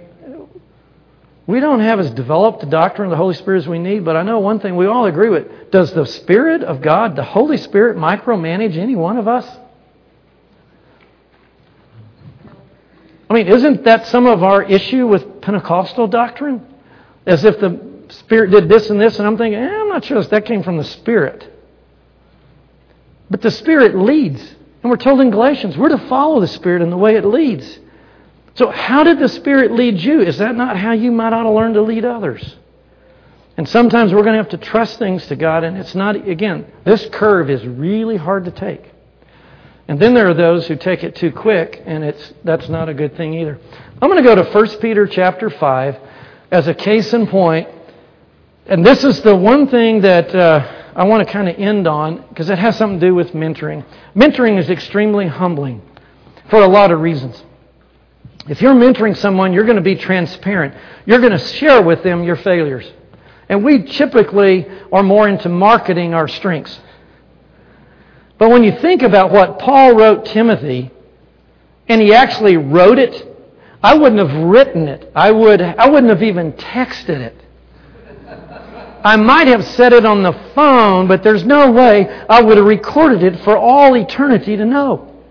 we 1.46 1.60
don't 1.60 1.82
have 1.82 2.00
as 2.00 2.12
developed 2.12 2.64
a 2.64 2.68
doctrine 2.68 3.08
of 3.08 3.10
the 3.10 3.18
Holy 3.18 3.34
Spirit 3.34 3.60
as 3.60 3.68
we 3.68 3.80
need, 3.80 4.06
but 4.06 4.16
I 4.16 4.24
know 4.24 4.40
one 4.40 4.62
thing 4.62 4.78
we 4.78 4.86
all 4.86 5.06
agree 5.06 5.28
with. 5.28 5.72
Does 5.72 5.92
the 5.94 6.06
Spirit 6.06 6.64
of 6.64 6.82
God, 6.82 7.18
the 7.18 7.24
Holy 7.24 7.58
Spirit, 7.58 7.98
micromanage 7.98 8.78
any 8.78 8.96
one 8.96 9.18
of 9.18 9.28
us? 9.28 9.46
I 13.32 13.34
mean, 13.34 13.48
isn't 13.48 13.86
that 13.86 14.08
some 14.08 14.28
of 14.28 14.44
our 14.44 14.62
issue 14.62 15.08
with 15.08 15.40
Pentecostal 15.40 16.08
doctrine? 16.08 16.68
As 17.26 17.46
if 17.46 17.62
the 17.62 17.80
Spirit 18.10 18.52
did 18.52 18.68
this 18.68 18.90
and 18.90 19.00
this, 19.00 19.20
and 19.20 19.26
I'm 19.26 19.38
thinking, 19.38 19.58
eh, 19.58 19.74
I'm 19.74 19.88
not 19.88 20.04
sure 20.04 20.18
if 20.18 20.30
that 20.32 20.46
came 20.46 20.64
from 20.64 20.76
the 20.76 20.84
Spirit. 20.84 21.50
But 23.30 23.42
the 23.42 23.50
Spirit 23.50 23.96
leads. 23.96 24.42
And 24.42 24.92
we're 24.92 24.98
told 24.98 25.22
in 25.22 25.32
Galatians, 25.32 25.78
we're 25.78 25.88
to 25.88 26.10
follow 26.10 26.42
the 26.42 26.48
Spirit 26.48 26.82
in 26.82 26.90
the 26.90 26.98
way 26.98 27.16
it 27.16 27.24
leads. 27.24 27.80
So, 28.56 28.70
how 28.70 29.06
did 29.06 29.18
the 29.18 29.30
Spirit 29.30 29.72
lead 29.72 30.02
you? 30.02 30.20
Is 30.20 30.40
that 30.40 30.54
not 30.58 30.76
how 30.76 30.92
you 30.92 31.10
might 31.14 31.32
ought 31.32 31.44
to 31.44 31.52
learn 31.52 31.72
to 31.76 31.82
lead 31.82 32.04
others? 32.04 32.58
And 33.56 33.70
sometimes 33.70 34.14
we're 34.14 34.24
going 34.24 34.34
to 34.34 34.44
have 34.44 34.50
to 34.50 34.58
trust 34.58 35.00
things 35.00 35.26
to 35.28 35.38
God, 35.38 35.64
and 35.64 35.78
it's 35.78 35.96
not, 35.96 36.18
again, 36.28 36.66
this 36.84 37.08
curve 37.14 37.50
is 37.50 37.66
really 37.66 38.18
hard 38.18 38.44
to 38.44 38.52
take. 38.52 38.91
And 39.92 40.00
then 40.00 40.14
there 40.14 40.30
are 40.30 40.34
those 40.34 40.68
who 40.68 40.78
take 40.78 41.04
it 41.04 41.18
too 41.18 41.34
quick, 41.34 41.84
and 41.86 42.02
it's, 42.02 42.34
that's 42.46 42.70
not 42.70 42.88
a 42.88 42.94
good 42.94 43.18
thing 43.18 43.34
either. 43.34 43.60
I'm 44.02 44.10
going 44.10 44.24
to 44.24 44.26
go 44.26 44.42
to 44.42 44.50
1 44.50 44.80
Peter 44.80 45.06
chapter 45.06 45.50
5 45.50 45.98
as 46.50 46.70
a 46.70 46.74
case 46.74 47.14
in 47.14 47.28
point. 47.28 47.68
And 48.68 48.86
this 48.86 49.04
is 49.04 49.22
the 49.22 49.36
one 49.36 49.68
thing 49.68 50.00
that 50.00 50.34
uh, 50.34 50.92
I 50.96 51.04
want 51.04 51.28
to 51.28 51.34
kind 51.34 51.50
of 51.50 51.58
end 51.58 51.90
on 51.90 52.26
because 52.30 52.50
it 52.50 52.58
has 52.58 52.78
something 52.78 53.02
to 53.02 53.08
do 53.08 53.14
with 53.14 53.34
mentoring. 53.34 53.84
Mentoring 54.16 54.58
is 54.58 54.70
extremely 54.70 55.28
humbling 55.28 55.82
for 56.50 56.64
a 56.64 56.70
lot 56.70 56.92
of 56.92 57.02
reasons. 57.02 57.44
If 58.48 58.62
you're 58.62 58.74
mentoring 58.74 59.18
someone, 59.18 59.52
you're 59.52 59.66
going 59.66 59.76
to 59.76 59.82
be 59.82 59.98
transparent. 59.98 60.74
You're 61.06 61.20
going 61.20 61.34
to 61.34 61.38
share 61.38 61.82
with 61.82 62.02
them 62.02 62.24
your 62.24 62.38
failures. 62.38 62.90
And 63.50 63.62
we 63.62 63.84
typically 63.84 64.70
are 64.90 65.04
more 65.04 65.28
into 65.28 65.50
marketing 65.50 66.14
our 66.14 66.30
strengths. 66.30 66.80
But 68.42 68.50
when 68.50 68.64
you 68.64 68.72
think 68.72 69.04
about 69.04 69.32
what 69.32 69.60
Paul 69.60 69.94
wrote 69.94 70.26
Timothy, 70.26 70.90
and 71.88 72.02
he 72.02 72.16
actually 72.16 72.58
wrote 72.58 72.98
it, 72.98 73.28
I 73.84 73.96
wouldn't 73.96 74.18
have 74.18 74.36
written 74.46 74.88
it. 74.88 75.12
I, 75.14 75.32
would, 75.32 75.62
I 75.62 75.88
wouldn't 75.88 76.10
have 76.10 76.24
even 76.24 76.54
texted 76.54 77.20
it. 77.20 77.36
I 79.04 79.16
might 79.16 79.46
have 79.46 79.64
said 79.64 79.94
it 79.94 80.08
on 80.08 80.24
the 80.24 80.34
phone, 80.56 81.08
but 81.08 81.22
there's 81.22 81.44
no 81.44 81.72
way 81.72 82.10
I 82.28 82.42
would 82.42 82.58
have 82.58 82.66
recorded 82.66 83.22
it 83.22 83.44
for 83.44 83.56
all 83.56 83.96
eternity 83.96 84.58
to 84.58 84.66
know. 84.66 85.22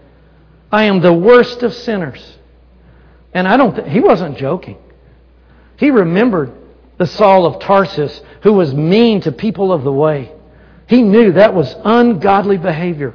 I 0.70 0.84
am 0.84 1.00
the 1.00 1.12
worst 1.12 1.64
of 1.64 1.74
sinners. 1.74 2.38
And 3.34 3.48
I 3.48 3.56
don't 3.56 3.74
th- 3.74 3.88
he 3.88 3.98
wasn't 3.98 4.38
joking. 4.38 4.78
He 5.78 5.90
remembered 5.90 6.52
the 6.96 7.08
Saul 7.08 7.44
of 7.44 7.60
Tarsus 7.60 8.20
who 8.44 8.52
was 8.52 8.72
mean 8.72 9.20
to 9.22 9.32
people 9.32 9.72
of 9.72 9.82
the 9.82 9.92
way. 9.92 10.30
He 10.90 11.02
knew 11.02 11.30
that 11.34 11.54
was 11.54 11.76
ungodly 11.84 12.58
behavior. 12.58 13.14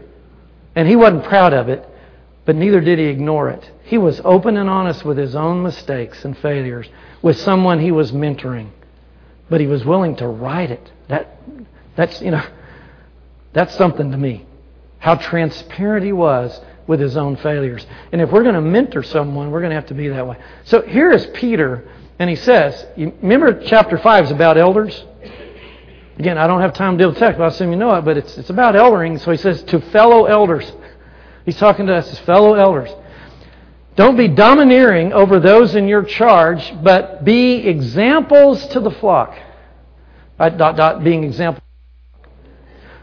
And 0.76 0.88
he 0.88 0.96
wasn't 0.96 1.26
proud 1.26 1.52
of 1.52 1.68
it, 1.68 1.86
but 2.46 2.56
neither 2.56 2.80
did 2.80 3.00
he 3.00 3.06
ignore 3.06 3.50
it. 3.50 3.70
He 3.84 3.98
was 3.98 4.22
open 4.24 4.56
and 4.56 4.70
honest 4.70 5.04
with 5.04 5.18
his 5.18 5.36
own 5.36 5.62
mistakes 5.62 6.24
and 6.24 6.38
failures 6.38 6.88
with 7.22 7.38
someone 7.38 7.82
he 7.82 7.92
was 7.92 8.14
mentoring. 8.14 8.70
But 9.50 9.60
he 9.60 9.68
was 9.68 9.84
willing 9.84 10.16
to 10.16 10.28
write 10.28 10.72
it. 10.72 10.90
That 11.10 11.38
that's 11.98 12.22
you 12.22 12.32
know 12.32 12.46
that's 13.52 13.76
something 13.76 14.10
to 14.10 14.18
me. 14.18 14.46
How 15.00 15.16
transparent 15.16 16.06
he 16.06 16.14
was 16.14 16.58
with 16.88 17.02
his 17.02 17.18
own 17.18 17.36
failures. 17.36 17.86
And 18.14 18.22
if 18.22 18.32
we're 18.32 18.44
going 18.44 18.56
to 18.56 18.62
mentor 18.62 19.04
someone, 19.04 19.52
we're 19.52 19.60
going 19.60 19.72
to 19.72 19.76
have 19.76 19.88
to 19.88 19.94
be 19.94 20.08
that 20.08 20.26
way. 20.26 20.38
So 20.64 20.82
here 20.82 21.12
is 21.12 21.26
Peter, 21.34 21.84
and 22.20 22.30
he 22.30 22.38
says, 22.38 22.86
remember 22.96 23.62
chapter 23.66 23.98
5 23.98 24.26
is 24.26 24.32
about 24.32 24.58
elders? 24.58 25.04
Again, 26.18 26.38
I 26.38 26.48
don't 26.48 26.62
have 26.62 26.74
time 26.74 26.98
to 26.98 27.04
deal 27.04 27.10
with 27.10 27.18
text, 27.18 27.38
but 27.38 27.44
I 27.44 27.48
assume 27.48 27.72
you 27.72 27.78
know 27.78 27.94
it, 27.96 28.04
but 28.04 28.18
it's, 28.18 28.38
it's 28.38 28.50
about 28.50 28.76
eldering. 28.76 29.20
So 29.20 29.32
he 29.32 29.38
says, 29.38 29.64
to 29.64 29.82
fellow 29.92 30.26
elders. 30.26 30.72
He's 31.46 31.58
talking 31.58 31.88
to 31.88 31.96
us 31.96 32.10
as 32.12 32.20
fellow 32.20 32.54
elders. 32.54 32.90
Don't 33.96 34.18
be 34.18 34.28
domineering 34.28 35.14
over 35.14 35.40
those 35.40 35.76
in 35.76 35.88
your 35.88 36.04
charge, 36.04 36.74
but 36.84 37.24
be 37.24 37.68
examples 37.68 38.66
to 38.68 38.80
the 38.80 38.92
flock. 38.92 39.38
Right, 40.40 40.58
dot, 40.58 40.76
dot, 40.76 41.04
being 41.04 41.24
examples. 41.24 41.64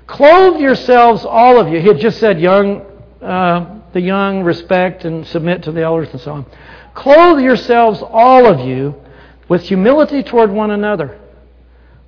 Clothe 0.06 0.60
yourselves, 0.60 1.24
all 1.24 1.58
of 1.58 1.68
you. 1.68 1.80
He 1.80 1.88
had 1.88 1.98
just 1.98 2.18
said 2.18 2.40
young, 2.40 2.82
uh, 3.22 3.80
the 3.92 4.00
young 4.00 4.42
respect 4.42 5.04
and 5.04 5.26
submit 5.26 5.62
to 5.62 5.72
the 5.72 5.82
elders 5.82 6.08
and 6.12 6.20
so 6.20 6.32
on. 6.32 6.46
Clothe 6.94 7.40
yourselves, 7.40 8.02
all 8.02 8.46
of 8.46 8.60
you, 8.60 8.94
with 9.48 9.62
humility 9.62 10.22
toward 10.22 10.50
one 10.50 10.70
another. 10.70 11.21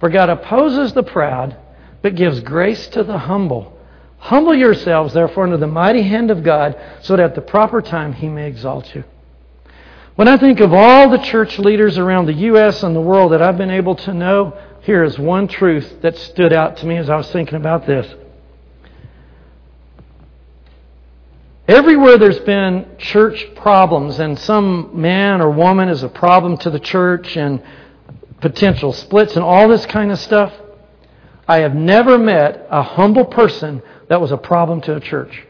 For 0.05 0.11
God 0.11 0.29
opposes 0.29 0.93
the 0.93 1.03
proud, 1.03 1.57
but 2.03 2.15
gives 2.15 2.41
grace 2.41 2.89
to 2.89 3.03
the 3.03 3.17
humble. 3.17 3.75
Humble 4.19 4.55
yourselves, 4.55 5.15
therefore, 5.15 5.45
under 5.45 5.57
the 5.57 5.67
mighty 5.67 6.03
hand 6.03 6.31
of 6.31 6.43
God, 6.43 6.79
so 7.01 7.17
that 7.17 7.25
at 7.25 7.35
the 7.35 7.41
proper 7.41 7.81
time 7.81 8.13
he 8.13 8.29
may 8.29 8.47
exalt 8.47 8.95
you. 8.95 9.05
When 10.15 10.29
I 10.29 10.37
think 10.37 10.61
of 10.61 10.75
all 10.75 11.09
the 11.09 11.17
church 11.17 11.59
leaders 11.59 11.97
around 11.97 12.27
the 12.27 12.35
U.S. 12.35 12.83
and 12.83 12.95
the 12.95 13.01
world 13.01 13.33
that 13.33 13.41
I've 13.41 13.57
been 13.57 13.71
able 13.71 13.95
to 13.95 14.13
know, 14.13 14.59
here 14.83 15.05
is 15.05 15.19
one 15.19 15.49
truth 15.49 16.03
that 16.03 16.19
stood 16.19 16.53
out 16.53 16.77
to 16.77 16.87
me 16.87 16.99
as 16.99 17.09
I 17.09 17.17
was 17.17 17.33
thinking 17.33 17.57
about 17.57 17.87
this. 17.87 18.07
Everywhere 21.67 22.19
there's 22.19 22.41
been 22.41 22.89
church 22.99 23.55
problems, 23.55 24.19
and 24.19 24.39
some 24.39 25.01
man 25.01 25.41
or 25.41 25.49
woman 25.49 25.89
is 25.89 26.03
a 26.03 26.11
problem 26.11 26.59
to 26.59 26.69
the 26.69 26.79
church, 26.79 27.39
and 27.39 27.63
potential 28.45 28.93
splits 28.93 29.37
and 29.37 29.43
all 29.43 29.69
this 29.69 29.87
kind 29.87 30.13
of 30.13 30.19
stuff, 30.19 30.53
I 31.49 31.61
have 31.61 31.75
never 31.75 32.19
met 32.19 32.67
a 32.69 32.83
humble 32.83 33.25
person 33.25 33.81
that 34.11 34.21
was 34.21 34.33
a 34.33 34.37
problem 34.37 34.83
to 34.83 34.97
a 34.97 35.01
church. 35.01 35.45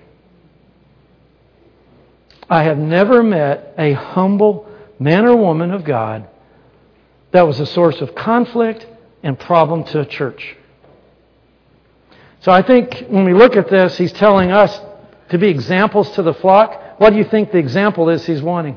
I 2.48 2.62
have 2.62 2.78
never 2.78 3.20
met 3.24 3.74
a 3.76 3.94
humble 3.94 4.70
man 5.00 5.24
or 5.24 5.34
woman 5.34 5.72
of 5.72 5.82
God 5.82 6.28
that 7.32 7.42
was 7.42 7.58
a 7.58 7.66
source 7.66 8.00
of 8.00 8.14
conflict 8.14 8.86
and 9.24 9.36
problem 9.36 9.82
to 9.86 9.98
a 9.98 10.06
church. 10.06 10.56
So 12.42 12.52
I 12.52 12.62
think 12.62 13.06
when 13.08 13.24
we 13.24 13.34
look 13.34 13.56
at 13.56 13.68
this, 13.68 13.98
he's 13.98 14.12
telling 14.12 14.52
us 14.52 14.80
to 15.30 15.38
be 15.38 15.48
examples 15.48 16.12
to 16.12 16.22
the 16.22 16.34
flock. 16.34 17.00
What 17.00 17.10
do 17.10 17.16
you 17.16 17.24
think 17.24 17.50
the 17.50 17.58
example 17.58 18.08
is 18.08 18.24
he's 18.24 18.40
wanting? 18.40 18.76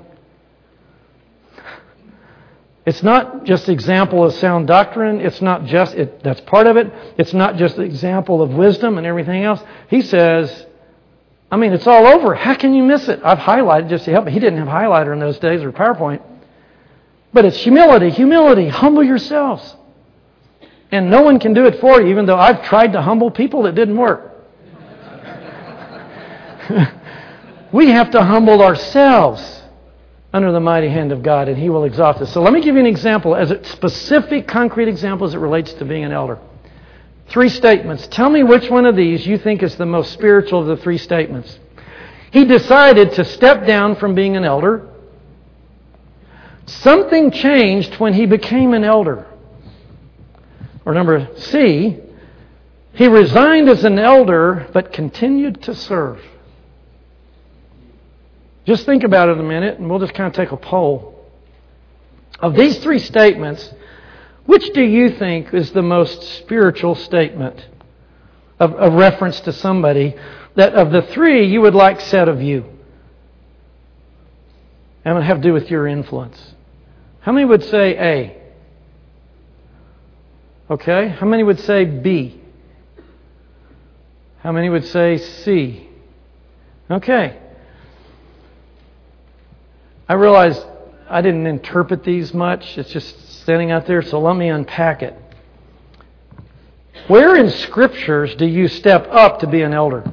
It's 2.87 3.03
not 3.03 3.43
just 3.43 3.67
example 3.67 4.23
of 4.23 4.33
sound 4.35 4.65
doctrine. 4.65 5.19
It's 5.19 5.41
not 5.41 5.65
just, 5.65 5.93
it, 5.95 6.23
that's 6.23 6.39
part 6.39 6.67
of 6.67 6.77
it. 6.77 6.89
It's 7.17 7.33
not 7.33 7.57
just 7.57 7.77
example 7.77 8.41
of 8.41 8.51
wisdom 8.51 8.97
and 8.97 9.05
everything 9.05 9.43
else. 9.43 9.61
He 9.89 10.01
says, 10.01 10.65
I 11.51 11.57
mean, 11.57 11.73
it's 11.73 11.85
all 11.85 12.07
over. 12.07 12.33
How 12.33 12.55
can 12.55 12.73
you 12.73 12.83
miss 12.83 13.09
it? 13.09 13.19
I've 13.25 13.39
highlighted 13.39 13.89
just 13.89 14.05
to 14.05 14.11
help. 14.11 14.29
He 14.29 14.39
didn't 14.39 14.59
have 14.59 14.69
highlighter 14.69 15.11
in 15.11 15.19
those 15.19 15.37
days 15.37 15.63
or 15.63 15.73
PowerPoint. 15.73 16.21
But 17.33 17.43
it's 17.43 17.57
humility, 17.57 18.09
humility. 18.09 18.69
Humble 18.69 19.03
yourselves. 19.03 19.75
And 20.89 21.09
no 21.09 21.23
one 21.23 21.39
can 21.39 21.53
do 21.53 21.65
it 21.65 21.81
for 21.81 21.99
you, 22.01 22.07
even 22.07 22.25
though 22.25 22.37
I've 22.37 22.63
tried 22.63 22.93
to 22.93 23.01
humble 23.01 23.31
people, 23.31 23.65
it 23.65 23.75
didn't 23.75 23.97
work. 23.97 24.31
we 27.73 27.89
have 27.89 28.11
to 28.11 28.23
humble 28.23 28.61
ourselves 28.61 29.57
under 30.33 30.51
the 30.51 30.59
mighty 30.59 30.89
hand 30.89 31.11
of 31.11 31.23
God, 31.23 31.47
and 31.47 31.57
He 31.57 31.69
will 31.69 31.85
exalt 31.85 32.17
us. 32.17 32.31
So 32.33 32.41
let 32.41 32.53
me 32.53 32.61
give 32.61 32.75
you 32.75 32.81
an 32.81 32.87
example, 32.87 33.35
as 33.35 33.51
a 33.51 33.63
specific, 33.63 34.47
concrete 34.47 34.87
example 34.87 35.25
as 35.25 35.33
it 35.33 35.39
relates 35.39 35.73
to 35.73 35.85
being 35.85 36.03
an 36.03 36.11
elder. 36.11 36.39
Three 37.29 37.49
statements. 37.49 38.07
Tell 38.07 38.29
me 38.29 38.43
which 38.43 38.69
one 38.69 38.85
of 38.85 38.95
these 38.95 39.25
you 39.25 39.37
think 39.37 39.63
is 39.63 39.75
the 39.75 39.85
most 39.85 40.13
spiritual 40.13 40.61
of 40.61 40.67
the 40.67 40.77
three 40.77 40.97
statements. 40.97 41.59
He 42.31 42.45
decided 42.45 43.13
to 43.13 43.25
step 43.25 43.65
down 43.65 43.95
from 43.95 44.15
being 44.15 44.35
an 44.35 44.43
elder. 44.43 44.87
Something 46.65 47.31
changed 47.31 47.95
when 47.95 48.13
he 48.13 48.25
became 48.25 48.73
an 48.73 48.83
elder. 48.83 49.25
Or 50.85 50.93
number 50.93 51.29
C, 51.37 51.97
he 52.93 53.07
resigned 53.07 53.69
as 53.69 53.83
an 53.83 53.99
elder 53.99 54.67
but 54.73 54.91
continued 54.91 55.61
to 55.63 55.75
serve. 55.75 56.21
Just 58.67 58.85
think 58.85 59.05
about 59.05 59.29
it 59.29 59.39
a 59.39 59.43
minute, 59.43 59.79
and 59.79 59.89
we'll 59.89 59.99
just 59.99 60.13
kind 60.13 60.27
of 60.27 60.33
take 60.33 60.51
a 60.51 60.57
poll. 60.57 61.15
Of 62.41 62.53
these 62.53 62.77
three 62.79 62.99
statements, 62.99 63.73
which 64.45 64.73
do 64.73 64.83
you 64.83 65.11
think 65.11 65.53
is 65.53 65.71
the 65.71 65.81
most 65.81 66.21
spiritual 66.39 66.93
statement 66.95 67.65
of, 68.59 68.73
of 68.73 68.93
reference 68.93 69.39
to 69.41 69.53
somebody 69.53 70.15
that 70.55 70.73
of 70.73 70.91
the 70.91 71.01
three 71.01 71.47
you 71.47 71.61
would 71.61 71.75
like 71.75 72.01
said 72.01 72.27
of 72.27 72.41
you? 72.41 72.65
And 75.05 75.17
it 75.17 75.21
have 75.21 75.37
to 75.37 75.43
do 75.43 75.53
with 75.53 75.71
your 75.71 75.87
influence. 75.87 76.37
How 77.21 77.31
many 77.31 77.45
would 77.45 77.63
say 77.63 77.97
A? 77.97 78.41
Okay. 80.69 81.07
How 81.07 81.25
many 81.25 81.43
would 81.43 81.61
say 81.61 81.85
B? 81.85 82.41
How 84.39 84.51
many 84.51 84.67
would 84.67 84.85
say 84.87 85.17
C? 85.17 85.87
Okay. 86.91 87.46
I 90.09 90.13
realize 90.13 90.63
I 91.09 91.21
didn't 91.21 91.47
interpret 91.47 92.03
these 92.03 92.33
much. 92.33 92.77
It's 92.77 92.91
just 92.91 93.41
standing 93.41 93.71
out 93.71 93.85
there, 93.85 94.01
so 94.01 94.19
let 94.19 94.35
me 94.35 94.49
unpack 94.49 95.01
it. 95.01 95.15
Where 97.07 97.35
in 97.35 97.49
scriptures 97.49 98.35
do 98.35 98.45
you 98.45 98.67
step 98.67 99.07
up 99.09 99.39
to 99.39 99.47
be 99.47 99.61
an 99.61 99.73
elder? 99.73 100.11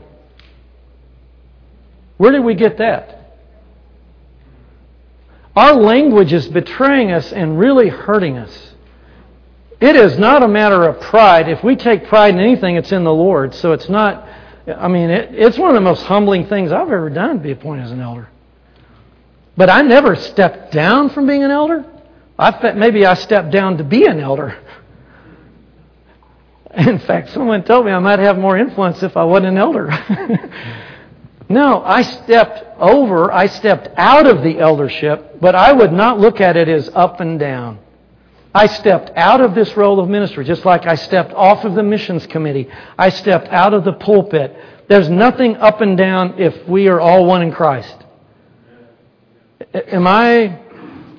Where 2.16 2.30
did 2.30 2.44
we 2.44 2.54
get 2.54 2.78
that? 2.78 3.38
Our 5.56 5.74
language 5.74 6.32
is 6.32 6.48
betraying 6.48 7.12
us 7.12 7.32
and 7.32 7.58
really 7.58 7.88
hurting 7.88 8.38
us. 8.38 8.72
It 9.80 9.96
is 9.96 10.18
not 10.18 10.42
a 10.42 10.48
matter 10.48 10.84
of 10.84 11.00
pride. 11.00 11.48
If 11.48 11.62
we 11.62 11.76
take 11.76 12.06
pride 12.06 12.34
in 12.34 12.40
anything, 12.40 12.76
it's 12.76 12.92
in 12.92 13.04
the 13.04 13.12
Lord. 13.12 13.54
So 13.54 13.72
it's 13.72 13.88
not, 13.88 14.26
I 14.66 14.88
mean, 14.88 15.10
it, 15.10 15.34
it's 15.34 15.58
one 15.58 15.70
of 15.70 15.74
the 15.74 15.80
most 15.80 16.02
humbling 16.04 16.46
things 16.46 16.72
I've 16.72 16.90
ever 16.90 17.10
done 17.10 17.36
to 17.36 17.42
be 17.42 17.52
appointed 17.52 17.84
as 17.84 17.90
an 17.90 18.00
elder. 18.00 18.28
But 19.56 19.70
I 19.70 19.82
never 19.82 20.16
stepped 20.16 20.72
down 20.72 21.10
from 21.10 21.26
being 21.26 21.44
an 21.44 21.50
elder. 21.50 21.84
I 22.38 22.72
maybe 22.72 23.06
I 23.06 23.14
stepped 23.14 23.52
down 23.52 23.78
to 23.78 23.84
be 23.84 24.06
an 24.06 24.18
elder. 24.18 24.58
In 26.76 26.98
fact, 26.98 27.30
someone 27.30 27.62
told 27.62 27.86
me 27.86 27.92
I 27.92 28.00
might 28.00 28.18
have 28.18 28.36
more 28.36 28.58
influence 28.58 29.02
if 29.02 29.16
I 29.16 29.22
wasn't 29.22 29.48
an 29.48 29.58
elder. 29.58 29.88
no, 31.48 31.84
I 31.84 32.02
stepped 32.02 32.64
over, 32.80 33.30
I 33.30 33.46
stepped 33.46 33.88
out 33.96 34.26
of 34.26 34.42
the 34.42 34.58
eldership, 34.58 35.40
but 35.40 35.54
I 35.54 35.72
would 35.72 35.92
not 35.92 36.18
look 36.18 36.40
at 36.40 36.56
it 36.56 36.68
as 36.68 36.90
up 36.92 37.20
and 37.20 37.38
down. 37.38 37.78
I 38.52 38.66
stepped 38.66 39.12
out 39.16 39.40
of 39.40 39.54
this 39.54 39.76
role 39.76 40.00
of 40.00 40.08
ministry, 40.08 40.44
just 40.44 40.64
like 40.64 40.86
I 40.86 40.96
stepped 40.96 41.32
off 41.32 41.64
of 41.64 41.74
the 41.74 41.82
missions 41.82 42.26
committee. 42.26 42.68
I 42.98 43.08
stepped 43.08 43.48
out 43.48 43.74
of 43.74 43.84
the 43.84 43.92
pulpit. 43.92 44.56
There's 44.88 45.08
nothing 45.08 45.56
up 45.56 45.80
and 45.80 45.96
down 45.96 46.40
if 46.40 46.68
we 46.68 46.88
are 46.88 47.00
all 47.00 47.26
one 47.26 47.42
in 47.42 47.52
Christ. 47.52 48.03
Am 49.74 50.06
I. 50.06 50.60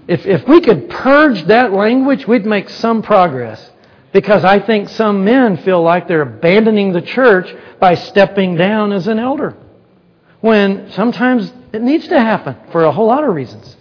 If, 0.07 0.25
if 0.25 0.47
we 0.47 0.61
could 0.61 0.89
purge 0.89 1.43
that 1.45 1.73
language, 1.73 2.27
we'd 2.27 2.45
make 2.45 2.69
some 2.69 3.01
progress. 3.01 3.71
Because 4.13 4.45
I 4.45 4.59
think 4.59 4.89
some 4.89 5.25
men 5.25 5.57
feel 5.57 5.81
like 5.81 6.07
they're 6.07 6.21
abandoning 6.21 6.93
the 6.93 7.01
church 7.01 7.53
by 7.79 7.95
stepping 7.95 8.55
down 8.55 8.93
as 8.93 9.07
an 9.07 9.19
elder. 9.19 9.57
When 10.41 10.91
sometimes 10.91 11.51
it 11.73 11.81
needs 11.81 12.07
to 12.07 12.19
happen 12.19 12.55
for 12.71 12.85
a 12.85 12.91
whole 12.91 13.07
lot 13.07 13.23
of 13.23 13.33
reasons. 13.33 13.75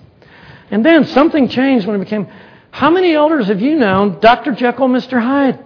And 0.71 0.85
then 0.85 1.05
something 1.05 1.49
changed 1.49 1.87
when 1.87 1.97
it 1.97 2.01
became 2.01 2.27
how 2.71 2.91
many 2.91 3.15
elders 3.15 3.47
have 3.47 3.61
you 3.61 3.77
known, 3.77 4.19
Dr. 4.19 4.53
Jekyll, 4.53 4.89
Mr. 4.89 5.23
Hyde? 5.23 5.63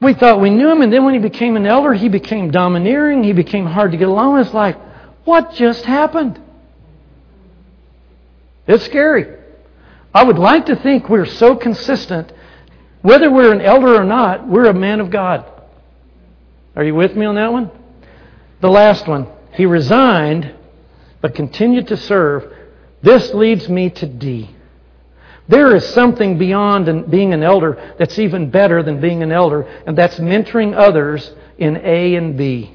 We 0.00 0.14
thought 0.14 0.40
we 0.40 0.50
knew 0.50 0.68
him, 0.70 0.82
and 0.82 0.92
then 0.92 1.04
when 1.04 1.14
he 1.14 1.20
became 1.20 1.56
an 1.56 1.66
elder, 1.66 1.92
he 1.92 2.08
became 2.08 2.50
domineering, 2.50 3.22
he 3.22 3.32
became 3.32 3.66
hard 3.66 3.92
to 3.92 3.98
get 3.98 4.08
along 4.08 4.34
with. 4.34 4.46
It's 4.46 4.54
like, 4.54 4.76
what 5.24 5.52
just 5.52 5.84
happened? 5.84 6.40
It's 8.68 8.84
scary. 8.84 9.34
I 10.14 10.22
would 10.22 10.38
like 10.38 10.66
to 10.66 10.76
think 10.76 11.08
we're 11.08 11.26
so 11.26 11.56
consistent, 11.56 12.32
whether 13.02 13.30
we're 13.30 13.52
an 13.52 13.62
elder 13.62 13.96
or 13.96 14.04
not, 14.04 14.46
we're 14.46 14.66
a 14.66 14.74
man 14.74 15.00
of 15.00 15.10
God. 15.10 15.44
Are 16.76 16.84
you 16.84 16.94
with 16.94 17.16
me 17.16 17.26
on 17.26 17.34
that 17.36 17.52
one? 17.52 17.70
The 18.60 18.68
last 18.68 19.08
one. 19.08 19.26
He 19.54 19.66
resigned, 19.66 20.54
but 21.20 21.34
continued 21.34 21.88
to 21.88 21.96
serve. 21.96 22.52
This 23.02 23.32
leads 23.32 23.68
me 23.68 23.90
to 23.90 24.06
D. 24.06 24.50
There 25.48 25.74
is 25.74 25.88
something 25.88 26.36
beyond 26.36 27.10
being 27.10 27.32
an 27.32 27.42
elder 27.42 27.94
that's 27.98 28.18
even 28.18 28.50
better 28.50 28.82
than 28.82 29.00
being 29.00 29.22
an 29.22 29.32
elder, 29.32 29.62
and 29.86 29.96
that's 29.96 30.16
mentoring 30.16 30.76
others 30.76 31.32
in 31.56 31.78
A 31.78 32.16
and 32.16 32.36
B. 32.36 32.74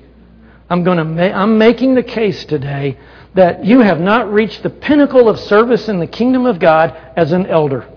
I'm, 0.70 0.84
going 0.84 0.98
to 0.98 1.06
ma- 1.06 1.22
I'm 1.22 1.60
making 1.60 1.94
the 1.94 2.04
case 2.04 2.46
today 2.46 2.98
that 3.34 3.66
you 3.66 3.80
have 3.80 4.00
not 4.00 4.32
reached 4.32 4.64
the 4.64 4.70
pinnacle 4.70 5.28
of 5.28 5.40
service 5.40 5.90
in 5.90 6.00
the 6.00 6.08
kingdom 6.08 6.46
of 6.46 6.60
God 6.60 6.96
as 7.16 7.32
an 7.32 7.48
elder, 7.48 7.88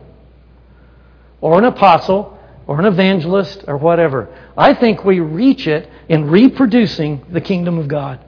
or 1.41 1.59
an 1.59 1.65
apostle, 1.65 2.39
or 2.67 2.81
an 2.81 2.87
evangelist, 2.87 3.65
or 3.69 3.77
whatever. 3.77 4.35
I 4.57 4.75
think 4.75 5.05
we 5.05 5.21
reach 5.21 5.67
it 5.67 5.89
in 6.09 6.31
reproducing 6.31 7.25
the 7.31 7.41
kingdom 7.41 7.79
of 7.79 7.87
God. 7.87 8.21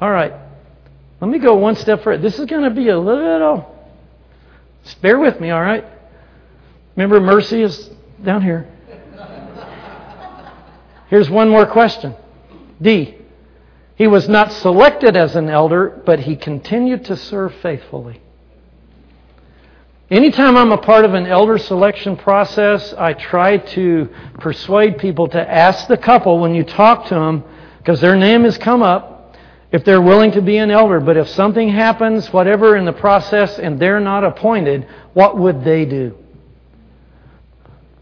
All 0.00 0.10
right. 0.10 0.34
Let 1.20 1.30
me 1.30 1.38
go 1.38 1.54
one 1.54 1.76
step 1.76 2.02
further. 2.02 2.22
This 2.22 2.38
is 2.38 2.46
going 2.46 2.64
to 2.64 2.70
be 2.70 2.88
a 2.88 2.98
little 2.98 3.72
bear 5.00 5.18
with 5.18 5.40
me, 5.40 5.50
all 5.50 5.62
right? 5.62 5.84
Remember, 6.96 7.20
mercy 7.20 7.62
is 7.62 7.90
down 8.22 8.42
here. 8.42 8.68
Here's 11.08 11.30
one 11.30 11.48
more 11.48 11.66
question. 11.66 12.14
D. 12.82 13.16
He 13.96 14.06
was 14.06 14.28
not 14.28 14.52
selected 14.52 15.16
as 15.16 15.36
an 15.36 15.48
elder, 15.48 16.02
but 16.04 16.20
he 16.20 16.36
continued 16.36 17.04
to 17.06 17.16
serve 17.16 17.54
faithfully. 17.56 18.20
Anytime 20.10 20.56
I'm 20.56 20.72
a 20.72 20.78
part 20.78 21.04
of 21.04 21.14
an 21.14 21.26
elder 21.26 21.58
selection 21.58 22.16
process, 22.16 22.92
I 22.94 23.14
try 23.14 23.56
to 23.58 24.08
persuade 24.38 24.98
people 24.98 25.28
to 25.28 25.50
ask 25.50 25.86
the 25.86 25.96
couple 25.96 26.40
when 26.40 26.54
you 26.54 26.64
talk 26.64 27.06
to 27.06 27.14
them, 27.14 27.44
because 27.78 28.00
their 28.00 28.16
name 28.16 28.44
has 28.44 28.58
come 28.58 28.82
up, 28.82 29.34
if 29.72 29.84
they're 29.84 30.02
willing 30.02 30.32
to 30.32 30.42
be 30.42 30.58
an 30.58 30.70
elder. 30.70 31.00
But 31.00 31.16
if 31.16 31.28
something 31.28 31.68
happens, 31.68 32.32
whatever, 32.32 32.76
in 32.76 32.84
the 32.84 32.92
process, 32.92 33.58
and 33.58 33.78
they're 33.78 34.00
not 34.00 34.24
appointed, 34.24 34.86
what 35.14 35.38
would 35.38 35.64
they 35.64 35.84
do? 35.84 36.16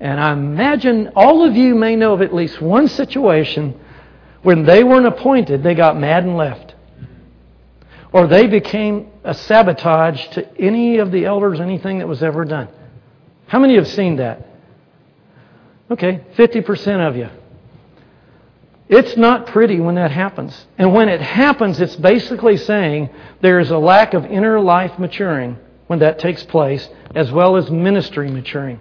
And 0.01 0.18
I 0.18 0.32
imagine 0.32 1.12
all 1.14 1.45
of 1.47 1.55
you 1.55 1.74
may 1.74 1.97
know 1.97 2.14
of 2.14 2.22
at 2.22 2.34
least 2.34 2.61
one 2.61 2.88
situation 2.88 3.78
when 4.43 4.64
they 4.64 4.82
weren't 4.84 5.07
appointed, 5.07 5.62
they 5.62 5.74
got 5.74 5.99
mad 5.99 6.24
and 6.24 6.36
left. 6.36 6.74
Or 8.12 8.26
they 8.26 8.47
became 8.47 9.11
a 9.24 9.34
sabotage 9.34 10.28
to 10.28 10.61
any 10.61 10.99
of 10.99 11.11
the 11.12 11.24
elders, 11.24 11.61
anything 11.61 11.99
that 11.99 12.09
was 12.09 12.22
ever 12.22 12.45
done. 12.45 12.68
How 13.47 13.59
many 13.59 13.76
have 13.76 13.88
seen 13.88 14.16
that? 14.16 14.47
Okay, 15.90 16.24
50% 16.36 17.09
of 17.09 17.16
you. 17.16 17.28
It's 18.88 19.16
not 19.16 19.47
pretty 19.47 19.80
when 19.80 19.95
that 19.95 20.11
happens. 20.11 20.66
And 20.76 20.93
when 20.93 21.09
it 21.09 21.20
happens, 21.20 21.80
it's 21.80 21.97
basically 21.97 22.59
saying 22.59 23.09
there 23.40 23.59
is 23.59 23.70
a 23.70 23.78
lack 23.78 24.12
of 24.12 24.26
inner 24.26 24.61
life 24.61 24.99
maturing 24.99 25.57
when 25.86 26.01
that 26.01 26.18
takes 26.18 26.43
place, 26.45 26.88
as 27.14 27.30
well 27.30 27.57
as 27.57 27.70
ministry 27.70 28.30
maturing. 28.30 28.80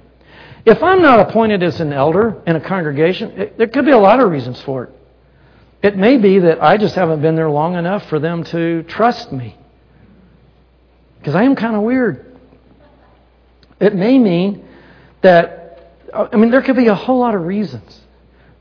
If 0.65 0.83
I'm 0.83 1.01
not 1.01 1.19
appointed 1.19 1.63
as 1.63 1.79
an 1.79 1.93
elder 1.93 2.41
in 2.45 2.55
a 2.55 2.61
congregation, 2.61 3.31
it, 3.31 3.57
there 3.57 3.67
could 3.67 3.85
be 3.85 3.91
a 3.91 3.97
lot 3.97 4.19
of 4.19 4.29
reasons 4.29 4.61
for 4.61 4.85
it. 4.85 5.00
It 5.81 5.97
may 5.97 6.17
be 6.17 6.39
that 6.39 6.61
I 6.61 6.77
just 6.77 6.95
haven't 6.95 7.21
been 7.21 7.35
there 7.35 7.49
long 7.49 7.75
enough 7.75 8.07
for 8.07 8.19
them 8.19 8.43
to 8.45 8.83
trust 8.83 9.31
me. 9.31 9.57
Because 11.19 11.35
I 11.35 11.43
am 11.43 11.55
kind 11.55 11.75
of 11.75 11.81
weird. 11.81 12.37
It 13.79 13.95
may 13.95 14.19
mean 14.19 14.67
that, 15.21 15.93
I 16.13 16.35
mean, 16.35 16.51
there 16.51 16.61
could 16.61 16.75
be 16.75 16.87
a 16.87 16.95
whole 16.95 17.19
lot 17.19 17.33
of 17.33 17.41
reasons. 17.41 17.99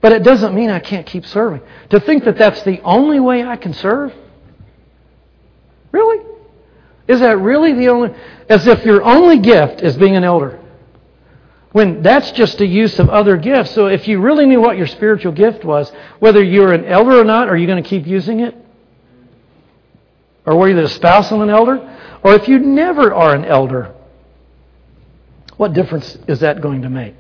But 0.01 0.13
it 0.13 0.23
doesn't 0.23 0.55
mean 0.55 0.71
I 0.71 0.79
can't 0.79 1.07
keep 1.07 1.27
serving. 1.27 1.61
To 1.91 2.01
think 2.01 2.25
that 2.25 2.39
that's 2.39 2.63
the 2.63 2.81
only 2.81 3.21
way 3.21 3.45
I 3.45 3.57
can 3.57 3.75
serve? 3.75 4.15
Really? 5.93 6.25
Is 7.07 7.21
that 7.21 7.39
really 7.39 7.73
the 7.73 7.89
only. 7.89 8.15
As 8.49 8.67
if 8.67 8.85
your 8.85 9.03
only 9.03 9.39
gift 9.39 9.83
is 9.83 9.97
being 9.97 10.17
an 10.17 10.25
elder. 10.25 10.60
When 11.73 12.03
that's 12.03 12.33
just 12.33 12.61
a 12.61 12.67
use 12.67 12.99
of 12.99 13.09
other 13.09 13.37
gifts. 13.37 13.73
So 13.73 13.87
if 13.87 14.09
you 14.09 14.21
really 14.21 14.47
knew 14.47 14.61
what 14.61 14.77
your 14.77 14.89
spiritual 14.89 15.33
gift 15.33 15.65
was, 15.65 15.91
whether 16.19 16.43
you're 16.43 16.73
an 16.73 16.85
elder 16.85 17.21
or 17.21 17.25
not, 17.25 17.49
are 17.49 17.57
you 17.57 17.67
going 17.67 17.83
to 17.83 17.89
keep 17.89 18.07
using 18.07 18.41
it? 18.41 18.57
Or 20.45 20.57
were 20.57 20.69
you 20.69 20.75
the 20.75 20.89
spouse 20.89 21.31
of 21.31 21.41
an 21.41 21.51
elder? 21.51 21.77
Or 22.23 22.35
if 22.35 22.49
you 22.49 22.59
never 22.59 23.15
are 23.15 23.35
an 23.35 23.45
elder, 23.45 23.95
what 25.57 25.73
difference 25.73 26.19
is 26.27 26.41
that 26.41 26.61
going 26.61 26.83
to 26.83 26.91
make? 26.91 27.15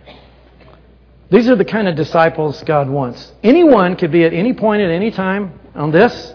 These 1.31 1.49
are 1.49 1.55
the 1.55 1.65
kind 1.65 1.87
of 1.87 1.95
disciples 1.95 2.61
God 2.65 2.89
wants. 2.89 3.33
Anyone 3.45 3.95
could 3.95 4.11
be 4.11 4.25
at 4.25 4.33
any 4.33 4.53
point 4.53 4.83
at 4.83 4.91
any 4.91 5.13
time 5.13 5.61
on 5.77 5.93
this. 5.93 6.35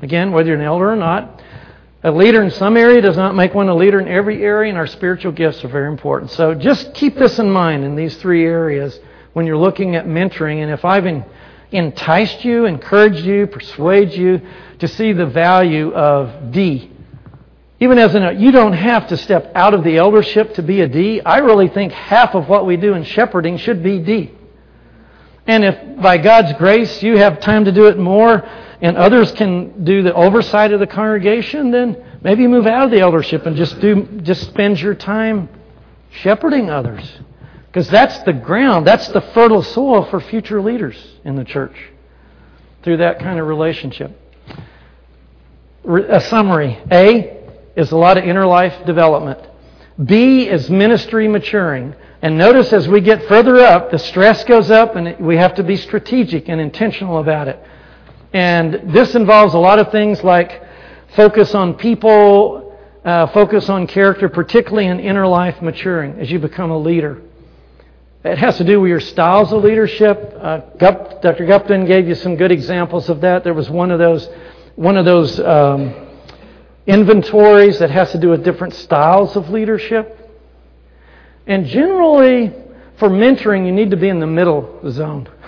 Again, 0.00 0.30
whether 0.30 0.50
you're 0.50 0.58
an 0.60 0.64
elder 0.64 0.90
or 0.90 0.96
not. 0.96 1.42
A 2.04 2.10
leader 2.12 2.42
in 2.42 2.50
some 2.52 2.76
area 2.76 3.00
does 3.00 3.16
not 3.16 3.34
make 3.34 3.54
one 3.54 3.68
a 3.68 3.74
leader 3.74 3.98
in 3.98 4.06
every 4.06 4.44
area, 4.44 4.68
and 4.68 4.78
our 4.78 4.86
spiritual 4.86 5.32
gifts 5.32 5.64
are 5.64 5.68
very 5.68 5.88
important. 5.88 6.30
So 6.30 6.54
just 6.54 6.94
keep 6.94 7.16
this 7.16 7.40
in 7.40 7.50
mind 7.50 7.84
in 7.84 7.96
these 7.96 8.16
three 8.18 8.44
areas 8.44 8.98
when 9.32 9.46
you're 9.46 9.58
looking 9.58 9.96
at 9.96 10.06
mentoring. 10.06 10.62
And 10.62 10.70
if 10.70 10.84
I've 10.84 11.06
enticed 11.72 12.44
you, 12.44 12.66
encouraged 12.66 13.24
you, 13.24 13.48
persuaded 13.48 14.14
you 14.14 14.40
to 14.78 14.86
see 14.86 15.12
the 15.12 15.26
value 15.26 15.92
of 15.92 16.52
D, 16.52 16.92
even 17.80 17.98
as 17.98 18.14
an, 18.14 18.40
you 18.40 18.50
don't 18.52 18.72
have 18.72 19.08
to 19.08 19.16
step 19.16 19.52
out 19.54 19.74
of 19.74 19.84
the 19.84 19.98
eldership 19.98 20.54
to 20.54 20.62
be 20.62 20.80
a 20.80 20.88
D. 20.88 21.20
I 21.20 21.38
really 21.38 21.68
think 21.68 21.92
half 21.92 22.34
of 22.34 22.48
what 22.48 22.66
we 22.66 22.76
do 22.76 22.94
in 22.94 23.04
shepherding 23.04 23.56
should 23.58 23.82
be 23.82 23.98
D. 23.98 24.32
And 25.46 25.64
if 25.64 26.00
by 26.00 26.18
God's 26.18 26.52
grace 26.54 27.02
you 27.02 27.16
have 27.16 27.40
time 27.40 27.64
to 27.64 27.72
do 27.72 27.86
it 27.86 27.98
more 27.98 28.48
and 28.80 28.96
others 28.96 29.32
can 29.32 29.84
do 29.84 30.02
the 30.02 30.14
oversight 30.14 30.72
of 30.72 30.80
the 30.80 30.86
congregation, 30.86 31.70
then 31.70 32.04
maybe 32.22 32.46
move 32.46 32.66
out 32.66 32.84
of 32.84 32.90
the 32.90 33.00
eldership 33.00 33.46
and 33.46 33.56
just 33.56 33.80
do 33.80 34.04
just 34.22 34.42
spend 34.42 34.80
your 34.80 34.94
time 34.94 35.48
shepherding 36.10 36.70
others. 36.70 37.20
Because 37.66 37.88
that's 37.88 38.18
the 38.22 38.32
ground, 38.32 38.86
that's 38.86 39.08
the 39.08 39.20
fertile 39.20 39.62
soil 39.62 40.04
for 40.04 40.20
future 40.20 40.60
leaders 40.60 40.96
in 41.24 41.36
the 41.36 41.44
church 41.44 41.76
through 42.82 42.98
that 42.98 43.18
kind 43.18 43.38
of 43.38 43.46
relationship. 43.46 44.18
A 45.84 46.20
summary. 46.22 46.78
A, 46.90 47.38
is 47.76 47.92
a 47.92 47.96
lot 47.96 48.18
of 48.18 48.24
inner 48.24 48.46
life 48.46 48.74
development. 48.86 49.38
B 50.04 50.48
is 50.48 50.68
ministry 50.68 51.28
maturing. 51.28 51.94
And 52.20 52.36
notice 52.36 52.72
as 52.72 52.88
we 52.88 53.00
get 53.00 53.26
further 53.28 53.58
up, 53.58 53.90
the 53.92 53.98
stress 53.98 54.42
goes 54.44 54.70
up 54.70 54.96
and 54.96 55.24
we 55.24 55.36
have 55.36 55.54
to 55.54 55.62
be 55.62 55.76
strategic 55.76 56.48
and 56.48 56.60
intentional 56.60 57.18
about 57.18 57.46
it. 57.46 57.62
And 58.32 58.92
this 58.92 59.14
involves 59.14 59.54
a 59.54 59.58
lot 59.58 59.78
of 59.78 59.90
things 59.90 60.22
like 60.22 60.62
focus 61.14 61.54
on 61.54 61.74
people, 61.74 62.78
uh, 63.04 63.26
focus 63.28 63.68
on 63.68 63.86
character, 63.86 64.28
particularly 64.28 64.86
in 64.86 65.00
inner 65.00 65.26
life 65.26 65.62
maturing 65.62 66.18
as 66.18 66.30
you 66.30 66.38
become 66.38 66.70
a 66.70 66.78
leader. 66.78 67.22
It 68.24 68.36
has 68.38 68.58
to 68.58 68.64
do 68.64 68.80
with 68.80 68.90
your 68.90 69.00
styles 69.00 69.52
of 69.52 69.62
leadership. 69.62 70.34
Uh, 70.38 70.58
Gup, 70.78 71.22
Dr. 71.22 71.46
Gupton 71.46 71.86
gave 71.86 72.08
you 72.08 72.14
some 72.14 72.36
good 72.36 72.50
examples 72.50 73.08
of 73.08 73.20
that. 73.22 73.44
There 73.44 73.54
was 73.54 73.70
one 73.70 73.90
of 73.90 73.98
those, 73.98 74.28
one 74.74 74.96
of 74.96 75.04
those 75.04 75.38
um, 75.40 75.94
inventories 76.86 77.78
that 77.78 77.90
has 77.90 78.12
to 78.12 78.18
do 78.18 78.30
with 78.30 78.44
different 78.44 78.74
styles 78.74 79.36
of 79.36 79.48
leadership. 79.50 80.16
And 81.46 81.64
generally, 81.66 82.52
for 82.98 83.08
mentoring, 83.08 83.64
you 83.64 83.72
need 83.72 83.92
to 83.92 83.96
be 83.96 84.08
in 84.08 84.18
the 84.18 84.26
middle 84.26 84.80
zone. 84.90 85.28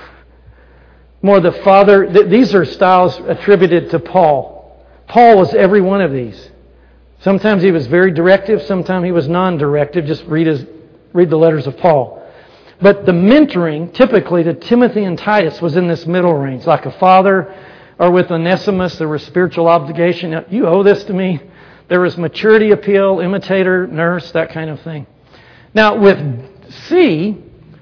More 1.22 1.40
the 1.40 1.52
father, 1.52 2.10
th- 2.10 2.28
these 2.28 2.54
are 2.54 2.64
styles 2.64 3.18
attributed 3.26 3.90
to 3.90 3.98
Paul. 3.98 4.84
Paul 5.06 5.38
was 5.38 5.54
every 5.54 5.80
one 5.80 6.00
of 6.00 6.12
these. 6.12 6.50
Sometimes 7.20 7.62
he 7.62 7.70
was 7.70 7.86
very 7.86 8.12
directive, 8.12 8.62
sometimes 8.62 9.04
he 9.04 9.12
was 9.12 9.28
non 9.28 9.58
directive. 9.58 10.06
Just 10.06 10.24
read, 10.24 10.46
his, 10.46 10.64
read 11.12 11.28
the 11.28 11.36
letters 11.36 11.66
of 11.66 11.76
Paul. 11.76 12.16
But 12.80 13.04
the 13.04 13.12
mentoring, 13.12 13.92
typically 13.92 14.42
to 14.44 14.54
Timothy 14.54 15.04
and 15.04 15.18
Titus, 15.18 15.60
was 15.60 15.76
in 15.76 15.86
this 15.86 16.06
middle 16.06 16.32
range, 16.32 16.64
like 16.64 16.86
a 16.86 16.92
father 16.92 17.54
or 18.00 18.10
with 18.10 18.30
Onesimus, 18.30 18.96
there 18.96 19.08
was 19.08 19.22
spiritual 19.24 19.68
obligation. 19.68 20.46
You 20.48 20.66
owe 20.66 20.82
this 20.82 21.04
to 21.04 21.12
me. 21.12 21.38
There 21.88 22.00
was 22.00 22.16
maturity 22.16 22.70
appeal, 22.70 23.20
imitator, 23.20 23.86
nurse, 23.86 24.32
that 24.32 24.52
kind 24.52 24.70
of 24.70 24.80
thing. 24.80 25.06
Now, 25.74 25.98
with 25.98 26.18
C, 26.88 27.36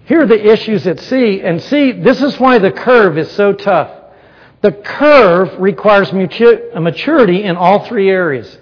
here 0.09 0.23
are 0.23 0.27
the 0.27 0.51
issues 0.51 0.87
at 0.87 1.01
C. 1.01 1.43
And 1.43 1.63
C, 1.63 1.93
this 1.93 2.23
is 2.23 2.41
why 2.41 2.59
the 2.59 2.73
curve 2.73 3.19
is 3.19 3.31
so 3.33 3.53
tough. 3.53 3.91
The 4.63 4.73
curve 4.73 5.61
requires 5.61 6.11
maturity 6.15 7.45
in 7.45 7.57
all 7.57 7.85
three 7.85 8.09
areas. 8.09 8.59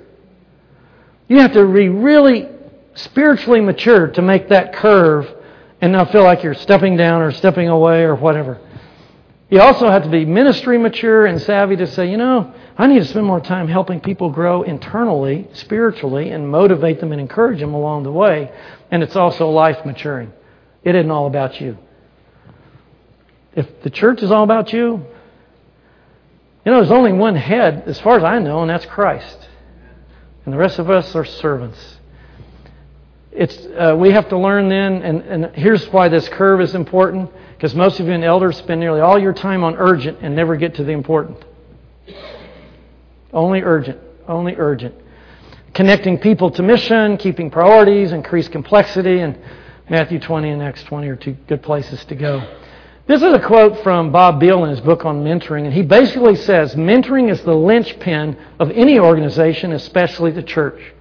You 1.29 1.39
have 1.39 1.53
to 1.53 1.65
be 1.73 1.89
really 1.89 2.49
spiritually 2.95 3.61
mature 3.61 4.09
to 4.09 4.23
make 4.23 4.49
that 4.49 4.75
curve 4.75 5.33
and 5.81 5.93
not 5.93 6.11
feel 6.11 6.25
like 6.25 6.43
you're 6.43 6.55
stepping 6.55 6.97
down 6.97 7.23
or 7.23 7.31
stepping 7.31 7.69
away 7.69 8.03
or 8.03 8.17
whatever. 8.17 8.61
You 9.49 9.61
also 9.61 9.89
have 9.89 10.03
to 10.03 10.11
be 10.11 10.25
ministry 10.25 10.79
mature 10.79 11.27
and 11.27 11.41
savvy 11.41 11.77
to 11.77 11.87
say, 11.87 12.11
you 12.11 12.17
know, 12.17 12.53
I 12.77 12.89
need 12.89 12.99
to 12.99 13.05
spend 13.05 13.25
more 13.25 13.41
time 13.41 13.69
helping 13.69 14.01
people 14.01 14.31
grow 14.31 14.65
internally, 14.65 15.47
spiritually, 15.53 16.31
and 16.31 16.49
motivate 16.49 16.99
them 16.99 17.13
and 17.13 17.21
encourage 17.21 17.61
them 17.61 17.73
along 17.73 18.03
the 18.03 18.11
way. 18.11 18.51
And 18.91 19.05
it's 19.05 19.15
also 19.15 19.49
life 19.49 19.87
maturing. 19.87 20.33
It 20.87 20.95
isn't 20.95 21.11
all 21.11 21.27
about 21.27 21.61
you. 21.61 21.77
If 23.57 23.83
the 23.83 23.91
church 23.91 24.23
is 24.23 24.31
all 24.31 24.45
about 24.45 24.73
you, 24.73 25.05
you 26.65 26.73
know, 26.73 26.77
there's 26.77 26.93
only 26.93 27.13
one 27.13 27.35
head, 27.35 27.83
as 27.87 27.99
far 27.99 28.17
as 28.17 28.23
I 28.23 28.39
know, 28.39 28.61
and 28.61 28.71
that's 28.71 28.87
Christ. 28.87 29.49
And 30.45 30.55
the 30.55 30.59
rest 30.59 30.79
of 30.79 30.89
us 30.89 31.13
are 31.17 31.25
servants. 31.25 31.99
It's, 33.33 33.67
uh, 33.77 33.97
we 33.99 34.13
have 34.13 34.29
to 34.29 34.39
learn 34.39 34.69
then, 34.69 35.03
and, 35.03 35.23
and 35.23 35.57
here's 35.57 35.89
why 35.89 36.09
this 36.09 36.29
curve 36.29 36.61
is 36.61 36.77
important, 36.77 37.33
because 37.57 37.75
most 37.75 37.99
of 37.99 38.07
you 38.07 38.13
in 38.13 38.23
elders 38.23 38.57
spend 38.57 38.79
nearly 38.79 39.01
all 39.01 39.19
your 39.19 39.33
time 39.33 39.65
on 39.65 39.75
urgent 39.75 40.19
and 40.23 40.37
never 40.37 40.55
get 40.55 40.77
to 40.77 40.85
the 40.85 40.93
important. 40.93 41.45
Only 43.33 43.63
urgent. 43.63 43.99
Only 44.29 44.55
urgent. 44.57 44.95
Connecting 45.75 46.19
people 46.19 46.53
to 46.53 46.63
mission, 46.63 47.17
keeping 47.17 47.51
priorities, 47.51 48.13
increased 48.13 48.53
complexity, 48.53 49.19
and 49.19 49.37
Matthew 49.89 50.19
20 50.19 50.51
and 50.51 50.63
Acts 50.63 50.83
20 50.83 51.07
are 51.09 51.17
two 51.17 51.37
good 51.47 51.63
places 51.63 52.05
to 52.07 52.17
go. 52.17 52.41
This 53.07 53.23
is 53.23 53.33
a 53.33 53.39
quote 53.39 53.85
from 53.85 54.11
Bob 54.11 54.41
Biehl 54.41 54.65
in 54.65 54.71
his 54.71 54.81
book 54.81 55.05
on 55.05 55.23
mentoring, 55.23 55.65
and 55.65 55.73
he 55.73 55.83
basically 55.83 56.35
says 56.35 56.75
mentoring 56.75 57.31
is 57.31 57.41
the 57.43 57.55
linchpin 57.55 58.37
of 58.59 58.73
any 58.73 58.99
organization, 58.99 59.71
especially 59.73 60.33
the 60.33 60.43
church. 60.43 60.93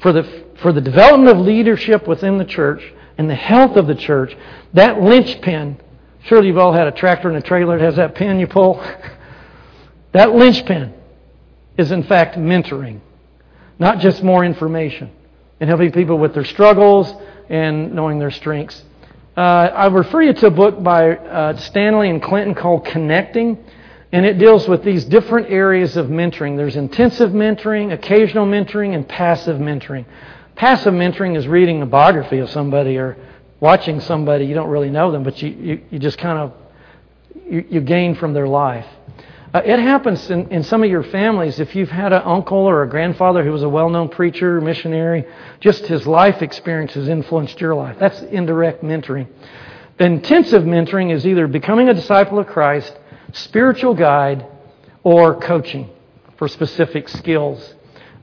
For 0.00 0.12
the, 0.12 0.44
for 0.62 0.72
the 0.72 0.80
development 0.80 1.36
of 1.36 1.44
leadership 1.44 2.06
within 2.06 2.38
the 2.38 2.44
church 2.44 2.80
and 3.18 3.28
the 3.28 3.34
health 3.34 3.76
of 3.76 3.88
the 3.88 3.96
church, 3.96 4.36
that 4.72 5.02
linchpin, 5.02 5.80
surely 6.26 6.46
you've 6.46 6.58
all 6.58 6.72
had 6.72 6.86
a 6.86 6.92
tractor 6.92 7.26
and 7.26 7.36
a 7.36 7.42
trailer 7.42 7.76
that 7.76 7.84
has 7.84 7.96
that 7.96 8.14
pin 8.14 8.38
you 8.38 8.46
pull. 8.46 8.80
that 10.12 10.32
linchpin 10.32 10.94
is 11.76 11.90
in 11.90 12.04
fact 12.04 12.36
mentoring, 12.36 13.00
not 13.80 13.98
just 13.98 14.22
more 14.22 14.44
information 14.44 15.10
and 15.58 15.68
helping 15.68 15.90
people 15.90 16.18
with 16.18 16.34
their 16.34 16.44
struggles 16.44 17.12
and 17.48 17.94
knowing 17.94 18.18
their 18.18 18.30
strengths. 18.30 18.82
Uh, 19.36 19.40
I 19.40 19.86
refer 19.86 20.22
you 20.22 20.32
to 20.32 20.46
a 20.48 20.50
book 20.50 20.82
by 20.82 21.16
uh, 21.16 21.56
Stanley 21.58 22.10
and 22.10 22.22
Clinton 22.22 22.54
called 22.54 22.84
Connecting, 22.84 23.56
and 24.10 24.26
it 24.26 24.38
deals 24.38 24.66
with 24.66 24.82
these 24.82 25.04
different 25.04 25.48
areas 25.50 25.96
of 25.96 26.06
mentoring. 26.06 26.56
There's 26.56 26.76
intensive 26.76 27.30
mentoring, 27.30 27.92
occasional 27.92 28.46
mentoring, 28.46 28.94
and 28.94 29.08
passive 29.08 29.58
mentoring. 29.58 30.06
Passive 30.56 30.92
mentoring 30.92 31.36
is 31.36 31.46
reading 31.46 31.82
a 31.82 31.86
biography 31.86 32.38
of 32.38 32.50
somebody 32.50 32.96
or 32.96 33.16
watching 33.60 34.00
somebody. 34.00 34.46
You 34.46 34.54
don't 34.54 34.70
really 34.70 34.90
know 34.90 35.12
them, 35.12 35.22
but 35.22 35.40
you, 35.40 35.50
you, 35.50 35.84
you 35.90 35.98
just 36.00 36.18
kind 36.18 36.38
of 36.38 36.52
you, 37.48 37.64
you 37.70 37.80
gain 37.80 38.16
from 38.16 38.32
their 38.32 38.48
life. 38.48 38.86
Uh, 39.58 39.62
it 39.64 39.80
happens 39.80 40.30
in, 40.30 40.48
in 40.52 40.62
some 40.62 40.84
of 40.84 40.88
your 40.88 41.02
families 41.02 41.58
if 41.58 41.74
you've 41.74 41.90
had 41.90 42.12
an 42.12 42.22
uncle 42.24 42.58
or 42.58 42.84
a 42.84 42.88
grandfather 42.88 43.42
who 43.42 43.50
was 43.50 43.64
a 43.64 43.68
well 43.68 43.90
known 43.90 44.08
preacher, 44.08 44.60
missionary, 44.60 45.24
just 45.58 45.84
his 45.86 46.06
life 46.06 46.42
experience 46.42 46.94
has 46.94 47.08
influenced 47.08 47.60
your 47.60 47.74
life. 47.74 47.96
That's 47.98 48.20
indirect 48.22 48.84
mentoring. 48.84 49.26
The 49.96 50.04
intensive 50.04 50.62
mentoring 50.62 51.12
is 51.12 51.26
either 51.26 51.48
becoming 51.48 51.88
a 51.88 51.94
disciple 51.94 52.38
of 52.38 52.46
Christ, 52.46 52.96
spiritual 53.32 53.94
guide, 53.94 54.46
or 55.02 55.34
coaching 55.34 55.90
for 56.36 56.46
specific 56.46 57.08
skills. 57.08 57.74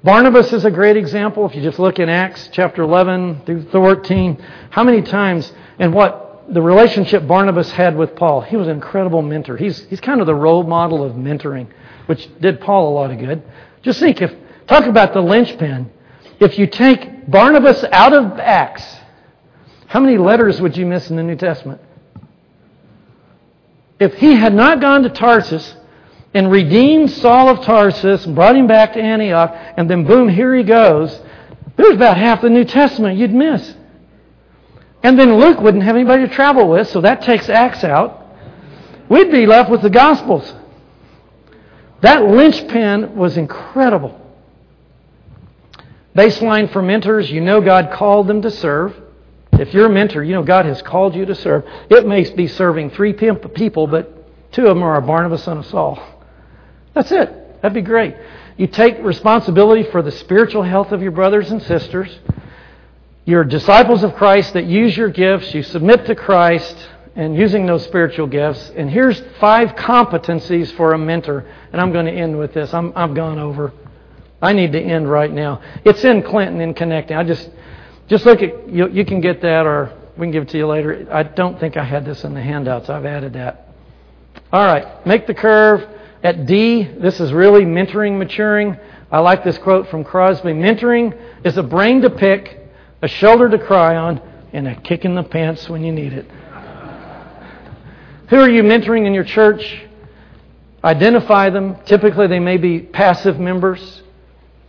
Barnabas 0.05 0.53
is 0.53 0.63
a 0.63 0.71
great 0.71 0.95
example. 0.95 1.45
If 1.49 1.53
you 1.53 1.61
just 1.61 1.79
look 1.79 1.99
in 1.99 2.07
Acts 2.07 2.47
chapter 2.53 2.81
11 2.81 3.41
through 3.45 3.63
13, 3.71 4.41
how 4.69 4.85
many 4.85 5.01
times 5.01 5.51
and 5.79 5.93
what 5.93 6.24
the 6.49 6.61
relationship 6.61 7.27
Barnabas 7.27 7.71
had 7.71 7.95
with 7.97 8.15
Paul, 8.15 8.41
he 8.41 8.55
was 8.55 8.67
an 8.67 8.75
incredible 8.75 9.21
mentor. 9.21 9.57
He's, 9.57 9.85
he's 9.85 9.99
kind 9.99 10.21
of 10.21 10.27
the 10.27 10.35
role 10.35 10.63
model 10.63 11.03
of 11.03 11.13
mentoring, 11.13 11.67
which 12.05 12.29
did 12.39 12.61
Paul 12.61 12.89
a 12.89 12.93
lot 12.93 13.11
of 13.11 13.19
good. 13.19 13.43
Just 13.81 13.99
think, 13.99 14.21
if 14.21 14.33
talk 14.67 14.85
about 14.85 15.13
the 15.13 15.21
linchpin. 15.21 15.91
If 16.39 16.59
you 16.59 16.67
take 16.67 17.29
Barnabas 17.29 17.83
out 17.91 18.13
of 18.13 18.39
Acts, 18.39 18.83
how 19.87 19.99
many 19.99 20.17
letters 20.17 20.59
would 20.59 20.75
you 20.75 20.85
miss 20.85 21.09
in 21.09 21.15
the 21.15 21.23
New 21.23 21.35
Testament? 21.35 21.81
If 23.99 24.15
he 24.15 24.35
had 24.35 24.53
not 24.53 24.81
gone 24.81 25.03
to 25.03 25.09
Tarsus 25.09 25.75
and 26.33 26.51
redeemed 26.51 27.09
Saul 27.11 27.47
of 27.47 27.63
Tarsus 27.63 28.25
and 28.25 28.35
brought 28.35 28.57
him 28.57 28.67
back 28.67 28.93
to 28.93 29.01
Antioch, 29.01 29.55
and 29.77 29.89
then 29.89 30.05
boom, 30.05 30.27
here 30.27 30.53
he 30.53 30.63
goes, 30.63 31.21
there's 31.77 31.95
about 31.95 32.17
half 32.17 32.41
the 32.41 32.49
New 32.49 32.65
Testament 32.65 33.17
you'd 33.17 33.33
miss. 33.33 33.73
And 35.05 35.19
then 35.19 35.37
Luke 35.37 35.59
wouldn't 35.59 35.83
have 35.83 35.95
anybody 35.95 36.27
to 36.27 36.33
travel 36.33 36.67
with, 36.67 36.89
so 36.89 37.01
that 37.01 37.21
takes 37.21 37.47
Acts 37.47 37.83
out. 37.83 38.25
We'd 39.07 39.29
be 39.29 39.45
left 39.45 39.69
with 39.69 39.83
the 39.83 39.89
Gospels. 39.91 40.51
That 42.01 42.23
linchpin 42.25 43.15
was 43.15 43.37
incredible. 43.37 44.19
Baseline 46.15 46.73
for 46.73 46.81
mentors, 46.81 47.29
you 47.29 47.39
know 47.39 47.61
God 47.61 47.91
called 47.91 48.25
them 48.25 48.41
to 48.41 48.49
serve. 48.49 48.99
If 49.51 49.75
you're 49.75 49.85
a 49.85 49.91
mentor, 49.91 50.23
you 50.23 50.33
know 50.33 50.41
God 50.41 50.65
has 50.65 50.81
called 50.81 51.13
you 51.13 51.27
to 51.27 51.35
serve. 51.35 51.65
It 51.91 52.07
may 52.07 52.27
be 52.33 52.47
serving 52.47 52.89
three 52.89 53.13
people, 53.13 53.85
but 53.85 54.51
two 54.53 54.63
of 54.63 54.69
them 54.69 54.81
are 54.81 54.95
a 54.95 55.03
Barnabas 55.03 55.45
and 55.45 55.59
a 55.59 55.69
Saul. 55.69 55.99
That's 56.95 57.11
it. 57.11 57.61
That'd 57.61 57.75
be 57.75 57.81
great. 57.83 58.15
You 58.57 58.65
take 58.65 58.97
responsibility 59.03 59.83
for 59.83 60.01
the 60.01 60.11
spiritual 60.11 60.63
health 60.63 60.91
of 60.91 61.03
your 61.03 61.11
brothers 61.11 61.51
and 61.51 61.61
sisters. 61.61 62.09
You're 63.25 63.43
disciples 63.43 64.03
of 64.03 64.15
Christ 64.15 64.53
that 64.53 64.65
use 64.65 64.95
your 64.95 65.09
gifts, 65.09 65.53
you 65.53 65.63
submit 65.63 66.05
to 66.05 66.15
Christ, 66.15 66.75
and 67.15 67.35
using 67.35 67.65
those 67.65 67.83
spiritual 67.83 68.27
gifts. 68.27 68.71
And 68.75 68.89
here's 68.89 69.19
five 69.39 69.69
competencies 69.75 70.71
for 70.75 70.93
a 70.93 70.97
mentor. 70.97 71.45
And 71.71 71.81
I'm 71.81 71.91
going 71.91 72.05
to 72.05 72.11
end 72.11 72.37
with 72.37 72.53
this. 72.53 72.73
I'm, 72.73 72.93
I've 72.95 73.15
gone 73.15 73.39
over. 73.39 73.73
I 74.41 74.53
need 74.53 74.73
to 74.73 74.79
end 74.79 75.09
right 75.09 75.31
now. 75.31 75.61
It's 75.83 76.03
in 76.03 76.21
Clinton 76.21 76.61
in 76.61 76.73
connecting. 76.73 77.17
I 77.17 77.23
just 77.23 77.49
just 78.07 78.25
look 78.25 78.43
at 78.43 78.69
you. 78.69 78.89
You 78.89 79.03
can 79.05 79.21
get 79.21 79.41
that, 79.41 79.65
or 79.65 79.91
we 80.17 80.25
can 80.25 80.31
give 80.31 80.43
it 80.43 80.49
to 80.49 80.57
you 80.57 80.67
later. 80.67 81.07
I 81.11 81.23
don't 81.23 81.59
think 81.59 81.77
I 81.77 81.83
had 81.83 82.05
this 82.05 82.23
in 82.23 82.35
the 82.35 82.41
handouts. 82.41 82.89
I've 82.89 83.05
added 83.05 83.33
that. 83.33 83.69
All 84.51 84.63
right, 84.63 85.05
make 85.07 85.25
the 85.25 85.33
curve. 85.33 85.87
At 86.21 86.45
D, 86.45 86.83
this 86.83 87.19
is 87.19 87.33
really 87.33 87.65
mentoring, 87.65 88.17
maturing. 88.17 88.77
I 89.11 89.19
like 89.19 89.43
this 89.43 89.57
quote 89.57 89.89
from 89.89 90.03
Crosby. 90.03 90.49
Mentoring 90.49 91.17
is 91.43 91.57
a 91.57 91.63
brain 91.63 92.01
to 92.01 92.09
pick 92.09 92.64
a 93.05 93.07
shoulder 93.07 93.47
to 93.47 93.59
cry 93.59 93.95
on, 93.95 94.19
and 94.51 94.67
a 94.67 94.75
kick 94.81 95.05
in 95.05 95.13
the 95.13 95.21
pants 95.21 95.69
when 95.69 95.83
you 95.83 95.91
need 95.91 96.11
it. 96.11 96.25
Who 98.29 98.37
are 98.37 98.49
you 98.49 98.63
mentoring 98.63 99.05
in 99.05 99.13
your 99.13 99.23
church? 99.23 99.85
Identify 100.83 101.51
them. 101.51 101.77
Typically, 101.85 102.25
they 102.25 102.39
may 102.39 102.57
be 102.57 102.79
passive 102.79 103.39
members. 103.39 104.01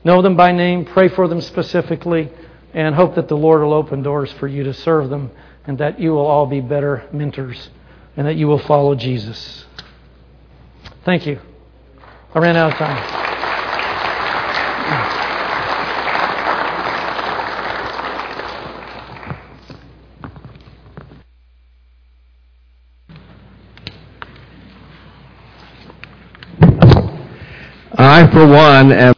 Know 0.05 0.21
them 0.21 0.37
by 0.37 0.53
name, 0.53 0.85
pray 0.85 1.09
for 1.09 1.29
them 1.29 1.41
specifically, 1.41 2.31
and 2.75 2.95
hope 2.95 3.15
that 3.15 3.29
the 3.29 3.37
Lord 3.37 3.63
will 3.63 3.73
open 3.73 4.03
doors 4.03 4.31
for 4.33 4.47
you 4.47 4.65
to 4.65 4.75
serve 4.75 5.09
them 5.09 5.31
and 5.67 5.79
that 5.79 5.99
you 5.99 6.11
will 6.11 6.27
all 6.27 6.47
be 6.47 6.61
better 6.61 7.09
mentors 7.13 7.71
and 8.17 8.27
that 8.27 8.37
you 8.37 8.47
will 8.47 8.59
follow 8.59 8.95
Jesus. 8.95 9.65
Thank 11.05 11.27
you. 11.27 11.41
I 12.35 12.39
ran 12.39 12.57
out 12.57 12.73
of 12.73 12.79
time. 12.79 13.27
I, 27.99 28.26
for 28.37 28.47
one, 28.47 28.93
am 28.93 29.15